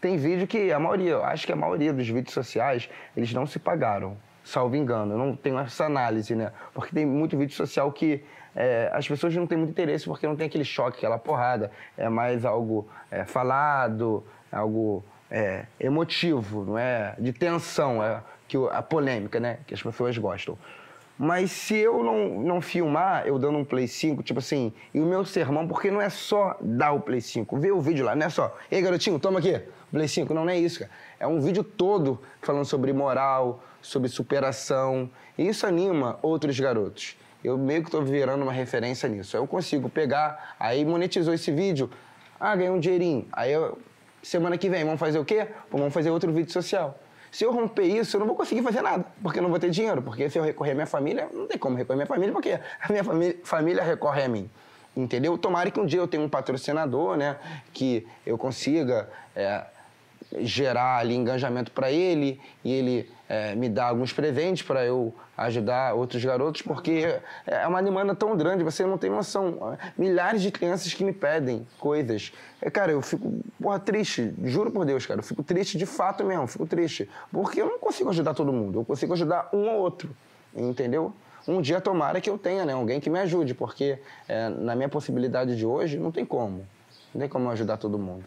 [0.00, 3.46] Tem vídeo que a maioria, eu acho que a maioria dos vídeos sociais, eles não
[3.46, 5.14] se pagaram, salvo engano.
[5.14, 6.52] Eu não tenho essa análise, né?
[6.74, 8.22] Porque tem muito vídeo social que
[8.54, 11.70] é, as pessoas não têm muito interesse porque não tem aquele choque, aquela porrada.
[11.96, 17.14] É mais algo é, falado, algo é, emotivo, não é?
[17.18, 19.58] De tensão, é que a polêmica, né?
[19.66, 20.58] Que as pessoas gostam.
[21.16, 25.04] Mas se eu não, não filmar, eu dando um Play 5, tipo assim, e o
[25.04, 28.26] meu sermão, porque não é só dar o Play 5, ver o vídeo lá, não
[28.26, 29.60] é só, ei garotinho, toma aqui,
[29.92, 30.32] Play 5.
[30.32, 30.90] Não, não é isso, cara.
[31.18, 37.16] É um vídeo todo falando sobre moral, sobre superação, e isso anima outros garotos.
[37.42, 39.36] Eu meio que tô virando uma referência nisso.
[39.36, 41.90] Eu consigo pegar, aí monetizou esse vídeo,
[42.38, 43.26] ah, ganhei um dinheirinho.
[43.32, 43.78] Aí eu,
[44.22, 45.48] semana que vem, vamos fazer o quê?
[45.70, 46.98] Vamos fazer outro vídeo social.
[47.30, 49.70] Se eu romper isso, eu não vou conseguir fazer nada, porque eu não vou ter
[49.70, 50.02] dinheiro.
[50.02, 52.52] Porque se eu recorrer à minha família, não tem como recorrer à minha família, porque
[52.52, 54.50] a minha família, família recorre a mim.
[54.96, 55.38] Entendeu?
[55.38, 57.36] Tomara que um dia eu tenha um patrocinador, né?
[57.72, 59.64] Que eu consiga é,
[60.38, 65.94] gerar ali engajamento para ele e ele é, me dar alguns presentes para eu ajudar
[65.94, 69.76] outros garotos, porque é uma demanda tão grande, você não tem noção.
[69.96, 72.32] Milhares de crianças que me pedem coisas.
[72.60, 76.24] É, cara, eu fico, porra, triste, juro por Deus, cara, eu fico triste de fato
[76.24, 77.08] mesmo, fico triste.
[77.32, 80.10] Porque eu não consigo ajudar todo mundo, eu consigo ajudar um ou outro,
[80.54, 81.12] entendeu?
[81.48, 83.98] Um dia tomara que eu tenha, né, alguém que me ajude, porque
[84.28, 86.66] é, na minha possibilidade de hoje não tem como.
[87.14, 88.24] Não tem como ajudar todo mundo.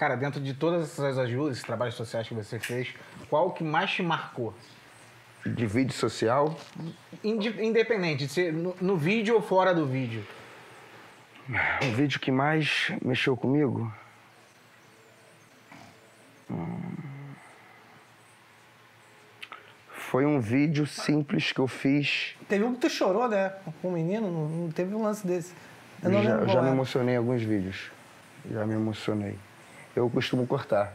[0.00, 2.88] Cara, dentro de todas essas ajudas, esses trabalhos sociais que você fez,
[3.28, 4.54] qual que mais te marcou?
[5.44, 6.58] De vídeo social,
[7.22, 10.24] Inde- Independente, de ser no, no vídeo ou fora do vídeo.
[11.82, 13.92] O vídeo que mais mexeu comigo?
[16.50, 16.80] Hum.
[19.90, 22.36] Foi um vídeo simples que eu fiz.
[22.48, 23.52] Teve um que tu chorou, né?
[23.82, 25.52] Com um menino, não, teve um lance desse.
[26.02, 26.68] Eu não já já me era.
[26.68, 27.90] emocionei em alguns vídeos.
[28.50, 29.36] Já me emocionei.
[30.00, 30.94] Eu costumo cortar.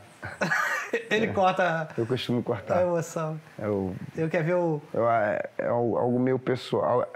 [1.11, 2.81] Ele corta Eu costumo a cortar.
[2.81, 3.39] emoção.
[3.59, 4.81] Eu, Eu quero ver o.
[4.91, 7.07] eu, é, é algo meio pessoal.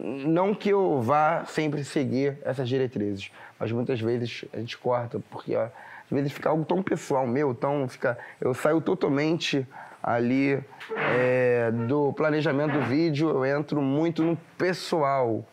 [0.00, 5.54] Não que eu vá sempre seguir essas diretrizes, mas muitas vezes a gente corta, porque
[5.54, 9.64] ó, às vezes fica algo tão pessoal meu, tão fica, eu saio totalmente
[10.02, 10.60] ali
[10.96, 15.44] é, do planejamento do vídeo, eu entro muito no pessoal.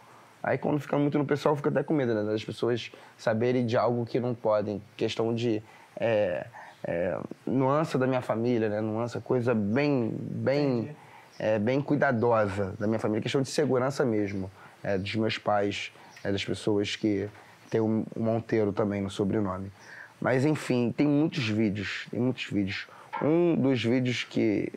[0.41, 3.67] Aí quando fica muito no pessoal, eu fico até com medo né, das pessoas saberem
[3.67, 4.81] de algo que não podem.
[4.97, 5.61] Questão de
[5.99, 6.47] é,
[6.83, 8.81] é, nuança da minha família, né?
[8.81, 10.95] Nuança, coisa bem, bem,
[11.39, 13.21] é, bem cuidadosa da minha família.
[13.21, 14.51] Questão de segurança mesmo,
[14.83, 15.91] é, dos meus pais,
[16.23, 17.29] é, das pessoas que
[17.69, 19.71] têm o Monteiro também no sobrenome.
[20.19, 22.87] Mas enfim, tem muitos vídeos, tem muitos vídeos.
[23.21, 24.71] Um dos vídeos que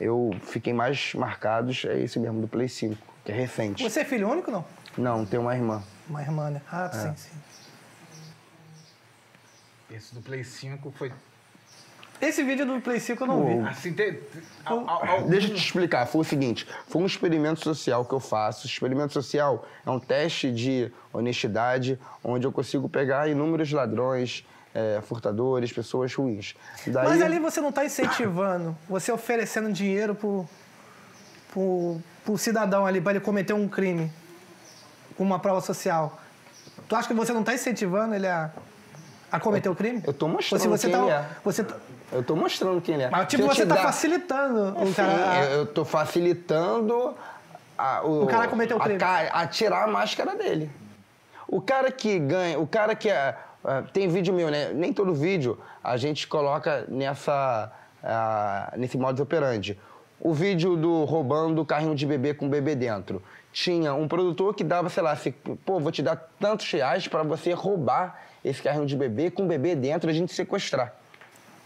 [0.00, 3.82] eu fiquei mais marcados é esse mesmo do Play 5, que é recente.
[3.82, 4.64] Você é filho único, não?
[4.96, 5.82] Não, tem uma irmã.
[6.08, 6.60] Uma irmã, né?
[6.64, 6.76] É.
[6.76, 7.49] Ah, sim, sim.
[9.90, 11.12] Esse do Play 5 foi.
[12.20, 13.66] Esse vídeo do Play 5 eu não vi.
[13.68, 16.06] Assim, te, te- al- al- algum- Deixa eu te explicar.
[16.06, 18.66] Foi o seguinte: foi um experimento social que eu faço.
[18.66, 25.72] Experimento social é um teste de honestidade, onde eu consigo pegar inúmeros ladrões, é, furtadores,
[25.72, 26.54] pessoas ruins.
[26.86, 30.46] Daí, Mas ali você não está incentivando, você oferecendo dinheiro pro,
[31.52, 34.12] pro, pro cidadão ali para ele cometer um crime
[35.16, 36.20] com uma prova social.
[36.86, 38.50] Tu acha que você não está incentivando ele a,
[39.30, 40.02] a cometer o crime?
[40.06, 41.24] eu tô mostrando se você quem tá, ele é.
[41.44, 41.76] Você tá-
[42.12, 43.10] eu tô mostrando quem ele é.
[43.10, 45.44] mas tipo, você tá dar- facilitando o Sim, cara.
[45.44, 47.14] eu, eu tô facilitando
[47.78, 48.98] a, o, O cara cometeu o a crime.
[48.98, 50.70] ca- a tirar a máscara dele.
[51.48, 54.72] O cara que ganha, o cara que é, é, tem vídeo meu, né?
[54.72, 59.78] Nem todo vídeo a gente coloca nessa ah, nesse modus operandi.
[60.20, 63.22] O vídeo do roubando carrinho de bebê com bebê dentro.
[63.52, 65.32] Tinha um produtor que dava, sei lá, assim,
[65.64, 69.74] pô, vou te dar tantos reais para você roubar esse carrinho de bebê com bebê
[69.74, 70.94] dentro e a gente sequestrar.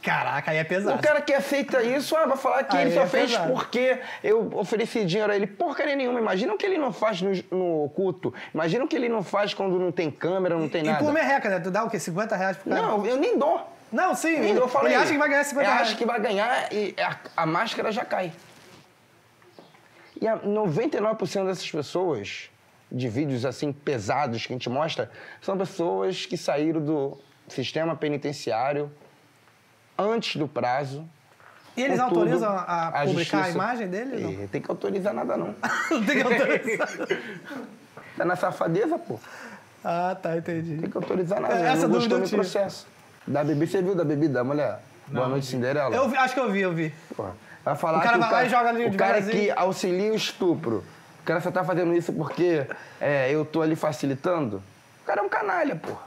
[0.03, 0.99] Caraca, aí é pesado.
[0.99, 3.53] O cara que aceita isso, ah, vai falar que Aí ele só é fez pesado.
[3.55, 5.47] porque eu ofereci dinheiro a ele.
[5.47, 6.21] Porcaria nenhuma.
[6.21, 8.35] Imagina o que ele não faz no, no culto.
[8.53, 10.99] Imagina o que ele não faz quando não tem câmera, não tem E nada.
[11.03, 11.59] por merreca, né?
[11.59, 11.99] Tu dá o quê?
[11.99, 12.83] 50 reais pro cara?
[12.83, 13.67] Não, eu nem dou.
[13.91, 14.33] Não, sim.
[14.41, 14.93] Nem Ele, dou, eu falei.
[14.93, 15.89] ele acha que vai ganhar 50 Ele reais.
[15.89, 18.31] acha que vai ganhar e a, a máscara já cai.
[20.21, 22.51] E a 99% dessas pessoas,
[22.95, 25.11] de vídeos assim pesados que a gente mostra,
[25.43, 27.19] são pessoas que saíram do
[27.49, 28.91] sistema penitenciário
[29.99, 31.05] antes do prazo.
[31.77, 33.07] E eles Contudo, autorizam a, a publicar a
[33.43, 34.21] justiça- imagem dele?
[34.23, 35.55] Não, Ih, Tem que autorizar nada, não.
[35.91, 36.89] não tem que autorizar.
[38.17, 39.19] Tá na safadeza, pô.
[39.83, 40.77] ah, tá, entendi.
[40.79, 41.53] Tem que autorizar nada.
[41.59, 42.87] É, essa não dúvida gostou do processo.
[43.27, 44.79] Da bebida, você viu da bebida da mulher?
[45.09, 45.93] Boa noite, Cinderela.
[45.93, 46.95] Eu vi- acho que eu vi, eu vi.
[47.17, 47.35] Porra.
[47.65, 49.55] Vai falar O cara que vai lá e joga ali o cara que devagarzinho.
[49.57, 50.85] auxilia o estupro.
[51.25, 52.67] O cara só tá fazendo isso porque
[53.01, 54.63] é, eu tô ali facilitando.
[55.03, 56.03] O cara é um canalha, porra.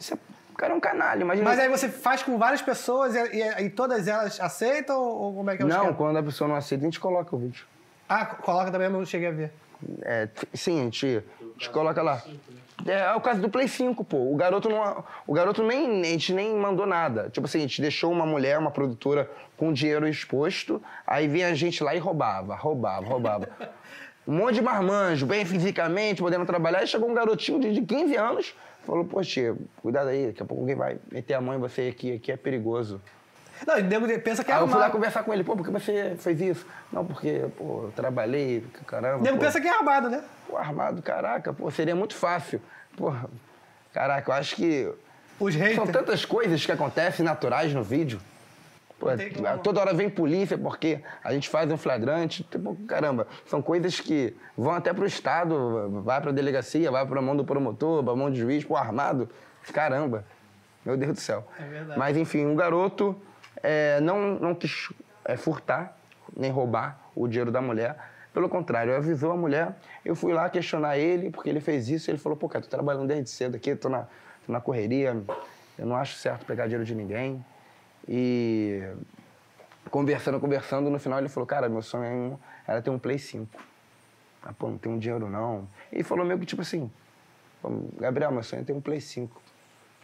[0.00, 0.18] Isso é-
[0.54, 1.20] o cara é um canalha.
[1.20, 5.34] Imagina Mas aí você faz com várias pessoas e, e- e todas elas aceitam ou
[5.34, 5.94] como é que é o Não, esquema?
[5.94, 7.66] quando a pessoa não aceita, a gente coloca o vídeo.
[8.08, 9.52] Ah, coloca também, eu não cheguei a ver.
[10.00, 11.22] É, sim, a gente,
[11.66, 12.22] coloca lá.
[12.86, 14.32] É, é o caso do Play 5, pô.
[14.32, 15.04] O garoto não.
[15.26, 16.02] O garoto nem.
[16.02, 17.28] A gente nem mandou nada.
[17.30, 19.28] Tipo assim, a gente deixou uma mulher, uma produtora,
[19.58, 23.48] com dinheiro exposto, aí vinha a gente lá e roubava, roubava, roubava.
[24.26, 28.16] Um monte de marmanjo, bem fisicamente, podendo trabalhar, e chegou um garotinho de, de 15
[28.16, 28.54] anos,
[28.84, 32.14] falou, tia, cuidado aí, daqui a pouco alguém vai meter a mão em você aqui,
[32.14, 33.00] aqui é perigoso.
[33.66, 34.92] Não, e nego pensa que é Aí eu fui lá armado.
[34.92, 36.66] conversar com ele, pô, por que você fez isso?
[36.92, 39.22] Não, porque, pô, eu trabalhei, caramba.
[39.22, 39.44] Nego pô.
[39.44, 40.22] pensa que é armado, né?
[40.48, 42.60] Pô, armado, caraca, pô, seria muito fácil.
[42.96, 43.12] Pô,
[43.92, 44.92] caraca, eu acho que
[45.38, 45.90] Os são haters.
[45.90, 48.20] tantas coisas que acontecem naturais no vídeo.
[48.98, 49.06] Pô,
[49.62, 52.42] toda hora vem polícia porque a gente faz um flagrante.
[52.42, 57.36] Tipo, caramba, são coisas que vão até pro Estado, vai pra delegacia, vai pra mão
[57.36, 59.28] do promotor, pra mão do juiz, pô, armado.
[59.72, 60.24] Caramba,
[60.84, 61.46] meu Deus do céu.
[61.60, 61.98] É verdade.
[61.98, 63.14] Mas enfim, um garoto
[63.62, 64.88] é, não, não quis
[65.24, 65.96] é, furtar,
[66.36, 67.96] nem roubar o dinheiro da mulher.
[68.32, 69.76] Pelo contrário, avisou a mulher.
[70.04, 72.10] Eu fui lá questionar ele, porque ele fez isso.
[72.10, 74.06] Ele falou: pô, cara, tô trabalhando desde cedo aqui, tô na,
[74.46, 75.16] tô na correria,
[75.78, 77.44] eu não acho certo pegar dinheiro de ninguém.
[78.06, 78.82] E
[79.90, 83.48] conversando, conversando, no final ele falou: cara, meu sonho era ter um Play 5.
[84.42, 85.68] Ah, pô, não tenho dinheiro não.
[85.92, 86.90] E falou meio que tipo assim:
[87.60, 89.40] "Pô, Gabriel, meu sonho é ter um Play 5.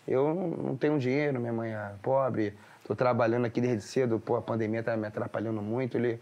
[0.06, 2.54] Eu não tenho dinheiro, minha mãe é pobre,
[2.84, 5.96] tô trabalhando aqui desde cedo, pô, a pandemia tá me atrapalhando muito.
[5.96, 6.20] Ele,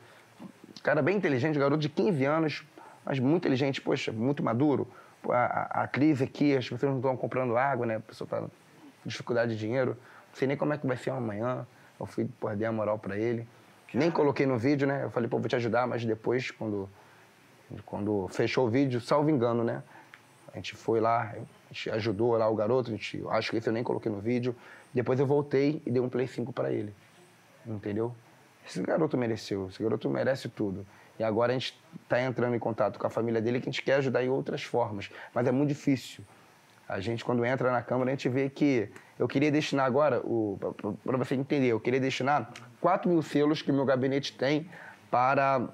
[0.83, 2.65] cara bem inteligente, garoto de 15 anos,
[3.05, 4.89] mas muito inteligente, poxa, muito maduro.
[5.29, 5.35] A,
[5.81, 7.97] a- a crise aqui, as pessoas não estão comprando água, né?
[7.97, 8.51] A pessoa tá com
[9.05, 9.91] dificuldade de dinheiro.
[10.31, 11.67] Não sei nem como é que vai ser amanhã.
[12.01, 13.47] Eu fui, pô, dei a moral pra ele.
[13.95, 15.05] Nem coloquei no vídeo, né?
[15.05, 16.89] Eu falei, pô, vou te ajudar, mas depois, quando,
[17.85, 19.83] quando fechou o vídeo, salvo engano, né?
[20.53, 23.69] A gente foi lá, a gente ajudou lá o garoto, a gente, acho que esse
[23.69, 24.55] eu nem coloquei no vídeo.
[24.93, 26.95] Depois eu voltei e dei um Play 5 pra ele.
[27.67, 28.15] Entendeu?
[28.67, 30.87] Esse garoto mereceu, esse garoto merece tudo.
[31.19, 33.83] E agora a gente está entrando em contato com a família dele que a gente
[33.83, 35.11] quer ajudar em outras formas.
[35.35, 36.25] Mas é muito difícil.
[36.89, 40.23] A gente, quando entra na Câmara, a gente vê que eu queria destinar agora,
[41.05, 44.69] para você entender, eu queria destinar 4 mil selos que o meu gabinete tem
[45.11, 45.69] para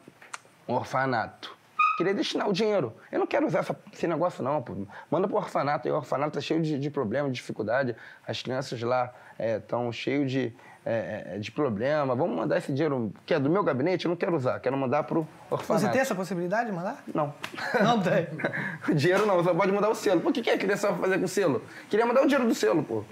[0.68, 1.57] um orfanato.
[1.98, 2.94] Queria destinar o dinheiro.
[3.10, 4.62] Eu não quero usar essa- esse negócio, não.
[4.62, 4.86] Pô.
[5.10, 5.88] Manda para o orfanato.
[5.88, 7.96] E o orfanato tá cheio de, de problema, de dificuldade.
[8.24, 10.54] As crianças lá estão cheias de,
[10.86, 12.14] é, é, de problema.
[12.14, 14.60] Vamos mandar esse dinheiro, que é do meu gabinete, eu não quero usar.
[14.60, 15.86] Quero mandar para o orfanato.
[15.86, 17.02] Você tem essa possibilidade de mandar?
[17.12, 17.34] Não.
[17.82, 18.28] Não tem.
[18.88, 20.20] O dinheiro não, só pode mandar o selo.
[20.28, 21.64] O que, que é que a criança vai fazer com o selo?
[21.90, 22.98] Queria mandar o dinheiro do selo, pô.
[22.98, 23.04] O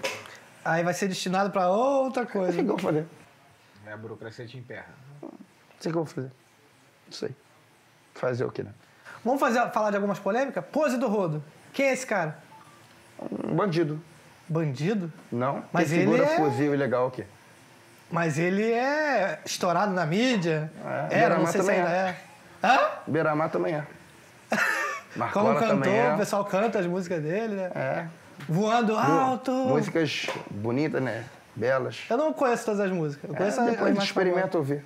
[0.63, 2.53] Aí vai ser destinado pra outra que, coisa.
[2.53, 3.05] que eu vou fazer?
[3.85, 4.87] É, a burocracia te emperra.
[5.21, 5.29] Não
[5.77, 6.31] sei o que eu vou fazer.
[7.05, 7.29] Não sei.
[8.19, 8.71] Fazer o quê, né?
[9.23, 10.63] Vamos fazer, falar de algumas polêmicas?
[10.71, 11.43] Pose do Rodo.
[11.73, 12.37] Quem é esse cara?
[13.19, 13.99] Um bandido.
[14.47, 15.11] Bandido?
[15.31, 15.63] Não?
[15.71, 17.25] Mas ele segura é- fuzil ilegal o quê?
[18.09, 20.71] Mas ele é estourado na mídia.
[20.85, 20.87] É,
[21.19, 22.15] Era, não Beira-Mar sei se também ainda é.
[22.63, 22.67] é.
[22.67, 22.79] Hã?
[23.05, 23.83] Beira-Mar também é.
[25.33, 26.13] Como cantor, é.
[26.13, 27.71] o pessoal canta as músicas dele, né?
[27.75, 28.05] É.
[28.47, 29.51] Voando alto.
[29.51, 31.25] Músicas bonitas, né?
[31.55, 32.03] Belas.
[32.09, 33.29] Eu não conheço todas as músicas.
[33.29, 34.85] Eu É, conheço as- depois a gente mais experimenta ouvir.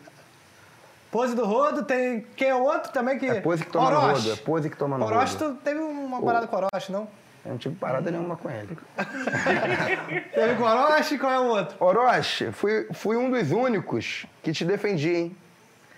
[1.11, 2.21] Pose do Rodo, tem.
[2.37, 3.25] Quem é o outro também que.
[3.25, 4.29] É pose que toma no Orochi.
[4.29, 4.31] rodo.
[4.31, 5.55] É pose que toma no Orochi, rodo.
[5.55, 7.07] tu teve uma parada com o Orochi, não?
[7.43, 8.77] Eu não tive parada nenhuma com ele.
[10.31, 11.75] Teve com o Orochi, qual é o outro?
[11.83, 15.37] Orochi, fui, fui um dos únicos que te defendi, hein?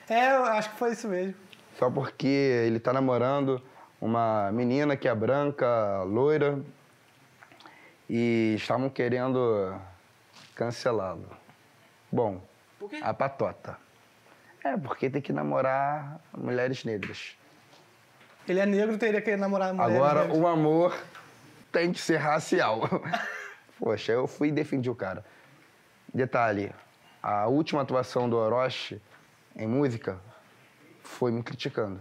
[0.09, 1.35] É, eu acho que foi isso mesmo.
[1.77, 3.61] Só porque ele tá namorando
[3.99, 6.59] uma menina que é branca, loira,
[8.09, 9.75] e estavam querendo
[10.55, 11.27] cancelá-lo.
[12.11, 12.41] Bom,
[13.01, 13.82] a patota.
[14.63, 17.35] É, porque tem que namorar mulheres negras.
[18.47, 19.95] Ele é negro, teria que namorar mulher.
[19.95, 20.37] Agora, negras.
[20.37, 20.97] o amor
[21.71, 22.81] tem que ser racial.
[23.77, 25.25] Poxa, eu fui e defendi o cara.
[26.13, 26.71] Detalhe,
[27.21, 29.01] a última atuação do Orochi
[29.55, 30.19] em música
[31.01, 31.99] foi me criticando.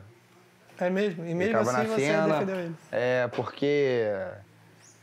[0.78, 1.24] É mesmo?
[1.24, 2.74] E mesmo assim na você cena, defendeu ele.
[2.90, 4.06] É, porque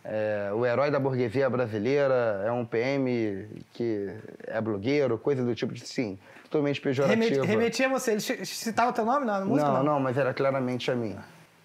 [0.04, 4.10] é, o herói da burguesia brasileira é um PM que
[4.48, 7.24] é blogueiro, coisa do tipo de sim, totalmente pejorativa.
[7.24, 8.12] Remeti- Remetia a você.
[8.12, 9.70] Ele citava teu nome na música?
[9.72, 11.18] Não, não, mas era claramente a mim.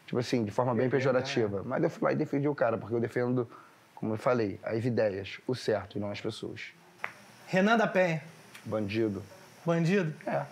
[0.06, 1.62] Tipo assim, de forma bem pejorativa.
[1.64, 3.48] Mas eu fui lá e defendi o cara, porque eu defendo,
[3.94, 6.60] como eu falei, as ideias, o certo e não as pessoas.
[7.46, 8.22] Renan da Penha.
[8.64, 9.22] Bandido.
[9.64, 10.12] Bandido.
[10.26, 10.42] É.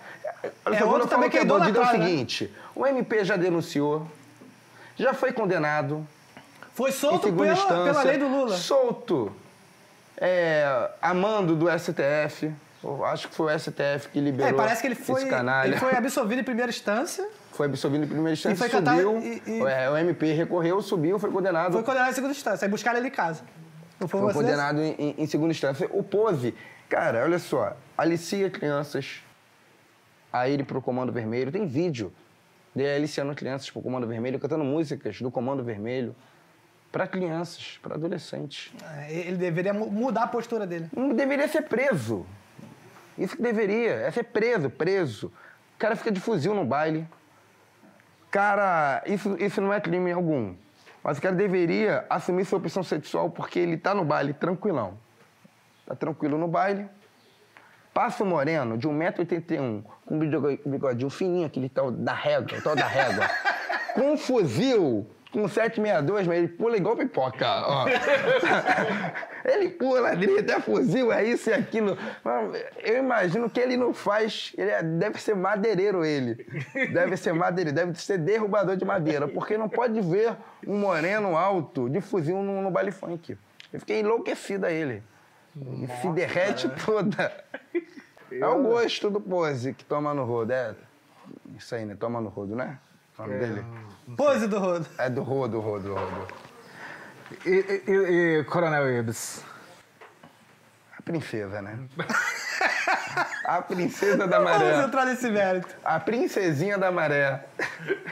[0.44, 1.92] É Olha só, outro também que é é bandido é o né?
[1.92, 4.06] seguinte: o MP já denunciou,
[4.96, 6.04] já foi condenado,
[6.74, 8.56] Foi solto pela, pela lei do Lula.
[8.56, 9.32] Solto.
[10.16, 12.52] É, amando do STF.
[13.06, 15.22] Acho que foi o STF que liberou É, parece que ele foi,
[15.64, 19.18] ele foi absolvido em primeira instância, Foi absolvido em primeira instância, foi catar- subiu.
[19.20, 21.72] e- e- é, o MP recorreu, subiu, foi condenado.
[21.74, 22.64] foi condenado em segunda instância.
[22.64, 23.44] Aí buscaram ele em casa.
[24.00, 25.88] Não foi, Foi condenado em, em- em segunda instância.
[25.92, 26.54] O Pose,
[26.88, 29.20] cara, olha só, alicia crianças
[30.32, 31.52] a irem pro Comando Vermelho.
[31.52, 32.12] Tem vídeo
[32.74, 36.16] dele aliciando crianças pro Comando Vermelho, cantando músicas do Comando Vermelho
[36.92, 38.70] para crianças, para adolescentes.
[39.08, 40.88] É, Ele deveria mu- mudar a postura dele.
[40.94, 42.26] Não deveria ser preso.
[43.18, 45.26] Isso que deveria, é ser preso, preso.
[45.74, 47.06] O cara fica de fuzil no baile.
[48.30, 50.54] Cara, isso, isso não é crime algum.
[51.02, 54.98] Mas o cara deveria assumir sua opção sexual porque ele tá no baile tranquilão.
[55.86, 56.86] Tá tranquilo no baile.
[57.92, 62.74] Passa o moreno de 1,81m, com um bigo- bigodinho fininho, aquele tal da régua, tal
[62.74, 63.28] da régua.
[63.94, 67.86] com um fuzil, com 762, mas ele pula igual pipoca, ó.
[69.44, 71.96] ele pula, quadrilha, até fuzil, é isso e aquilo.
[72.82, 74.52] Eu imagino que ele não faz.
[74.56, 76.46] Ele é- deve ser madeireiro, ele.
[76.92, 80.36] Deve ser madeireiro, deve ser derrubador de madeira, porque não pode ver
[80.66, 83.36] um moreno alto de fuzil no, no baile funk.
[83.72, 85.02] Eu fiquei enlouquecido a ele.
[85.56, 87.32] Ele se derrete toda.
[88.34, 90.54] É o gosto do pose que toma no rodo.
[90.54, 90.74] É
[91.54, 91.94] isso aí, né?
[92.00, 92.78] Toma no rodo, né?
[93.22, 93.64] O nome dele?
[94.16, 94.86] Pose do rodo.
[94.98, 96.28] É do rodo, rodo, rodo.
[97.46, 99.44] E, e- e- Coronel Ibs?
[100.98, 101.78] A princesa, né?
[103.44, 104.84] A princesa da Vamos maré.
[104.84, 105.68] entrar nesse mérito.
[105.84, 107.44] A princesinha da maré.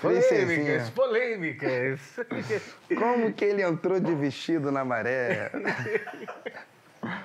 [0.00, 2.00] Polêmicas, polêmicas.
[2.96, 5.50] Como que ele entrou de vestido na maré?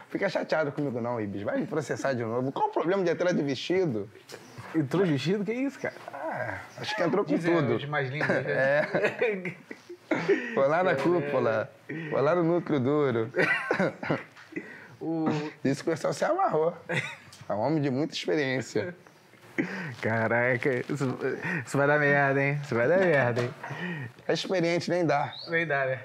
[0.10, 1.44] Fica chateado comigo não, Ibis.
[1.44, 2.52] Vai me processar de novo.
[2.52, 4.10] Qual o problema de entrar de vestido?
[4.76, 5.44] Entrou vestido?
[5.46, 5.96] Que isso, cara?
[6.14, 7.76] Ah, acho que entrou com Dizem tudo.
[7.76, 8.28] os mais lindos.
[8.28, 8.44] né?
[8.48, 9.54] É.
[10.54, 11.72] Foi lá na cúpula.
[12.10, 13.32] Foi lá no núcleo duro.
[15.00, 15.26] O...
[15.64, 16.76] Disse que o pessoal se amarrou.
[16.88, 18.96] É um homem de muita experiência.
[20.02, 21.18] Caraca, isso,
[21.66, 22.60] isso vai dar merda, hein?
[22.64, 23.54] Isso vai dar merda, hein?
[24.28, 25.34] É experiente, nem dá.
[25.50, 26.00] Nem dá, né?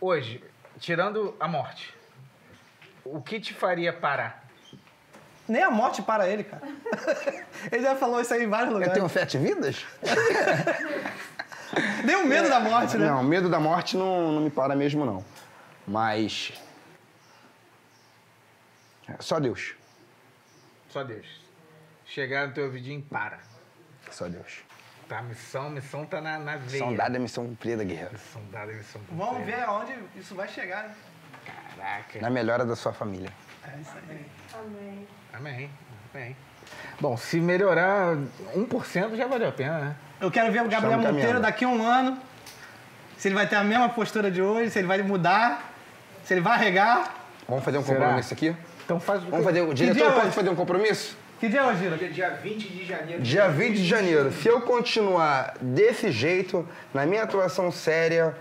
[0.00, 0.42] Hoje,
[0.80, 1.94] tirando a morte,
[3.04, 4.41] o que te faria parar?
[5.52, 6.62] Nem a morte para ele, cara.
[7.70, 8.94] Ele já falou isso aí em vários Eu lugares.
[8.94, 9.84] tenho sete vidas?
[12.04, 13.06] Nem o medo da morte, né?
[13.06, 15.22] Não, medo da morte não, não me para mesmo, não.
[15.86, 16.54] Mas.
[19.20, 19.74] Só Deus.
[20.88, 21.26] Só Deus.
[22.06, 23.38] Chegar no teu ouvidinho, para.
[24.10, 24.60] Só Deus.
[25.06, 26.86] Tá, missão, missão tá na, na veia.
[26.86, 28.12] Missão dada é missão cumprida, guerreiro.
[28.12, 29.56] Missão dada, missão Vamos cumprida.
[29.58, 30.94] ver aonde isso vai chegar, né?
[31.76, 32.20] Caraca.
[32.22, 33.30] Na melhora da sua família.
[33.64, 34.26] É isso aí.
[34.54, 35.06] Amém.
[35.32, 35.70] Amém,
[36.14, 36.36] amém.
[37.00, 38.16] Bom, se melhorar
[38.54, 39.96] 1% já valeu a pena, né?
[40.20, 41.40] Eu quero ver o Gabriel Monteiro caminhando.
[41.40, 42.18] daqui a um ano.
[43.18, 45.72] Se ele vai ter a mesma postura de hoje, se ele vai mudar,
[46.24, 47.14] se ele vai arregar.
[47.48, 47.98] Vamos fazer um Será?
[47.98, 48.54] compromisso aqui?
[48.84, 49.62] Então faz o Vamos fazer.
[49.62, 50.34] O diretor pode hoje?
[50.36, 51.16] fazer um compromisso?
[51.40, 51.96] Que dia é hoje, Gira?
[51.96, 53.22] Dia 20 de janeiro.
[53.22, 54.32] Dia 20 de janeiro.
[54.32, 58.36] Se eu continuar desse jeito, na minha atuação séria,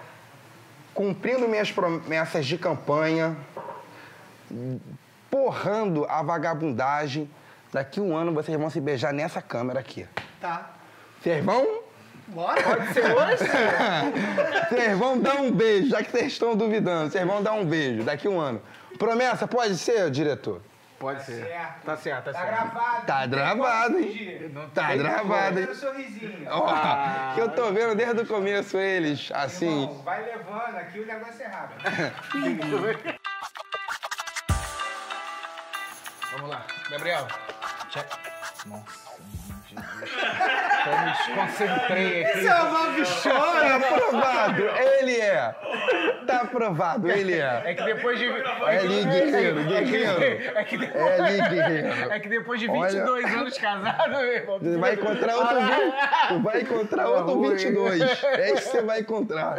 [0.93, 3.35] cumprindo minhas promessas de campanha,
[5.31, 7.27] porrando a vagabundagem,
[7.73, 10.05] daqui um ano vocês vão se beijar nessa câmera aqui.
[10.39, 10.69] Tá.
[11.21, 11.79] Vocês vão?
[12.27, 12.61] Bora?
[12.61, 13.43] Pode ser hoje?
[14.69, 17.11] Vocês vão dar um beijo, já que vocês estão duvidando.
[17.11, 18.61] Vocês vão dar um beijo daqui um ano.
[18.97, 20.61] Promessa pode ser, diretor?
[20.97, 21.43] Pode ser.
[21.45, 21.83] certo.
[21.83, 22.47] Tá certo, tá Tá certo.
[22.53, 23.05] gravado.
[23.05, 24.51] Tá gravado, hein?
[24.73, 25.65] Tá tem gravado, hein?
[25.65, 26.47] Olha o sorrisinho.
[26.49, 29.81] Ó, que eu tô vendo desde o começo eles assim.
[29.81, 31.81] Irmão, vai levando, aqui o negócio é rápido.
[36.31, 36.65] Vamos lá.
[36.89, 37.27] Gabriel.
[37.89, 38.05] Check.
[38.67, 39.11] Nossa.
[40.85, 42.39] Eu me desconcentrei aqui.
[42.39, 43.61] Isso é uma bichona!
[43.61, 44.63] Tá aprovado,
[44.99, 45.55] ele é.
[46.27, 47.61] Tá aprovado, ele é.
[47.65, 48.25] É que depois de.
[48.27, 50.57] É ali, guerreiro, guerreiro.
[50.57, 52.11] É que, de- É ali, guerreiro.
[52.11, 52.89] é que depois de Olha.
[52.89, 54.59] 22 anos casado, meu irmão.
[54.59, 55.93] Tu vai encontrar outro 20.
[56.27, 58.01] Tu vai encontrar outro 22.
[58.23, 59.55] É isso que você vai encontrar.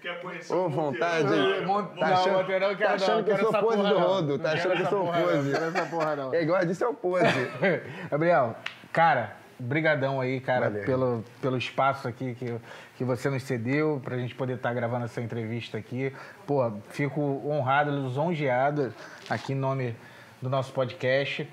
[0.00, 1.24] Quer conhecer Ô, vontade.
[1.24, 4.00] Tá não, achando, Monteiro, eu tá quero achando não, que eu sou pose porra do
[4.00, 4.08] não.
[4.08, 4.38] rodo.
[4.38, 5.50] Tá Não achando que eu sou não, pose.
[5.52, 6.34] Não essa porra não.
[6.34, 7.24] É igual disso é o pose.
[8.10, 8.56] Gabriel,
[8.92, 10.84] cara, brigadão aí, cara, Valeu.
[10.86, 12.56] pelo, pelo espaço aqui que,
[12.96, 16.12] que você nos cedeu pra gente poder estar gravando essa entrevista aqui.
[16.46, 18.94] Pô, fico honrado, lisonjeado
[19.28, 19.94] aqui em nome
[20.40, 21.46] do nosso podcast.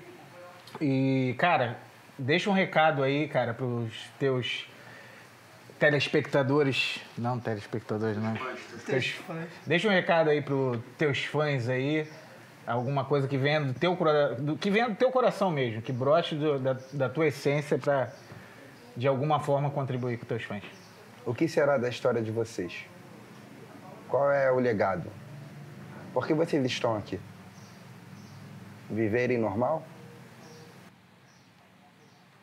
[0.80, 1.76] E, cara,
[2.18, 4.66] deixa um recado aí, cara, pros teus
[5.78, 8.34] telespectadores, não telespectadores, não.
[8.86, 9.14] Teus-
[9.66, 12.06] deixa um recado aí pros teus fãs aí,
[12.66, 13.96] alguma coisa que venha do teu,
[14.38, 18.10] do, que venha do teu coração mesmo, que broche do- da, da tua essência pra,
[18.96, 20.62] de alguma forma, contribuir com teus fãs.
[21.24, 22.84] O que será da história de vocês?
[24.08, 25.10] Qual é o legado?
[26.12, 27.20] Por que vocês estão aqui?
[28.90, 29.86] Viverem normal?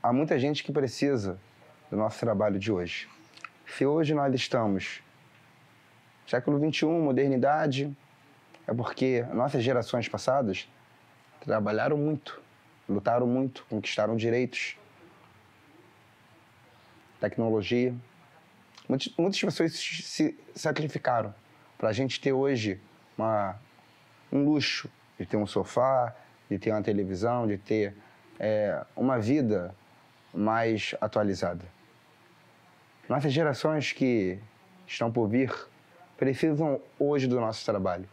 [0.01, 1.39] Há muita gente que precisa
[1.89, 3.09] do nosso trabalho de hoje.
[3.75, 5.03] Se hoje nós estamos
[6.25, 7.93] século XXI, modernidade,
[8.65, 10.65] é porque nossas gerações passadas
[11.41, 12.41] trabalharam muito,
[12.87, 14.77] lutaram muito, conquistaram direitos,
[17.19, 17.93] tecnologia.
[18.87, 21.35] Muitas, muitas pessoas se sacrificaram
[21.77, 22.79] para a gente ter hoje
[23.17, 23.59] uma,
[24.31, 24.89] um luxo
[25.19, 26.15] de ter um sofá,
[26.49, 27.93] de ter uma televisão, de ter
[28.39, 29.75] é, uma vida
[30.33, 31.74] mais atualizada.
[33.07, 34.39] Nossas gerações que
[34.87, 35.53] estão por vir
[36.17, 38.09] precisam hoje do nosso trabalho.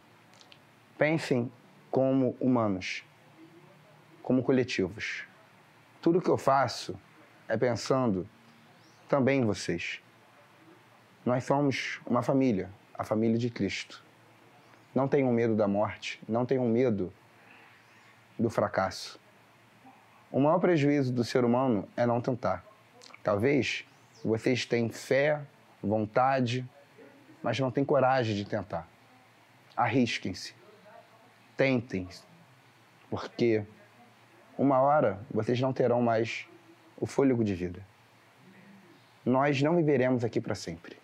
[0.99, 1.51] Pensem
[1.89, 3.03] como humanos,
[4.21, 5.23] como coletivos.
[5.99, 6.95] Tudo que eu faço
[7.47, 8.29] é pensando
[9.09, 9.99] também em vocês.
[11.25, 14.03] Nós somos uma família, a família de Cristo.
[14.93, 17.11] Não tenham medo da morte, não tenham medo
[18.37, 19.19] do fracasso.
[20.31, 22.63] O maior prejuízo do ser humano é não tentar.
[23.23, 23.87] Talvez
[24.23, 25.41] vocês tenham fé,
[25.81, 26.67] vontade,
[27.41, 28.87] mas não têm coragem de tentar.
[29.75, 30.55] Arrisquem-se.
[31.57, 32.07] Tentem.
[33.09, 33.65] Porque
[34.57, 36.47] uma hora vocês não terão mais
[36.97, 37.85] o fôlego de vida.
[39.25, 40.97] Nós não viveremos aqui para sempre.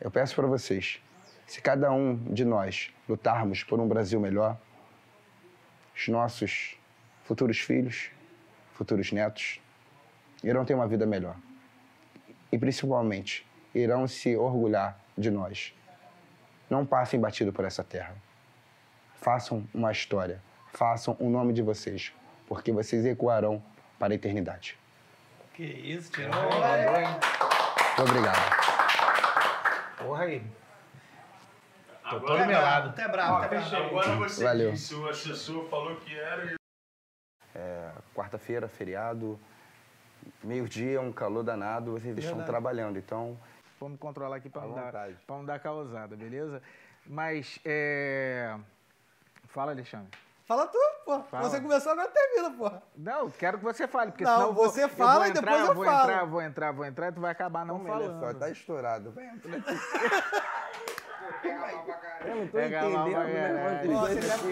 [0.00, 1.02] Eu peço para vocês,
[1.46, 4.58] se cada um de nós lutarmos por um Brasil melhor,
[5.96, 6.76] os nossos
[7.24, 8.10] futuros filhos,
[8.74, 9.60] futuros netos,
[10.44, 11.36] irão ter uma vida melhor.
[12.50, 15.74] E principalmente, irão se orgulhar de nós.
[16.70, 18.14] Não passem batido por essa terra.
[19.16, 20.42] Façam uma história,
[20.72, 22.12] façam o nome de vocês,
[22.46, 23.62] porque vocês ecoarão
[23.98, 24.78] para a eternidade.
[25.54, 26.30] Que isso, tirou.
[26.30, 27.06] Mandou, hein?
[27.06, 28.56] Muito obrigado.
[29.98, 30.40] Porra aí.
[32.08, 32.88] Tô Agora, todo melado.
[32.90, 33.76] Até bravo, até bravo.
[33.76, 34.70] agora você Valeu.
[34.72, 36.58] disse, o assessor falou que era e
[38.14, 39.38] Quarta-feira, feriado,
[40.42, 42.46] meio-dia, um calor danado, vocês estão Verdade.
[42.50, 42.98] trabalhando.
[42.98, 43.36] Então,
[43.80, 46.60] Vou me controlar aqui pra À não, dar, não dar causada, beleza?
[47.06, 48.56] Mas, é...
[49.46, 50.08] Fala, Alexandre.
[50.46, 51.20] Fala tu, pô.
[51.24, 51.48] Fala.
[51.48, 52.82] Você começou, agora termina, porra.
[52.96, 55.40] Não, quero que você fale, porque Não, senão vou, você eu fala vou e entrar,
[55.42, 56.02] depois eu vou falo.
[56.10, 58.18] entrar, vou entrar, vou entrar, e tu vai acabar não como falando.
[58.18, 59.10] só tá estourado.
[59.12, 59.74] Vem, entra aqui.
[62.24, 64.48] Eu não tô Pega entendendo dois você leva-